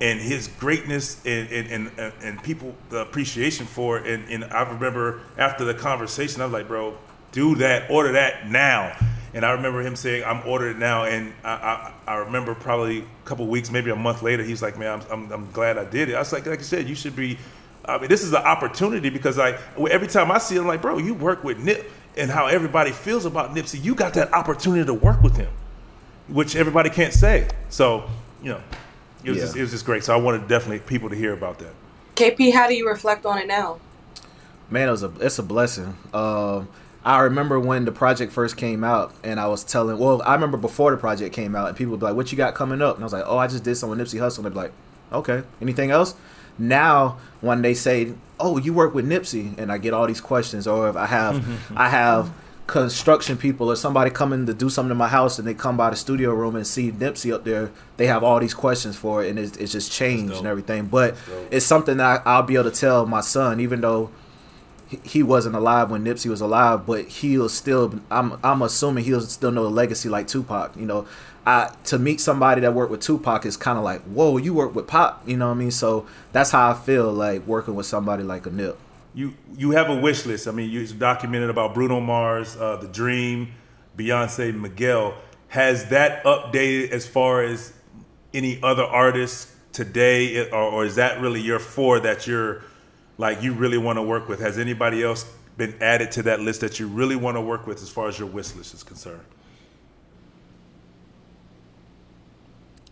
and 0.00 0.20
his 0.20 0.48
greatness 0.48 1.24
and 1.24 1.50
and, 1.50 1.90
and, 1.98 2.12
and 2.22 2.42
people 2.42 2.74
the 2.90 3.00
appreciation 3.00 3.66
for 3.66 3.98
it. 3.98 4.06
And, 4.06 4.28
and 4.30 4.52
I 4.52 4.62
remember 4.72 5.20
after 5.38 5.64
the 5.64 5.74
conversation, 5.74 6.40
I 6.40 6.44
was 6.44 6.52
like, 6.52 6.68
bro, 6.68 6.96
do 7.32 7.54
that, 7.56 7.90
order 7.90 8.12
that 8.12 8.48
now. 8.48 8.96
And 9.32 9.44
I 9.44 9.52
remember 9.52 9.80
him 9.80 9.94
saying, 9.94 10.24
I'm 10.24 10.46
ordering 10.46 10.76
it 10.76 10.78
now. 10.80 11.04
And 11.04 11.32
I, 11.44 11.52
I, 11.52 11.92
I 12.06 12.14
remember 12.16 12.54
probably 12.54 13.00
a 13.00 13.04
couple 13.24 13.46
weeks, 13.46 13.70
maybe 13.70 13.90
a 13.90 13.96
month 13.96 14.22
later, 14.22 14.42
he's 14.42 14.60
like, 14.60 14.76
man, 14.76 15.00
I'm, 15.00 15.12
I'm, 15.12 15.32
I'm 15.32 15.50
glad 15.52 15.78
I 15.78 15.84
did 15.84 16.08
it. 16.08 16.16
I 16.16 16.18
was 16.18 16.32
like, 16.32 16.46
like 16.46 16.58
I 16.58 16.62
said, 16.62 16.88
you 16.88 16.96
should 16.96 17.14
be, 17.14 17.38
I 17.84 17.98
mean, 17.98 18.08
this 18.08 18.24
is 18.24 18.32
an 18.32 18.42
opportunity 18.42 19.08
because 19.08 19.38
I, 19.38 19.56
every 19.88 20.08
time 20.08 20.32
I 20.32 20.38
see 20.38 20.56
him, 20.56 20.66
like, 20.66 20.82
bro, 20.82 20.98
you 20.98 21.14
work 21.14 21.44
with 21.44 21.60
Nip 21.60 21.88
and 22.16 22.28
how 22.28 22.46
everybody 22.46 22.90
feels 22.90 23.24
about 23.24 23.54
Nipsey, 23.54 23.82
you 23.82 23.94
got 23.94 24.14
that 24.14 24.32
opportunity 24.34 24.84
to 24.84 24.94
work 24.94 25.22
with 25.22 25.36
him 25.36 25.50
which 26.30 26.56
everybody 26.56 26.90
can't 26.90 27.12
say. 27.12 27.48
So, 27.68 28.08
you 28.42 28.50
know, 28.50 28.60
it 29.24 29.30
was 29.30 29.38
Yeah. 29.38 29.44
just 29.44 29.56
it 29.56 29.60
was 29.62 29.70
just 29.70 29.84
great. 29.84 30.04
So 30.04 30.14
I 30.14 30.16
wanted 30.16 30.48
definitely 30.48 30.80
people 30.80 31.08
to 31.10 31.16
hear 31.16 31.32
about 31.32 31.58
that. 31.58 31.72
KP, 32.16 32.52
how 32.52 32.68
do 32.68 32.74
you 32.74 32.86
reflect 32.88 33.24
on 33.24 33.38
it 33.38 33.46
now? 33.46 33.78
Man, 34.70 34.88
it 34.88 34.90
was 34.92 35.02
a 35.02 35.12
it's 35.20 35.38
a 35.38 35.42
blessing. 35.42 35.96
Um, 36.14 36.68
I 37.04 37.20
remember 37.20 37.58
when 37.58 37.86
the 37.86 37.92
project 37.92 38.30
first 38.32 38.56
came 38.58 38.84
out, 38.84 39.12
and 39.24 39.40
I 39.40 39.46
was 39.48 39.64
telling. 39.64 39.98
Well, 39.98 40.20
I 40.22 40.34
remember 40.34 40.58
before 40.58 40.90
the 40.90 40.96
project 40.98 41.34
came 41.34 41.56
out, 41.56 41.68
and 41.68 41.76
people 41.76 41.92
would 41.92 42.00
be 42.00 42.06
like, 42.06 42.14
"What 42.14 42.30
you 42.30 42.36
got 42.36 42.54
coming 42.54 42.82
up?" 42.82 42.96
And 42.96 43.02
I 43.02 43.06
was 43.06 43.12
like, 43.12 43.24
"Oh, 43.26 43.38
I 43.38 43.46
just 43.46 43.64
did 43.64 43.74
some 43.76 43.88
with 43.90 43.98
Nipsey 43.98 44.20
Hussle." 44.20 44.38
And 44.38 44.46
they'd 44.46 44.50
be 44.50 44.56
like, 44.56 44.72
"Okay, 45.12 45.42
anything 45.62 45.90
else?" 45.90 46.14
Now, 46.58 47.16
when 47.40 47.62
they 47.62 47.72
say, 47.74 48.12
"Oh, 48.38 48.58
you 48.58 48.74
work 48.74 48.94
with 48.94 49.08
Nipsey," 49.08 49.56
and 49.58 49.72
I 49.72 49.78
get 49.78 49.94
all 49.94 50.06
these 50.06 50.20
questions, 50.20 50.66
or 50.68 50.88
if 50.90 50.96
I 50.96 51.06
have, 51.06 51.42
I 51.76 51.88
have 51.88 52.30
construction 52.70 53.36
people 53.36 53.68
or 53.70 53.74
somebody 53.74 54.10
coming 54.10 54.46
to 54.46 54.54
do 54.54 54.70
something 54.70 54.92
in 54.92 54.96
my 54.96 55.08
house 55.08 55.38
and 55.40 55.48
they 55.48 55.54
come 55.54 55.76
by 55.76 55.90
the 55.90 55.96
studio 55.96 56.32
room 56.32 56.54
and 56.54 56.64
see 56.66 56.92
Nipsey 56.92 57.34
up 57.34 57.42
there, 57.44 57.70
they 57.96 58.06
have 58.06 58.22
all 58.22 58.38
these 58.38 58.54
questions 58.54 58.94
for 58.96 59.24
it 59.24 59.30
and 59.30 59.38
it's, 59.40 59.56
it's 59.56 59.72
just 59.72 59.90
changed 59.90 60.34
and 60.38 60.46
everything. 60.46 60.86
But 60.86 61.16
it's 61.50 61.66
something 61.66 61.96
that 61.96 62.22
I'll 62.24 62.44
be 62.44 62.54
able 62.54 62.70
to 62.70 62.76
tell 62.80 63.06
my 63.06 63.22
son, 63.22 63.58
even 63.60 63.80
though 63.80 64.10
he- 64.88 65.00
he 65.02 65.22
wasn't 65.22 65.56
alive 65.56 65.90
when 65.90 66.04
Nipsey 66.04 66.30
was 66.30 66.40
alive, 66.40 66.86
but 66.86 67.06
he'll 67.06 67.48
still. 67.48 68.00
I'm 68.10 68.38
I'm 68.42 68.60
assuming 68.62 69.04
he'll 69.04 69.20
still 69.20 69.50
know 69.52 69.62
the 69.64 69.70
legacy 69.70 70.08
like 70.08 70.26
Tupac. 70.28 70.76
You 70.76 70.84
know, 70.86 71.06
I 71.46 71.70
to 71.84 71.98
meet 71.98 72.20
somebody 72.20 72.60
that 72.62 72.74
worked 72.74 72.90
with 72.90 73.00
Tupac 73.00 73.46
is 73.46 73.56
kind 73.56 73.78
of 73.78 73.84
like, 73.84 74.00
whoa, 74.02 74.36
you 74.36 74.52
work 74.54 74.74
with 74.74 74.86
Pop. 74.88 75.22
You 75.26 75.36
know 75.36 75.46
what 75.46 75.54
I 75.54 75.58
mean? 75.58 75.70
So 75.70 76.06
that's 76.32 76.50
how 76.50 76.70
I 76.70 76.74
feel 76.74 77.12
like 77.12 77.46
working 77.46 77.74
with 77.76 77.86
somebody 77.86 78.22
like 78.24 78.46
a 78.46 78.50
Nip. 78.50 78.76
You 79.14 79.34
you 79.56 79.72
have 79.72 79.90
a 79.90 79.96
wish 79.96 80.24
list. 80.24 80.46
I 80.46 80.52
mean, 80.52 80.70
you 80.70 80.86
documented 80.86 81.50
about 81.50 81.74
Bruno 81.74 82.00
Mars, 82.00 82.56
uh, 82.56 82.76
The 82.76 82.88
Dream, 82.88 83.52
Beyonce, 83.96 84.54
Miguel. 84.54 85.14
Has 85.48 85.88
that 85.90 86.22
updated 86.24 86.90
as 86.90 87.06
far 87.06 87.42
as 87.42 87.72
any 88.32 88.62
other 88.62 88.84
artists 88.84 89.54
today, 89.72 90.48
or, 90.50 90.62
or 90.62 90.84
is 90.84 90.94
that 90.94 91.20
really 91.20 91.40
your 91.40 91.58
four 91.58 91.98
that 92.00 92.26
you're 92.26 92.62
like 93.18 93.42
you 93.42 93.52
really 93.52 93.78
want 93.78 93.98
to 93.98 94.02
work 94.02 94.28
with? 94.28 94.40
Has 94.40 94.58
anybody 94.58 95.02
else 95.02 95.26
been 95.56 95.74
added 95.80 96.12
to 96.12 96.22
that 96.22 96.40
list 96.40 96.60
that 96.60 96.78
you 96.78 96.86
really 96.86 97.16
want 97.16 97.36
to 97.36 97.40
work 97.40 97.66
with 97.66 97.82
as 97.82 97.90
far 97.90 98.08
as 98.08 98.18
your 98.18 98.28
wish 98.28 98.54
list 98.54 98.74
is 98.74 98.82
concerned? 98.82 99.24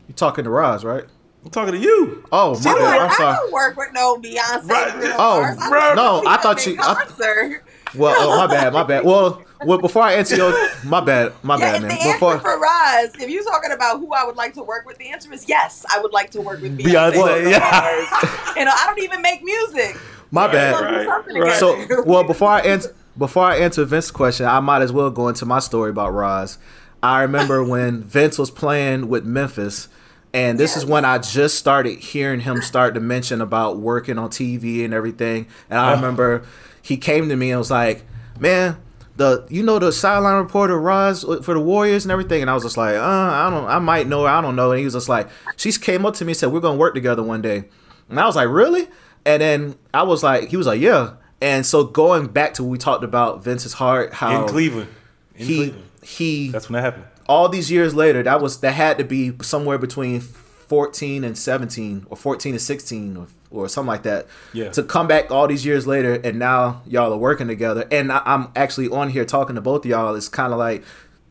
You're 0.08 0.16
talking 0.16 0.44
to 0.44 0.50
Ros, 0.50 0.84
right? 0.84 1.04
I'm 1.44 1.50
talking 1.50 1.72
to 1.74 1.78
you. 1.80 2.24
Oh, 2.32 2.52
my 2.64 2.70
I'm 2.70 2.76
bad. 2.78 2.82
like, 2.84 3.00
I'm 3.00 3.10
I 3.10 3.14
sorry. 3.14 3.36
don't 3.36 3.52
work 3.52 3.76
with 3.76 3.88
no 3.94 4.16
Beyonce. 4.16 4.68
Right. 4.68 4.92
Oh, 5.16 5.40
Mars. 5.40 5.58
I 5.60 5.70
right. 5.70 5.96
No, 5.96 6.22
I 6.26 6.36
thought 6.38 6.66
in 6.66 6.74
you- 6.74 6.80
I- 6.82 7.58
Well, 7.96 8.14
oh, 8.18 8.36
my 8.36 8.46
bad, 8.46 8.72
my 8.72 8.82
bad. 8.82 9.04
Well, 9.04 9.42
well, 9.64 9.78
before 9.78 10.02
I 10.02 10.12
answer 10.14 10.36
your, 10.36 10.52
my 10.84 11.00
bad, 11.00 11.32
my 11.42 11.56
yeah, 11.56 11.60
bad, 11.72 11.74
if 11.76 11.80
the 11.82 11.88
man. 11.88 11.96
answer 11.98 12.12
Before, 12.12 12.38
for 12.38 12.60
Ros, 12.60 13.14
if 13.18 13.28
you're 13.30 13.42
talking 13.44 13.72
about 13.72 13.98
who 13.98 14.12
I 14.12 14.24
would 14.24 14.36
like 14.36 14.52
to 14.54 14.62
work 14.62 14.84
with, 14.86 14.98
the 14.98 15.08
answer 15.10 15.32
is 15.32 15.48
yes. 15.48 15.86
I 15.94 16.00
would 16.00 16.12
like 16.12 16.30
to 16.32 16.40
work 16.40 16.60
with 16.60 16.76
Beyonce. 16.78 17.12
Beyonce, 17.12 17.12
Bruno 17.40 17.48
yeah. 17.50 18.08
Mars. 18.20 18.30
you 18.56 18.64
know, 18.64 18.72
I 18.74 18.84
don't 18.86 19.02
even 19.02 19.22
make 19.22 19.42
music. 19.42 19.96
my 20.30 20.46
bad. 20.48 20.74
Right, 20.80 21.06
something 21.06 21.36
right. 21.38 21.58
So, 21.58 22.02
well, 22.04 22.24
before 22.24 22.50
I 22.50 22.60
answer 22.60 22.94
before 23.16 23.44
I 23.44 23.56
answer 23.58 23.84
Vince's 23.84 24.10
question, 24.12 24.46
I 24.46 24.60
might 24.60 24.82
as 24.82 24.92
well 24.92 25.10
go 25.10 25.26
into 25.28 25.44
my 25.46 25.58
story 25.58 25.90
about 25.90 26.12
Ros. 26.12 26.58
I 27.02 27.22
remember 27.22 27.64
when 27.64 28.02
Vince 28.04 28.38
was 28.38 28.50
playing 28.50 29.08
with 29.08 29.24
Memphis, 29.24 29.88
and 30.32 30.58
this 30.58 30.76
is 30.76 30.84
when 30.84 31.04
I 31.04 31.18
just 31.18 31.58
started 31.58 31.98
hearing 31.98 32.40
him 32.40 32.62
start 32.62 32.94
to 32.94 33.00
mention 33.00 33.40
about 33.40 33.78
working 33.78 34.18
on 34.18 34.30
TV 34.30 34.84
and 34.84 34.92
everything. 34.92 35.46
And 35.70 35.78
I 35.78 35.92
remember 35.94 36.44
he 36.82 36.96
came 36.96 37.28
to 37.28 37.36
me 37.36 37.50
and 37.50 37.58
was 37.58 37.70
like, 37.70 38.04
"Man." 38.38 38.78
The 39.16 39.44
you 39.50 39.64
know 39.64 39.80
the 39.80 39.90
sideline 39.90 40.36
reporter 40.36 40.78
Ros 40.78 41.24
for 41.24 41.52
the 41.52 41.58
Warriors 41.58 42.04
and 42.04 42.12
everything, 42.12 42.40
and 42.40 42.48
I 42.48 42.54
was 42.54 42.62
just 42.62 42.76
like, 42.76 42.94
uh, 42.94 43.00
I 43.02 43.50
don't, 43.50 43.64
I 43.64 43.80
might 43.80 44.06
know, 44.06 44.22
her, 44.22 44.28
I 44.28 44.40
don't 44.40 44.54
know. 44.54 44.70
And 44.70 44.78
he 44.78 44.84
was 44.84 44.94
just 44.94 45.08
like, 45.08 45.28
she 45.56 45.72
came 45.72 46.06
up 46.06 46.14
to 46.14 46.24
me 46.24 46.30
and 46.30 46.36
said, 46.36 46.52
we're 46.52 46.60
gonna 46.60 46.78
work 46.78 46.94
together 46.94 47.24
one 47.24 47.42
day, 47.42 47.64
and 48.08 48.20
I 48.20 48.26
was 48.26 48.36
like, 48.36 48.46
really? 48.48 48.86
And 49.26 49.42
then 49.42 49.74
I 49.92 50.04
was 50.04 50.22
like, 50.22 50.50
he 50.50 50.56
was 50.56 50.68
like, 50.68 50.80
yeah. 50.80 51.14
And 51.40 51.66
so 51.66 51.82
going 51.82 52.28
back 52.28 52.54
to 52.54 52.62
what 52.62 52.70
we 52.70 52.78
talked 52.78 53.02
about 53.02 53.42
Vince's 53.42 53.72
heart, 53.72 54.12
how 54.12 54.42
In 54.42 54.48
Cleveland. 54.48 54.88
In 55.34 55.46
he 55.46 55.56
Cleveland. 55.56 55.84
he 56.02 56.48
That's 56.50 56.68
when 56.68 56.74
that 56.74 56.82
happened. 56.82 57.06
All 57.28 57.48
these 57.48 57.70
years 57.70 57.94
later, 57.94 58.22
that 58.22 58.40
was 58.40 58.60
that 58.60 58.72
had 58.72 58.98
to 58.98 59.04
be 59.04 59.32
somewhere 59.42 59.78
between 59.78 60.20
14 60.20 61.24
and 61.24 61.36
17 61.36 62.06
or 62.10 62.16
14 62.16 62.52
and 62.52 62.60
16 62.60 63.16
or, 63.16 63.26
or 63.50 63.68
something 63.68 63.88
like 63.88 64.02
that. 64.02 64.26
Yeah. 64.52 64.70
To 64.70 64.82
come 64.82 65.06
back 65.06 65.30
all 65.30 65.46
these 65.46 65.64
years 65.64 65.86
later 65.86 66.14
and 66.14 66.38
now 66.38 66.82
y'all 66.86 67.12
are 67.12 67.18
working 67.18 67.48
together 67.48 67.86
and 67.90 68.12
I, 68.12 68.22
I'm 68.26 68.48
actually 68.54 68.88
on 68.88 69.08
here 69.08 69.24
talking 69.24 69.54
to 69.54 69.62
both 69.62 69.84
of 69.84 69.90
y'all. 69.90 70.14
It's 70.14 70.28
kind 70.28 70.52
of 70.52 70.58
like 70.58 70.84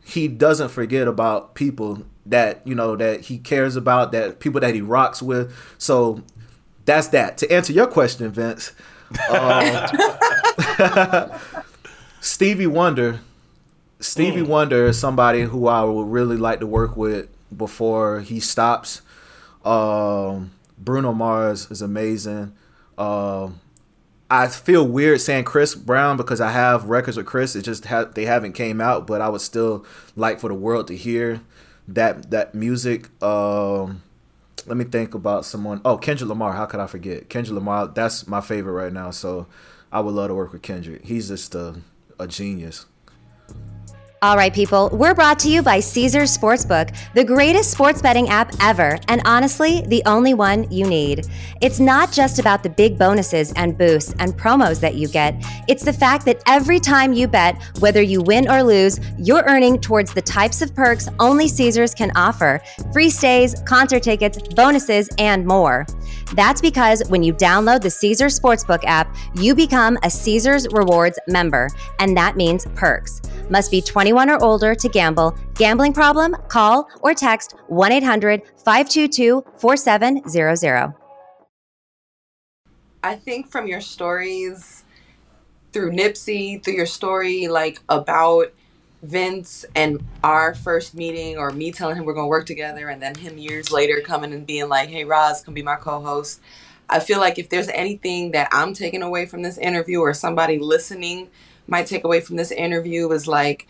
he 0.03 0.27
doesn't 0.27 0.69
forget 0.69 1.07
about 1.07 1.53
people 1.53 2.03
that 2.25 2.65
you 2.65 2.75
know 2.75 2.95
that 2.95 3.21
he 3.21 3.37
cares 3.37 3.75
about, 3.75 4.11
that 4.11 4.39
people 4.39 4.61
that 4.61 4.73
he 4.73 4.81
rocks 4.81 5.21
with. 5.21 5.53
So 5.77 6.23
that's 6.85 7.09
that. 7.09 7.37
To 7.39 7.51
answer 7.51 7.73
your 7.73 7.87
question, 7.87 8.31
Vince, 8.31 8.73
um, 9.29 9.87
Stevie 12.21 12.67
Wonder. 12.67 13.19
Stevie 13.99 14.43
Wonder 14.43 14.87
is 14.87 14.99
somebody 14.99 15.41
who 15.41 15.67
I 15.67 15.83
would 15.83 16.07
really 16.07 16.37
like 16.37 16.59
to 16.59 16.67
work 16.67 16.95
with 16.95 17.29
before 17.55 18.21
he 18.21 18.39
stops. 18.39 19.01
Um, 19.65 20.51
Bruno 20.77 21.13
Mars 21.13 21.69
is 21.71 21.81
amazing. 21.81 22.53
Um, 22.97 23.59
I 24.29 24.47
feel 24.47 24.85
weird 24.85 25.21
saying 25.21 25.45
Chris 25.45 25.73
Brown 25.73 26.17
because 26.17 26.41
I 26.41 26.51
have 26.51 26.85
records 26.85 27.17
with 27.17 27.25
Chris. 27.25 27.55
It 27.55 27.63
just 27.63 27.85
ha- 27.85 28.05
they 28.05 28.25
haven't 28.25 28.53
came 28.53 28.81
out, 28.81 29.07
but 29.07 29.21
I 29.21 29.29
would 29.29 29.41
still 29.41 29.85
like 30.15 30.39
for 30.39 30.49
the 30.49 30.55
world 30.55 30.87
to 30.87 30.95
hear 30.97 31.41
that 31.87 32.29
that 32.31 32.53
music. 32.53 33.09
Um, 33.23 34.03
let 34.65 34.75
me 34.77 34.83
think 34.83 35.13
about 35.13 35.45
someone. 35.45 35.81
Oh, 35.85 35.97
Kendrick 35.97 36.27
Lamar. 36.27 36.53
How 36.53 36.65
could 36.65 36.81
I 36.81 36.87
forget 36.87 37.29
Kendrick 37.29 37.55
Lamar? 37.55 37.87
That's 37.87 38.27
my 38.27 38.41
favorite 38.41 38.73
right 38.73 38.93
now. 38.93 39.11
So 39.11 39.47
I 39.91 40.01
would 40.01 40.13
love 40.13 40.27
to 40.27 40.35
work 40.35 40.51
with 40.51 40.61
Kendrick. 40.61 41.05
He's 41.05 41.29
just 41.29 41.55
a, 41.55 41.75
a 42.19 42.27
genius. 42.27 42.85
All 44.23 44.35
right, 44.35 44.51
people, 44.51 44.89
we're 44.93 45.13
brought 45.13 45.37
to 45.39 45.49
you 45.49 45.61
by 45.61 45.79
Caesars 45.79 46.35
Sportsbook, 46.35 46.97
the 47.13 47.23
greatest 47.23 47.69
sports 47.69 48.01
betting 48.01 48.29
app 48.29 48.51
ever, 48.59 48.97
and 49.09 49.21
honestly, 49.25 49.83
the 49.89 50.01
only 50.07 50.33
one 50.33 50.65
you 50.71 50.87
need. 50.87 51.27
It's 51.61 51.79
not 51.79 52.11
just 52.11 52.39
about 52.39 52.63
the 52.63 52.69
big 52.69 52.97
bonuses 52.97 53.53
and 53.53 53.77
boosts 53.77 54.15
and 54.17 54.33
promos 54.33 54.79
that 54.79 54.95
you 54.95 55.07
get, 55.07 55.35
it's 55.67 55.85
the 55.85 55.93
fact 55.93 56.25
that 56.25 56.41
every 56.47 56.79
time 56.79 57.13
you 57.13 57.27
bet, 57.27 57.61
whether 57.77 58.01
you 58.01 58.23
win 58.23 58.49
or 58.49 58.63
lose, 58.63 58.99
you're 59.19 59.43
earning 59.43 59.79
towards 59.79 60.15
the 60.15 60.21
types 60.23 60.63
of 60.63 60.73
perks 60.73 61.07
only 61.19 61.47
Caesars 61.47 61.93
can 61.93 62.11
offer 62.15 62.59
free 62.91 63.11
stays, 63.11 63.61
concert 63.67 64.01
tickets, 64.01 64.39
bonuses, 64.55 65.09
and 65.19 65.45
more. 65.45 65.85
That's 66.33 66.61
because 66.61 67.01
when 67.07 67.23
you 67.23 67.33
download 67.33 67.81
the 67.81 67.89
Caesars 67.89 68.39
Sportsbook 68.39 68.83
app, 68.83 69.15
you 69.35 69.55
become 69.55 69.97
a 70.03 70.09
Caesars 70.09 70.67
Rewards 70.71 71.17
member, 71.27 71.69
and 71.99 72.15
that 72.17 72.35
means 72.35 72.65
perks. 72.75 73.21
Must 73.49 73.71
be 73.71 73.81
21 73.81 74.29
or 74.29 74.43
older 74.43 74.75
to 74.75 74.89
gamble. 74.89 75.37
Gambling 75.55 75.93
problem? 75.93 76.35
Call 76.49 76.87
or 77.01 77.13
text 77.13 77.55
1 77.67 77.91
800 77.91 78.41
522 78.57 79.43
4700. 79.57 80.93
I 83.03 83.15
think 83.15 83.49
from 83.49 83.67
your 83.67 83.79
stories 83.79 84.83
through 85.71 85.91
Nipsey, 85.91 86.61
through 86.61 86.73
your 86.73 86.85
story 86.85 87.47
like 87.47 87.79
about 87.87 88.53
Vince 89.01 89.65
and 89.75 90.03
our 90.23 90.55
first 90.55 90.95
meeting, 90.95 91.37
or 91.37 91.51
me 91.51 91.71
telling 91.71 91.95
him 91.95 92.05
we're 92.05 92.13
gonna 92.13 92.27
work 92.27 92.45
together, 92.45 92.89
and 92.89 93.01
then 93.01 93.15
him 93.15 93.37
years 93.37 93.71
later 93.71 94.01
coming 94.01 94.33
and 94.33 94.45
being 94.45 94.69
like, 94.69 94.89
"Hey, 94.89 95.03
Ros, 95.03 95.41
can 95.41 95.53
be 95.53 95.61
my 95.61 95.75
co-host." 95.75 96.39
I 96.89 96.99
feel 96.99 97.19
like 97.19 97.37
if 97.37 97.49
there's 97.49 97.69
anything 97.69 98.31
that 98.31 98.49
I'm 98.51 98.73
taking 98.73 99.03
away 99.03 99.25
from 99.25 99.43
this 99.43 99.57
interview, 99.57 99.99
or 99.99 100.13
somebody 100.13 100.57
listening 100.57 101.29
might 101.67 101.87
take 101.87 102.03
away 102.03 102.21
from 102.21 102.37
this 102.37 102.51
interview, 102.51 103.11
is 103.11 103.27
like 103.27 103.67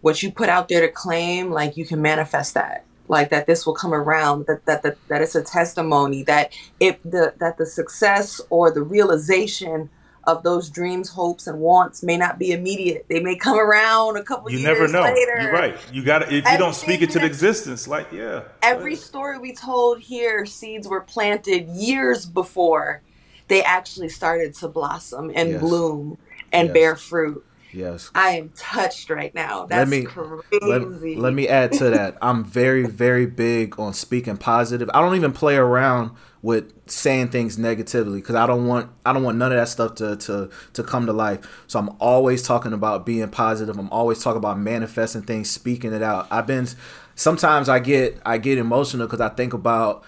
what 0.00 0.22
you 0.22 0.30
put 0.32 0.48
out 0.48 0.68
there 0.68 0.80
to 0.80 0.88
claim, 0.88 1.50
like 1.50 1.76
you 1.76 1.84
can 1.84 2.00
manifest 2.00 2.54
that 2.54 2.84
like 3.08 3.30
that 3.30 3.46
this 3.46 3.66
will 3.66 3.74
come 3.74 3.94
around 3.94 4.46
that 4.46 4.64
that 4.66 4.82
that, 4.82 4.96
that 5.08 5.22
it's 5.22 5.34
a 5.34 5.42
testimony 5.42 6.22
that 6.24 6.52
if 6.80 7.00
the 7.04 7.34
that 7.38 7.58
the 7.58 7.66
success 7.66 8.40
or 8.50 8.70
the 8.70 8.82
realization 8.82 9.90
of 10.26 10.42
those 10.42 10.68
dreams 10.70 11.08
hopes 11.08 11.46
and 11.46 11.58
wants 11.60 12.02
may 12.02 12.16
not 12.16 12.38
be 12.38 12.50
immediate 12.52 13.06
they 13.08 13.20
may 13.20 13.36
come 13.36 13.58
around 13.58 14.16
a 14.16 14.22
couple 14.24 14.50
You 14.50 14.58
years 14.58 14.66
never 14.80 14.88
know. 14.88 15.02
later 15.02 15.40
You're 15.40 15.52
right. 15.52 15.76
You 15.92 16.02
got 16.04 16.20
to 16.20 16.26
if 16.34 16.44
you 16.50 16.58
don't 16.58 16.74
speak 16.74 17.02
it 17.02 17.10
to 17.10 17.18
the 17.20 17.26
existence, 17.26 17.86
like 17.86 18.10
yeah. 18.12 18.42
every 18.62 18.96
story 18.96 19.38
we 19.38 19.54
told 19.54 20.00
here 20.00 20.44
seeds 20.46 20.88
were 20.88 21.00
planted 21.02 21.68
years 21.68 22.26
before 22.26 23.02
they 23.48 23.62
actually 23.62 24.08
started 24.08 24.54
to 24.54 24.68
blossom 24.68 25.30
and 25.34 25.50
Yes. 25.50 25.60
bloom 25.60 26.18
and 26.52 26.68
Yes. 26.68 26.74
bear 26.74 26.96
fruit 26.96 27.44
Yes. 27.72 28.10
i 28.14 28.30
am 28.30 28.50
touched 28.56 29.10
right 29.10 29.34
now 29.34 29.66
that's 29.66 29.90
me- 29.90 30.04
crazy 30.04 30.34
Let, 30.62 30.82
let 31.18 31.34
me 31.34 31.46
add 31.46 31.72
to 31.74 31.90
that. 31.90 32.16
I'm 32.22 32.44
very, 32.44 32.84
very 32.86 33.26
big 33.26 33.78
on 33.78 33.92
speaking 33.94 34.36
positive. 34.38 34.88
I 34.94 35.00
don't 35.00 35.14
even 35.14 35.32
play 35.32 35.56
around 35.56 36.12
with 36.46 36.72
saying 36.88 37.26
things 37.26 37.58
negatively 37.58 38.20
because 38.20 38.36
I 38.36 38.46
don't 38.46 38.68
want 38.68 38.88
I 39.04 39.12
don't 39.12 39.24
want 39.24 39.36
none 39.36 39.50
of 39.50 39.58
that 39.58 39.66
stuff 39.66 39.96
to, 39.96 40.14
to 40.14 40.48
to 40.74 40.82
come 40.84 41.06
to 41.06 41.12
life. 41.12 41.64
So 41.66 41.80
I'm 41.80 41.90
always 41.98 42.40
talking 42.40 42.72
about 42.72 43.04
being 43.04 43.28
positive. 43.30 43.76
I'm 43.76 43.90
always 43.90 44.22
talking 44.22 44.38
about 44.38 44.56
manifesting 44.56 45.22
things, 45.22 45.50
speaking 45.50 45.92
it 45.92 46.04
out. 46.04 46.28
I've 46.30 46.46
been 46.46 46.68
sometimes 47.16 47.68
I 47.68 47.80
get 47.80 48.20
I 48.24 48.38
get 48.38 48.58
emotional 48.58 49.08
because 49.08 49.20
I 49.20 49.28
think 49.30 49.54
about 49.54 50.04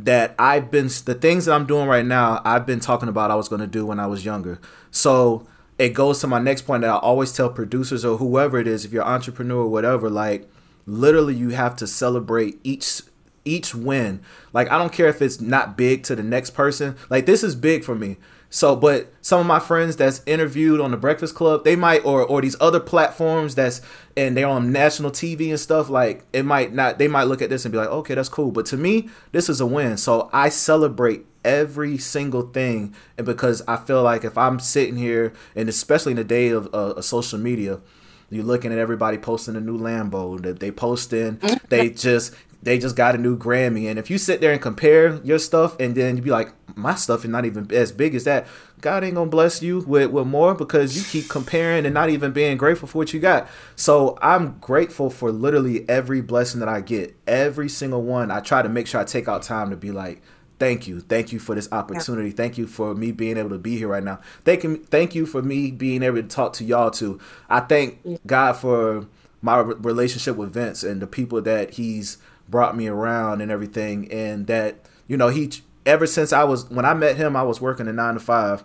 that 0.00 0.34
I've 0.38 0.70
been 0.70 0.88
the 1.04 1.14
things 1.14 1.44
that 1.44 1.52
I'm 1.52 1.66
doing 1.66 1.86
right 1.86 2.06
now. 2.06 2.40
I've 2.42 2.64
been 2.64 2.80
talking 2.80 3.10
about 3.10 3.30
I 3.30 3.34
was 3.34 3.50
going 3.50 3.60
to 3.60 3.66
do 3.66 3.84
when 3.84 4.00
I 4.00 4.06
was 4.06 4.24
younger. 4.24 4.62
So 4.90 5.46
it 5.78 5.90
goes 5.90 6.20
to 6.20 6.26
my 6.26 6.38
next 6.38 6.62
point 6.62 6.80
that 6.80 6.90
I 6.90 6.96
always 6.96 7.34
tell 7.34 7.50
producers 7.50 8.02
or 8.02 8.16
whoever 8.16 8.58
it 8.58 8.66
is, 8.66 8.86
if 8.86 8.92
you're 8.94 9.02
an 9.02 9.12
entrepreneur 9.12 9.58
or 9.58 9.68
whatever, 9.68 10.08
like 10.08 10.48
literally 10.86 11.34
you 11.34 11.50
have 11.50 11.76
to 11.76 11.86
celebrate 11.86 12.58
each 12.64 13.02
each 13.44 13.74
win. 13.74 14.20
Like 14.52 14.70
I 14.70 14.78
don't 14.78 14.92
care 14.92 15.08
if 15.08 15.22
it's 15.22 15.40
not 15.40 15.76
big 15.76 16.02
to 16.04 16.16
the 16.16 16.22
next 16.22 16.50
person. 16.50 16.96
Like 17.10 17.26
this 17.26 17.42
is 17.42 17.54
big 17.54 17.84
for 17.84 17.94
me. 17.94 18.16
So, 18.54 18.76
but 18.76 19.10
some 19.22 19.40
of 19.40 19.46
my 19.46 19.58
friends 19.58 19.96
that's 19.96 20.20
interviewed 20.26 20.78
on 20.78 20.90
the 20.90 20.98
Breakfast 20.98 21.34
Club, 21.34 21.64
they 21.64 21.74
might 21.74 22.04
or 22.04 22.22
or 22.22 22.42
these 22.42 22.54
other 22.60 22.80
platforms 22.80 23.54
that's 23.54 23.80
and 24.14 24.36
they're 24.36 24.46
on 24.46 24.70
national 24.72 25.10
TV 25.10 25.48
and 25.48 25.58
stuff. 25.58 25.88
Like 25.88 26.26
it 26.34 26.44
might 26.44 26.74
not, 26.74 26.98
they 26.98 27.08
might 27.08 27.24
look 27.24 27.40
at 27.40 27.48
this 27.48 27.64
and 27.64 27.72
be 27.72 27.78
like, 27.78 27.88
okay, 27.88 28.14
that's 28.14 28.28
cool. 28.28 28.50
But 28.50 28.66
to 28.66 28.76
me, 28.76 29.08
this 29.32 29.48
is 29.48 29.62
a 29.62 29.66
win. 29.66 29.96
So 29.96 30.28
I 30.34 30.50
celebrate 30.50 31.24
every 31.46 31.96
single 31.96 32.42
thing, 32.42 32.94
and 33.16 33.24
because 33.24 33.62
I 33.66 33.76
feel 33.76 34.02
like 34.02 34.22
if 34.22 34.36
I'm 34.36 34.60
sitting 34.60 34.96
here, 34.96 35.32
and 35.56 35.66
especially 35.70 36.12
in 36.12 36.16
the 36.16 36.24
day 36.24 36.48
of 36.50 36.66
uh, 36.74 36.92
of 36.92 37.06
social 37.06 37.38
media, 37.38 37.80
you're 38.28 38.44
looking 38.44 38.70
at 38.70 38.78
everybody 38.78 39.16
posting 39.16 39.56
a 39.56 39.60
new 39.60 39.78
Lambo 39.78 40.42
that 40.42 40.60
they 40.60 40.70
posting. 40.70 41.40
they 41.70 41.88
just 41.90 42.34
they 42.62 42.78
just 42.78 42.96
got 42.96 43.14
a 43.14 43.18
new 43.18 43.36
Grammy, 43.36 43.88
and 43.88 43.98
if 43.98 44.10
you 44.10 44.18
sit 44.18 44.40
there 44.40 44.52
and 44.52 44.62
compare 44.62 45.20
your 45.24 45.38
stuff, 45.38 45.76
and 45.80 45.94
then 45.94 46.16
you 46.16 46.22
be 46.22 46.30
like, 46.30 46.52
my 46.76 46.94
stuff 46.94 47.24
is 47.24 47.30
not 47.30 47.44
even 47.44 47.70
as 47.72 47.92
big 47.92 48.14
as 48.14 48.24
that. 48.24 48.46
God 48.80 49.04
ain't 49.04 49.14
gonna 49.14 49.30
bless 49.30 49.62
you 49.62 49.80
with, 49.80 50.10
with 50.10 50.26
more 50.26 50.54
because 50.54 50.96
you 50.96 51.02
keep 51.04 51.28
comparing 51.28 51.84
and 51.84 51.94
not 51.94 52.10
even 52.10 52.32
being 52.32 52.56
grateful 52.56 52.88
for 52.88 52.98
what 52.98 53.12
you 53.12 53.20
got. 53.20 53.48
So 53.76 54.18
I'm 54.22 54.58
grateful 54.58 55.10
for 55.10 55.30
literally 55.30 55.88
every 55.88 56.20
blessing 56.20 56.60
that 56.60 56.68
I 56.68 56.80
get, 56.80 57.16
every 57.26 57.68
single 57.68 58.02
one. 58.02 58.30
I 58.30 58.40
try 58.40 58.62
to 58.62 58.68
make 58.68 58.86
sure 58.86 59.00
I 59.00 59.04
take 59.04 59.28
out 59.28 59.42
time 59.42 59.70
to 59.70 59.76
be 59.76 59.90
like, 59.90 60.22
thank 60.58 60.86
you. 60.86 61.00
Thank 61.00 61.32
you 61.32 61.38
for 61.38 61.54
this 61.54 61.68
opportunity. 61.72 62.30
Thank 62.30 62.58
you 62.58 62.66
for 62.66 62.94
me 62.94 63.12
being 63.12 63.36
able 63.36 63.50
to 63.50 63.58
be 63.58 63.76
here 63.76 63.88
right 63.88 64.04
now. 64.04 64.20
Thank 64.44 64.64
you 64.64 64.76
thank 64.76 65.14
you 65.14 65.26
for 65.26 65.42
me 65.42 65.70
being 65.70 66.02
able 66.02 66.16
to 66.16 66.22
talk 66.22 66.52
to 66.54 66.64
y'all 66.64 66.90
too. 66.90 67.20
I 67.48 67.60
thank 67.60 68.00
god 68.26 68.54
for 68.54 69.06
my 69.40 69.58
re- 69.58 69.74
relationship 69.78 70.36
with 70.36 70.52
vince 70.52 70.84
and 70.84 71.02
the 71.02 71.06
people 71.06 71.42
that 71.42 71.72
he's 71.72 72.18
brought 72.52 72.76
me 72.76 72.86
around 72.86 73.40
and 73.40 73.50
everything 73.50 74.10
and 74.12 74.46
that 74.46 74.76
you 75.08 75.16
know 75.16 75.28
he 75.28 75.50
ever 75.84 76.06
since 76.06 76.32
i 76.32 76.44
was 76.44 76.70
when 76.70 76.84
i 76.84 76.94
met 76.94 77.16
him 77.16 77.34
i 77.34 77.42
was 77.42 77.60
working 77.60 77.88
a 77.88 77.92
nine 77.92 78.14
to 78.14 78.20
five 78.20 78.62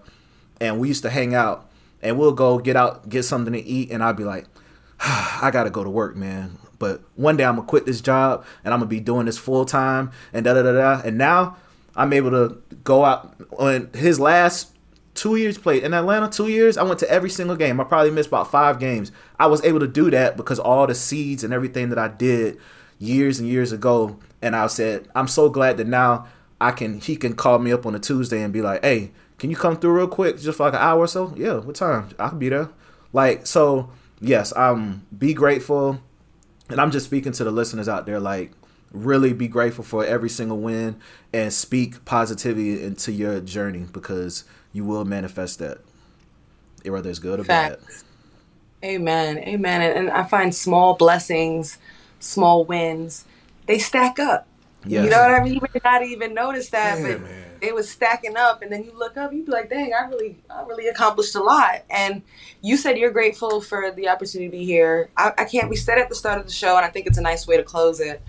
and 0.61 0.79
we 0.79 0.87
used 0.87 1.01
to 1.01 1.09
hang 1.09 1.33
out 1.33 1.67
and 2.03 2.19
we'll 2.19 2.31
go 2.31 2.59
get 2.59 2.75
out 2.75 3.09
get 3.09 3.23
something 3.23 3.53
to 3.53 3.63
eat 3.65 3.89
and 3.89 4.03
i'd 4.03 4.15
be 4.15 4.23
like 4.23 4.45
I 4.99 5.49
gotta 5.51 5.69
go 5.69 5.83
to 5.83 5.89
work, 5.89 6.15
man. 6.15 6.57
But 6.79 7.01
one 7.15 7.37
day 7.37 7.45
I'm 7.45 7.55
gonna 7.55 7.67
quit 7.67 7.85
this 7.85 8.01
job 8.01 8.45
and 8.63 8.73
I'm 8.73 8.79
gonna 8.79 8.89
be 8.89 8.99
doing 8.99 9.25
this 9.25 9.37
full 9.37 9.65
time 9.65 10.11
and 10.33 10.43
da 10.43 10.53
da 10.53 10.63
da 10.63 10.71
da. 10.73 11.01
And 11.03 11.17
now 11.17 11.57
I'm 11.95 12.13
able 12.13 12.31
to 12.31 12.61
go 12.83 13.03
out 13.05 13.35
on 13.57 13.89
his 13.93 14.19
last 14.19 14.73
two 15.13 15.35
years 15.35 15.57
played 15.57 15.83
in 15.83 15.93
Atlanta. 15.93 16.29
Two 16.29 16.47
years, 16.47 16.77
I 16.77 16.83
went 16.83 16.99
to 16.99 17.09
every 17.09 17.29
single 17.29 17.55
game. 17.55 17.79
I 17.79 17.83
probably 17.83 18.11
missed 18.11 18.27
about 18.27 18.51
five 18.51 18.79
games. 18.79 19.11
I 19.39 19.47
was 19.47 19.63
able 19.63 19.79
to 19.79 19.87
do 19.87 20.11
that 20.11 20.37
because 20.37 20.59
all 20.59 20.85
the 20.85 20.93
seeds 20.93 21.43
and 21.43 21.53
everything 21.53 21.89
that 21.89 21.97
I 21.97 22.07
did 22.07 22.57
years 22.99 23.39
and 23.39 23.47
years 23.47 23.71
ago. 23.71 24.19
And 24.41 24.55
I 24.55 24.67
said, 24.67 25.07
I'm 25.15 25.27
so 25.27 25.49
glad 25.49 25.77
that 25.77 25.87
now 25.87 26.27
I 26.59 26.71
can. 26.71 26.99
He 26.99 27.15
can 27.15 27.33
call 27.35 27.59
me 27.59 27.71
up 27.71 27.85
on 27.85 27.95
a 27.95 27.99
Tuesday 27.99 28.41
and 28.41 28.51
be 28.51 28.61
like, 28.61 28.83
"Hey, 28.83 29.11
can 29.37 29.49
you 29.49 29.55
come 29.55 29.77
through 29.77 29.93
real 29.93 30.07
quick, 30.07 30.39
just 30.39 30.57
for 30.57 30.65
like 30.65 30.73
an 30.73 30.79
hour 30.79 31.01
or 31.01 31.07
so?" 31.07 31.33
Yeah, 31.37 31.57
what 31.57 31.75
time? 31.75 32.09
I 32.17 32.29
can 32.29 32.39
be 32.39 32.49
there. 32.49 32.69
Like 33.13 33.45
so, 33.45 33.91
yes. 34.19 34.53
Um, 34.55 35.05
be 35.17 35.33
grateful, 35.33 36.01
and 36.69 36.81
I'm 36.81 36.91
just 36.91 37.05
speaking 37.05 37.31
to 37.33 37.43
the 37.43 37.51
listeners 37.51 37.87
out 37.87 38.05
there. 38.05 38.19
Like, 38.19 38.53
really 38.91 39.33
be 39.33 39.47
grateful 39.47 39.83
for 39.83 40.03
every 40.05 40.29
single 40.29 40.57
win 40.57 40.99
and 41.31 41.53
speak 41.53 42.03
positivity 42.05 42.81
into 42.83 43.11
your 43.11 43.39
journey 43.39 43.85
because 43.91 44.43
you 44.73 44.83
will 44.83 45.05
manifest 45.05 45.59
that, 45.59 45.79
whether 46.85 47.09
it's 47.09 47.19
good 47.19 47.39
or 47.39 47.43
bad. 47.43 47.77
Amen. 48.83 49.37
Amen. 49.39 49.81
And 49.81 50.09
I 50.09 50.23
find 50.23 50.53
small 50.53 50.95
blessings, 50.95 51.77
small 52.19 52.63
wins, 52.65 53.25
they 53.65 53.79
stack 53.79 54.19
up. 54.19 54.47
Yes. 54.85 55.05
You 55.05 55.09
know 55.09 55.19
what 55.19 55.31
I 55.31 55.43
mean? 55.43 55.55
You 55.55 55.61
may 55.61 55.81
not 55.83 56.03
even 56.03 56.33
notice 56.33 56.69
that, 56.69 56.99
Yeah, 56.99 57.07
but 57.13 57.21
man. 57.21 57.43
they 57.61 57.71
was 57.71 57.89
stacking 57.89 58.37
up, 58.37 58.61
and 58.61 58.71
then 58.71 58.83
you 58.83 58.91
look 58.97 59.17
up, 59.17 59.33
you 59.33 59.43
be 59.43 59.51
like, 59.51 59.69
"Dang, 59.69 59.91
I 59.93 60.07
really, 60.07 60.37
I 60.49 60.61
really 60.63 60.87
accomplished 60.87 61.35
a 61.35 61.41
lot." 61.41 61.81
And 61.89 62.21
you 62.61 62.77
said 62.77 62.97
you're 62.97 63.11
grateful 63.11 63.59
for 63.59 63.91
the 63.91 64.07
opportunity 64.07 64.49
to 64.49 64.57
be 64.57 64.65
here. 64.65 65.09
I, 65.17 65.33
I 65.37 65.45
can't. 65.45 65.69
We 65.69 65.75
said 65.75 65.97
at 65.97 66.09
the 66.09 66.15
start 66.15 66.39
of 66.39 66.45
the 66.45 66.53
show, 66.53 66.77
and 66.77 66.85
I 66.85 66.89
think 66.89 67.07
it's 67.07 67.17
a 67.17 67.21
nice 67.21 67.47
way 67.47 67.57
to 67.57 67.63
close 67.63 67.99
it. 67.99 68.21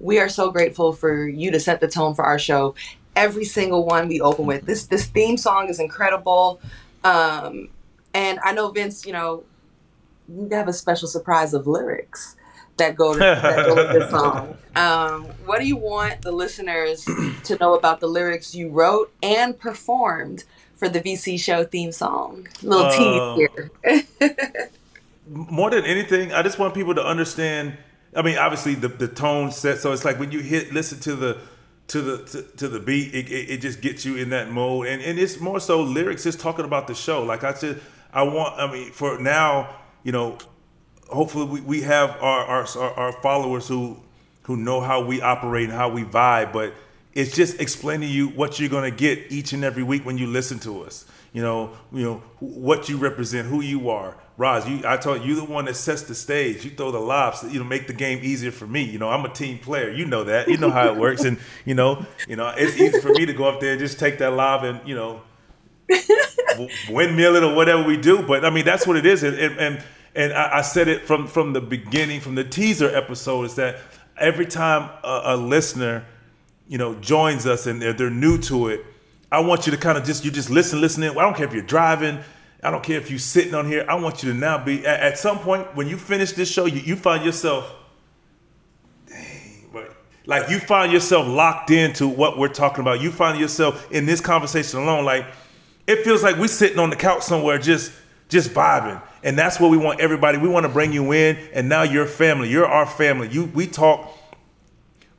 We 0.00 0.18
are 0.18 0.28
so 0.28 0.50
grateful 0.50 0.92
for 0.92 1.26
you 1.26 1.50
to 1.52 1.60
set 1.60 1.80
the 1.80 1.88
tone 1.88 2.14
for 2.14 2.24
our 2.24 2.38
show. 2.38 2.74
Every 3.14 3.44
single 3.44 3.86
one 3.86 4.08
we 4.08 4.20
open 4.20 4.46
with 4.46 4.66
this. 4.66 4.86
This 4.86 5.06
theme 5.06 5.36
song 5.36 5.68
is 5.68 5.78
incredible, 5.78 6.60
um, 7.04 7.68
and 8.12 8.38
I 8.42 8.52
know 8.52 8.70
Vince. 8.70 9.06
You 9.06 9.12
know, 9.12 9.44
you 10.28 10.48
have 10.50 10.68
a 10.68 10.72
special 10.72 11.08
surprise 11.08 11.54
of 11.54 11.66
lyrics 11.66 12.36
that 12.82 12.96
go 12.96 13.12
to, 13.14 13.18
that 13.18 13.66
go 13.66 13.74
with 13.74 13.92
this 13.92 14.10
song. 14.16 14.56
Um, 14.76 15.24
what 15.46 15.60
do 15.60 15.66
you 15.66 15.76
want 15.76 16.22
the 16.22 16.32
listeners 16.32 17.04
to 17.44 17.56
know 17.60 17.74
about 17.74 18.00
the 18.00 18.06
lyrics 18.08 18.54
you 18.54 18.68
wrote 18.70 19.12
and 19.22 19.58
performed 19.58 20.44
for 20.76 20.88
the 20.88 21.00
VC 21.00 21.38
show 21.38 21.64
theme 21.64 21.92
song? 21.92 22.48
Little 22.62 22.86
Uh, 22.86 23.36
tease 23.36 24.06
here. 24.18 24.68
more 25.26 25.70
than 25.70 25.84
anything, 25.84 26.32
I 26.32 26.42
just 26.42 26.58
want 26.58 26.74
people 26.74 26.94
to 26.94 27.04
understand. 27.04 27.76
I 28.14 28.22
mean, 28.22 28.36
obviously 28.36 28.74
the 28.74 28.88
the 28.88 29.08
tone 29.08 29.50
set, 29.52 29.78
so 29.78 29.92
it's 29.92 30.04
like 30.04 30.18
when 30.18 30.32
you 30.32 30.40
hit 30.40 30.72
listen 30.72 30.98
to 31.00 31.14
the 31.14 31.38
to 31.88 32.00
the 32.02 32.24
to, 32.26 32.42
to 32.58 32.68
the 32.68 32.80
beat, 32.80 33.14
it, 33.14 33.30
it, 33.30 33.50
it 33.50 33.60
just 33.60 33.80
gets 33.80 34.04
you 34.04 34.16
in 34.16 34.30
that 34.30 34.50
mode, 34.50 34.86
and 34.88 35.00
and 35.02 35.18
it's 35.18 35.40
more 35.40 35.60
so 35.60 35.82
lyrics 35.82 36.24
just 36.24 36.40
talking 36.40 36.64
about 36.64 36.86
the 36.86 36.94
show. 36.94 37.22
Like 37.22 37.44
I 37.44 37.54
said, 37.54 37.80
I 38.12 38.22
want. 38.24 38.58
I 38.58 38.70
mean, 38.70 38.90
for 38.92 39.18
now, 39.18 39.74
you 40.02 40.12
know, 40.12 40.38
hopefully 41.08 41.46
we, 41.46 41.60
we 41.60 41.80
have 41.82 42.10
our, 42.22 42.44
our 42.44 42.90
our 42.96 43.12
followers 43.22 43.68
who 43.68 43.98
who 44.42 44.56
know 44.56 44.80
how 44.80 45.04
we 45.04 45.20
operate 45.20 45.64
and 45.64 45.72
how 45.72 45.88
we 45.88 46.04
vibe, 46.04 46.52
but 46.52 46.74
it's 47.14 47.34
just 47.34 47.60
explaining 47.60 48.08
to 48.08 48.14
you 48.14 48.28
what 48.28 48.58
you're 48.58 48.70
gonna 48.70 48.90
get 48.90 49.30
each 49.30 49.52
and 49.52 49.64
every 49.64 49.82
week 49.82 50.04
when 50.04 50.18
you 50.18 50.26
listen 50.26 50.58
to 50.60 50.82
us. 50.82 51.04
You 51.32 51.42
know, 51.42 51.72
you 51.92 52.02
know 52.02 52.22
what 52.40 52.88
you 52.88 52.96
represent, 52.96 53.48
who 53.48 53.60
you 53.60 53.90
are. 53.90 54.16
Ros, 54.36 54.66
you 54.68 54.82
I 54.86 54.96
told 54.96 55.22
you, 55.22 55.34
the 55.34 55.44
one 55.44 55.66
that 55.66 55.76
sets 55.76 56.02
the 56.02 56.14
stage. 56.14 56.64
You 56.64 56.70
throw 56.70 56.90
the 56.90 56.98
lobs, 56.98 57.42
you 57.44 57.58
know, 57.58 57.64
make 57.64 57.86
the 57.86 57.92
game 57.92 58.20
easier 58.22 58.50
for 58.50 58.66
me. 58.66 58.82
You 58.82 58.98
know, 58.98 59.08
I'm 59.08 59.24
a 59.24 59.32
team 59.32 59.58
player. 59.58 59.90
You 59.90 60.06
know 60.06 60.24
that. 60.24 60.48
You 60.48 60.56
know 60.56 60.70
how 60.70 60.88
it 60.88 60.96
works, 60.96 61.24
and 61.24 61.38
you 61.64 61.74
know, 61.74 62.04
you 62.26 62.36
know, 62.36 62.52
it's 62.56 62.76
easy 62.76 63.00
for 63.00 63.10
me 63.10 63.26
to 63.26 63.32
go 63.32 63.44
up 63.44 63.60
there 63.60 63.72
and 63.72 63.80
just 63.80 63.98
take 63.98 64.18
that 64.18 64.32
lob 64.32 64.64
and 64.64 64.80
you 64.88 64.94
know 64.94 65.20
windmill 66.90 67.36
it 67.36 67.42
or 67.42 67.54
whatever 67.54 67.82
we 67.82 67.96
do. 67.96 68.22
But 68.22 68.44
I 68.44 68.50
mean, 68.50 68.64
that's 68.64 68.86
what 68.86 68.96
it 68.96 69.06
is. 69.06 69.22
And 69.22 69.38
and 69.38 69.58
and, 69.58 69.84
and 70.14 70.32
I, 70.32 70.58
I 70.58 70.62
said 70.62 70.88
it 70.88 71.06
from 71.06 71.26
from 71.26 71.52
the 71.52 71.60
beginning, 71.60 72.20
from 72.20 72.34
the 72.34 72.44
teaser 72.44 72.94
episode, 72.94 73.44
is 73.44 73.54
that 73.56 73.78
every 74.18 74.46
time 74.46 74.90
a, 75.02 75.22
a 75.26 75.36
listener, 75.36 76.04
you 76.68 76.78
know, 76.78 76.94
joins 76.96 77.46
us 77.46 77.66
and 77.66 77.80
they're, 77.80 77.92
they're 77.92 78.10
new 78.10 78.38
to 78.38 78.68
it, 78.68 78.84
I 79.30 79.40
want 79.40 79.66
you 79.66 79.72
to 79.72 79.78
kind 79.78 79.96
of 79.96 80.04
just 80.04 80.24
you 80.24 80.30
just 80.30 80.50
listen, 80.50 80.80
listen 80.80 81.02
in. 81.02 81.10
I 81.10 81.22
don't 81.22 81.36
care 81.36 81.46
if 81.46 81.54
you're 81.54 81.62
driving. 81.62 82.20
I 82.62 82.70
don't 82.70 82.84
care 82.84 82.98
if 82.98 83.10
you're 83.10 83.18
sitting 83.18 83.54
on 83.54 83.66
here. 83.66 83.84
I 83.88 83.94
want 83.96 84.22
you 84.22 84.32
to 84.32 84.38
now 84.38 84.62
be 84.62 84.86
at, 84.86 85.00
at 85.00 85.18
some 85.18 85.38
point 85.40 85.74
when 85.74 85.88
you 85.88 85.96
finish 85.96 86.32
this 86.32 86.50
show, 86.50 86.66
you, 86.66 86.80
you 86.80 86.94
find 86.94 87.24
yourself, 87.24 87.74
dang, 89.08 89.68
but 89.72 89.96
like 90.26 90.48
you 90.48 90.60
find 90.60 90.92
yourself 90.92 91.26
locked 91.26 91.70
into 91.70 92.06
what 92.06 92.38
we're 92.38 92.48
talking 92.48 92.82
about. 92.82 93.00
You 93.00 93.10
find 93.10 93.40
yourself 93.40 93.90
in 93.90 94.06
this 94.06 94.20
conversation 94.20 94.78
alone, 94.80 95.04
like 95.04 95.26
it 95.86 96.04
feels 96.04 96.22
like 96.22 96.36
we're 96.36 96.46
sitting 96.46 96.78
on 96.78 96.90
the 96.90 96.96
couch 96.96 97.22
somewhere, 97.22 97.58
just 97.58 97.92
just 98.28 98.50
vibing. 98.50 99.02
And 99.22 99.38
that's 99.38 99.60
what 99.60 99.70
we 99.70 99.76
want 99.76 100.00
everybody. 100.00 100.38
We 100.38 100.48
want 100.48 100.64
to 100.64 100.72
bring 100.72 100.92
you 100.92 101.12
in, 101.12 101.38
and 101.52 101.68
now 101.68 101.82
you're 101.82 102.06
family. 102.06 102.48
You're 102.48 102.66
our 102.66 102.86
family. 102.86 103.28
You 103.28 103.44
we 103.44 103.66
talk. 103.66 104.18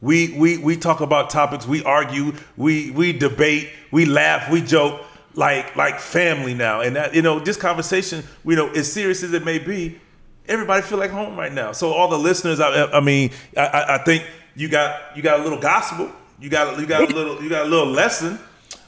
We, 0.02 0.38
we, 0.38 0.58
we 0.58 0.76
talk 0.76 1.00
about 1.00 1.30
topics, 1.30 1.66
we 1.66 1.82
argue, 1.82 2.34
we, 2.58 2.92
we 2.92 3.14
debate, 3.14 3.70
we 3.90 4.04
laugh, 4.04 4.52
we 4.52 4.62
joke 4.62 5.00
like 5.36 5.76
like 5.76 6.00
family 6.00 6.54
now. 6.54 6.82
And 6.82 6.96
that 6.96 7.16
you 7.16 7.22
know, 7.22 7.40
this 7.40 7.58
conversation, 7.58 8.24
you 8.46 8.56
know, 8.56 8.70
as 8.72 8.92
serious 8.92 9.24
as 9.24 9.34
it 9.34 9.46
may 9.46 9.60
be, 9.60 10.00
everybody 10.48 10.82
feel 10.82 10.98
like 10.98 11.12
home 11.12 11.38
right 11.38 11.52
now. 11.52 11.72
So 11.72 11.92
all 11.92 12.08
the 12.08 12.20
listeners, 12.20 12.60
I, 12.60 12.92
I 12.92 13.00
mean, 13.00 13.32
I, 13.58 13.86
I 13.90 13.98
think 14.00 14.26
you 14.56 14.70
got 14.70 15.16
you 15.16 15.24
got 15.24 15.40
a 15.40 15.44
little 15.44 15.60
gospel, 15.60 16.12
you 16.40 16.50
got 16.50 16.80
you 16.80 16.86
got 16.86 17.10
a 17.10 17.14
little 17.14 17.42
you 17.42 17.50
got 17.50 17.66
a 17.66 17.70
little 17.70 17.88
lesson, 17.92 18.40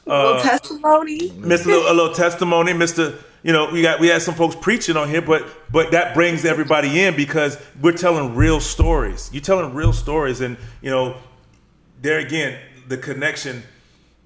a 0.05 0.09
little 0.09 0.33
uh, 0.33 0.41
testimony, 0.43 1.29
Mr. 1.31 1.65
Little, 1.65 1.91
a 1.91 1.93
little 1.93 2.13
testimony, 2.13 2.73
Mr. 2.73 3.17
You 3.45 3.53
know, 3.53 3.69
we 3.71 3.83
got 3.83 3.99
we 3.99 4.07
had 4.07 4.23
some 4.23 4.33
folks 4.33 4.55
preaching 4.55 4.97
on 4.97 5.07
here, 5.07 5.21
but 5.21 5.47
but 5.71 5.91
that 5.91 6.15
brings 6.15 6.45
everybody 6.45 7.03
in 7.03 7.15
because 7.15 7.59
we're 7.79 7.91
telling 7.91 8.33
real 8.33 8.59
stories. 8.59 9.29
You're 9.31 9.43
telling 9.43 9.75
real 9.75 9.93
stories, 9.93 10.41
and 10.41 10.57
you 10.81 10.89
know, 10.89 11.15
there 12.01 12.17
again, 12.17 12.59
the 12.87 12.97
connection 12.97 13.61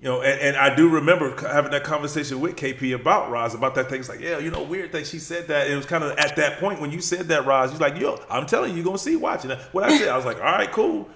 you 0.01 0.07
know, 0.07 0.21
and, 0.21 0.39
and, 0.39 0.55
I 0.55 0.73
do 0.73 0.87
remember 0.87 1.35
having 1.45 1.71
that 1.71 1.83
conversation 1.83 2.39
with 2.39 2.55
KP 2.55 2.95
about 2.95 3.29
Ros 3.29 3.53
about 3.53 3.75
that 3.75 3.89
thing. 3.89 3.99
It's 3.99 4.07
like, 4.07 4.21
yeah, 4.21 4.37
you 4.37 4.49
know, 4.49 4.63
weird 4.63 4.93
thing. 4.93 5.03
She 5.03 5.19
said 5.19 5.49
that. 5.49 5.69
It 5.69 5.75
was 5.75 5.85
kind 5.85 6.05
of 6.05 6.17
at 6.17 6.37
that 6.37 6.61
point 6.61 6.79
when 6.79 6.89
you 6.89 7.01
said 7.01 7.27
that, 7.27 7.45
Ros. 7.45 7.71
You're 7.71 7.81
like, 7.81 7.99
yo, 7.99 8.17
I'm 8.29 8.45
telling 8.45 8.69
you, 8.69 8.77
you're 8.77 8.85
gonna 8.85 8.97
see 8.97 9.17
watching. 9.17 9.51
What 9.73 9.83
I 9.83 9.97
said, 9.97 10.07
I 10.07 10.15
was 10.15 10.25
like, 10.25 10.37
all 10.37 10.43
right, 10.43 10.71
cool. 10.71 11.09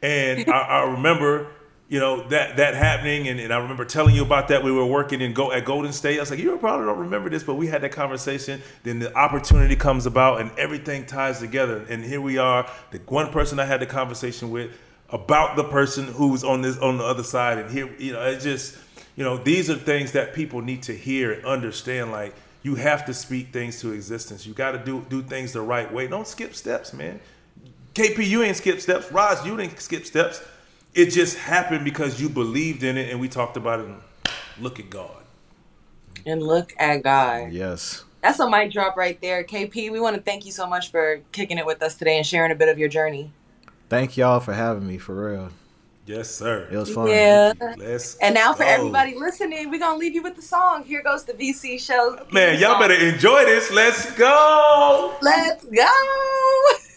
And 0.00 0.48
I, 0.48 0.58
I 0.60 0.90
remember, 0.92 1.48
you 1.88 1.98
know, 1.98 2.28
that 2.28 2.58
that 2.58 2.74
happening, 2.74 3.28
and, 3.28 3.40
and, 3.40 3.52
I 3.52 3.58
remember 3.58 3.84
telling 3.86 4.14
you 4.14 4.22
about 4.22 4.48
that. 4.48 4.62
We 4.62 4.70
were 4.70 4.84
working 4.84 5.22
in 5.22 5.32
go 5.32 5.52
at 5.52 5.64
Golden 5.64 5.92
State. 5.92 6.18
I 6.18 6.20
was 6.20 6.30
like, 6.30 6.38
you 6.38 6.54
probably 6.58 6.84
don't 6.84 6.98
remember 6.98 7.30
this, 7.30 7.42
but 7.42 7.54
we 7.54 7.66
had 7.66 7.80
that 7.80 7.92
conversation. 7.92 8.60
Then 8.82 8.98
the 8.98 9.14
opportunity 9.16 9.74
comes 9.74 10.04
about, 10.04 10.42
and 10.42 10.50
everything 10.58 11.06
ties 11.06 11.38
together. 11.38 11.86
And 11.88 12.04
here 12.04 12.20
we 12.20 12.36
are. 12.36 12.70
The 12.90 12.98
one 13.06 13.30
person 13.30 13.58
I 13.58 13.64
had 13.64 13.80
the 13.80 13.86
conversation 13.86 14.50
with 14.50 14.70
about 15.10 15.56
the 15.56 15.64
person 15.64 16.06
who's 16.06 16.44
on 16.44 16.60
this 16.60 16.76
on 16.78 16.98
the 16.98 17.04
other 17.04 17.22
side 17.22 17.58
and 17.58 17.70
here 17.70 17.88
you 17.98 18.12
know 18.12 18.22
it's 18.26 18.44
just 18.44 18.76
you 19.16 19.24
know 19.24 19.38
these 19.38 19.70
are 19.70 19.74
things 19.74 20.12
that 20.12 20.34
people 20.34 20.60
need 20.60 20.82
to 20.82 20.92
hear 20.92 21.32
and 21.32 21.44
understand 21.46 22.12
like 22.12 22.34
you 22.62 22.74
have 22.74 23.06
to 23.06 23.14
speak 23.14 23.50
things 23.50 23.80
to 23.80 23.92
existence 23.92 24.46
you 24.46 24.52
got 24.52 24.72
to 24.72 24.78
do 24.78 25.04
do 25.08 25.22
things 25.22 25.52
the 25.52 25.60
right 25.60 25.92
way 25.92 26.06
don't 26.06 26.26
skip 26.26 26.54
steps 26.54 26.92
man 26.92 27.18
kp 27.94 28.26
you 28.26 28.42
ain't 28.42 28.56
skip 28.56 28.80
steps 28.80 29.10
Ros, 29.10 29.44
you 29.46 29.56
didn't 29.56 29.80
skip 29.80 30.04
steps 30.04 30.42
it 30.98 31.10
just 31.10 31.36
happened 31.38 31.84
because 31.84 32.20
you 32.20 32.28
believed 32.28 32.82
in 32.82 32.96
it 32.96 33.10
and 33.10 33.20
we 33.20 33.28
talked 33.28 33.56
about 33.56 33.80
it 33.80 33.86
and 33.86 34.00
look 34.60 34.80
at 34.80 34.90
god 34.90 35.22
and 36.26 36.42
look 36.42 36.74
at 36.78 37.02
god 37.02 37.52
yes 37.52 38.04
that's 38.22 38.40
a 38.40 38.50
mic 38.50 38.72
drop 38.72 38.96
right 38.96 39.20
there 39.20 39.44
kp 39.44 39.90
we 39.90 40.00
want 40.00 40.16
to 40.16 40.22
thank 40.22 40.44
you 40.44 40.52
so 40.52 40.66
much 40.66 40.90
for 40.90 41.20
kicking 41.32 41.58
it 41.58 41.64
with 41.64 41.82
us 41.82 41.94
today 41.94 42.16
and 42.16 42.26
sharing 42.26 42.50
a 42.50 42.54
bit 42.54 42.68
of 42.68 42.78
your 42.78 42.88
journey 42.88 43.32
Thank 43.88 44.18
y'all 44.18 44.40
for 44.40 44.52
having 44.52 44.86
me 44.86 44.98
for 44.98 45.14
real. 45.14 45.48
Yes, 46.04 46.30
sir. 46.30 46.68
It 46.70 46.76
was 46.76 46.92
fun. 46.92 47.08
Yeah. 47.08 47.52
Let's 47.76 48.16
and 48.16 48.34
now 48.34 48.52
for 48.52 48.64
go. 48.64 48.68
everybody 48.68 49.14
listening, 49.14 49.70
we're 49.70 49.78
gonna 49.78 49.98
leave 49.98 50.14
you 50.14 50.22
with 50.22 50.36
the 50.36 50.42
song. 50.42 50.84
Here 50.84 51.02
goes 51.02 51.24
the 51.24 51.32
VC 51.32 51.80
show. 51.80 52.26
Man, 52.30 52.58
y'all 52.58 52.78
better 52.78 52.94
enjoy 52.94 53.44
this. 53.44 53.70
Let's 53.70 54.10
go. 54.12 55.16
Let's 55.22 55.64
go. 55.64 55.86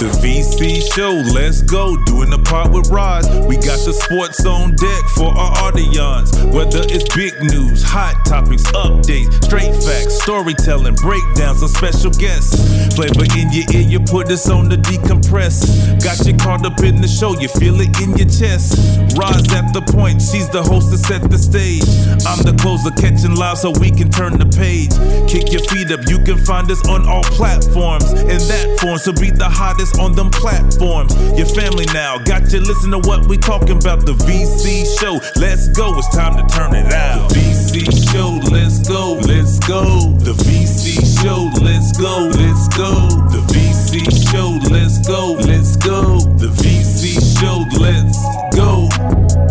The 0.00 0.08
VC 0.24 0.80
show, 0.94 1.12
let's 1.34 1.60
go. 1.60 1.92
Doing 2.06 2.30
the 2.30 2.40
part 2.48 2.72
with 2.72 2.88
Ros. 2.88 3.28
We 3.44 3.56
got 3.56 3.76
the 3.84 3.92
sports 3.92 4.46
on 4.46 4.72
deck 4.76 5.04
for 5.12 5.28
our 5.28 5.52
audience. 5.68 6.32
Whether 6.54 6.80
it's 6.88 7.04
big 7.12 7.36
news, 7.52 7.82
hot 7.82 8.16
topics, 8.24 8.64
updates, 8.72 9.28
straight 9.44 9.76
facts, 9.84 10.22
storytelling, 10.22 10.94
breakdowns, 11.04 11.60
or 11.62 11.68
special 11.68 12.12
guests. 12.16 12.56
Flavor 12.96 13.28
in 13.36 13.52
your 13.52 13.66
ear, 13.76 13.84
you 13.84 14.00
put 14.00 14.30
us 14.30 14.48
on 14.48 14.70
the 14.70 14.80
decompress. 14.80 15.68
Got 16.00 16.24
you 16.24 16.32
caught 16.32 16.64
up 16.64 16.80
in 16.80 17.02
the 17.02 17.08
show, 17.10 17.36
you 17.36 17.48
feel 17.60 17.76
it 17.82 17.92
in 18.00 18.16
your 18.16 18.30
chest. 18.30 18.80
Ros 19.20 19.44
at 19.52 19.68
the 19.76 19.84
point, 19.92 20.22
she's 20.22 20.48
the 20.48 20.62
host 20.62 20.88
to 20.94 20.96
set 20.96 21.28
the 21.28 21.36
stage. 21.36 21.84
I'm 22.24 22.40
the 22.40 22.56
closer, 22.56 22.88
catching 22.96 23.36
live 23.36 23.58
so 23.58 23.68
we 23.76 23.90
can 23.90 24.08
turn 24.08 24.38
the 24.38 24.48
page. 24.48 24.96
Kick 25.28 25.52
your 25.52 25.60
feet 25.68 25.92
up, 25.92 26.08
you 26.08 26.24
can 26.24 26.40
find 26.48 26.70
us 26.70 26.80
on 26.88 27.04
all 27.04 27.26
platforms. 27.36 28.08
In 28.24 28.40
that 28.48 28.80
form, 28.80 28.96
so 29.00 29.12
be 29.12 29.30
the 29.30 29.48
hottest 29.48 29.98
on 29.98 30.14
them 30.14 30.30
platforms. 30.30 31.14
Your 31.32 31.46
family 31.46 31.86
now 31.94 32.18
got 32.18 32.52
you 32.52 32.60
listen 32.60 32.90
to 32.90 32.98
what 32.98 33.26
we 33.26 33.38
talking 33.38 33.78
about. 33.78 34.04
The 34.04 34.12
VC 34.12 34.84
show, 35.00 35.16
let's 35.40 35.68
go. 35.68 35.96
It's 35.98 36.08
time 36.14 36.36
to 36.36 36.44
turn 36.54 36.74
it 36.74 36.92
out. 36.92 37.30
The 37.30 37.36
VC 37.36 38.12
show, 38.12 38.38
let's 38.52 38.86
go, 38.86 39.14
let's 39.24 39.58
go. 39.60 40.12
The 40.20 40.32
VC 40.44 41.00
show, 41.22 41.48
let's 41.64 41.96
go, 41.96 42.28
let's 42.36 42.68
go. 42.76 43.08
The 43.32 43.40
VC 43.48 44.04
show, 44.30 44.58
let's 44.70 44.98
go, 45.06 45.32
let's 45.32 45.76
go. 45.76 46.20
The 46.36 46.48
VC 46.48 47.16
show, 47.40 47.64
let's 47.80 48.16
go. 48.54 48.88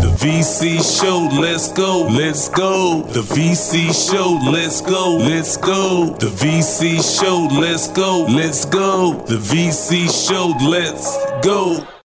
The 0.00 0.14
VC 0.20 0.78
show, 0.80 1.28
let's 1.40 1.72
go, 1.72 2.06
let's 2.10 2.48
go. 2.48 3.02
The 3.02 3.22
VC 3.22 3.88
show, 3.90 4.38
let's 4.50 4.80
go, 4.80 5.16
let's 5.16 5.56
go. 5.56 6.16
The 6.18 6.26
VC 6.26 7.00
show, 7.00 7.48
let's 7.58 7.88
go, 7.88 8.26
let's 8.28 8.64
go. 8.66 9.24
The 9.26 9.36
VC 9.40 10.06
show, 10.28 10.54
let's 10.68 11.16
go. 11.42 11.99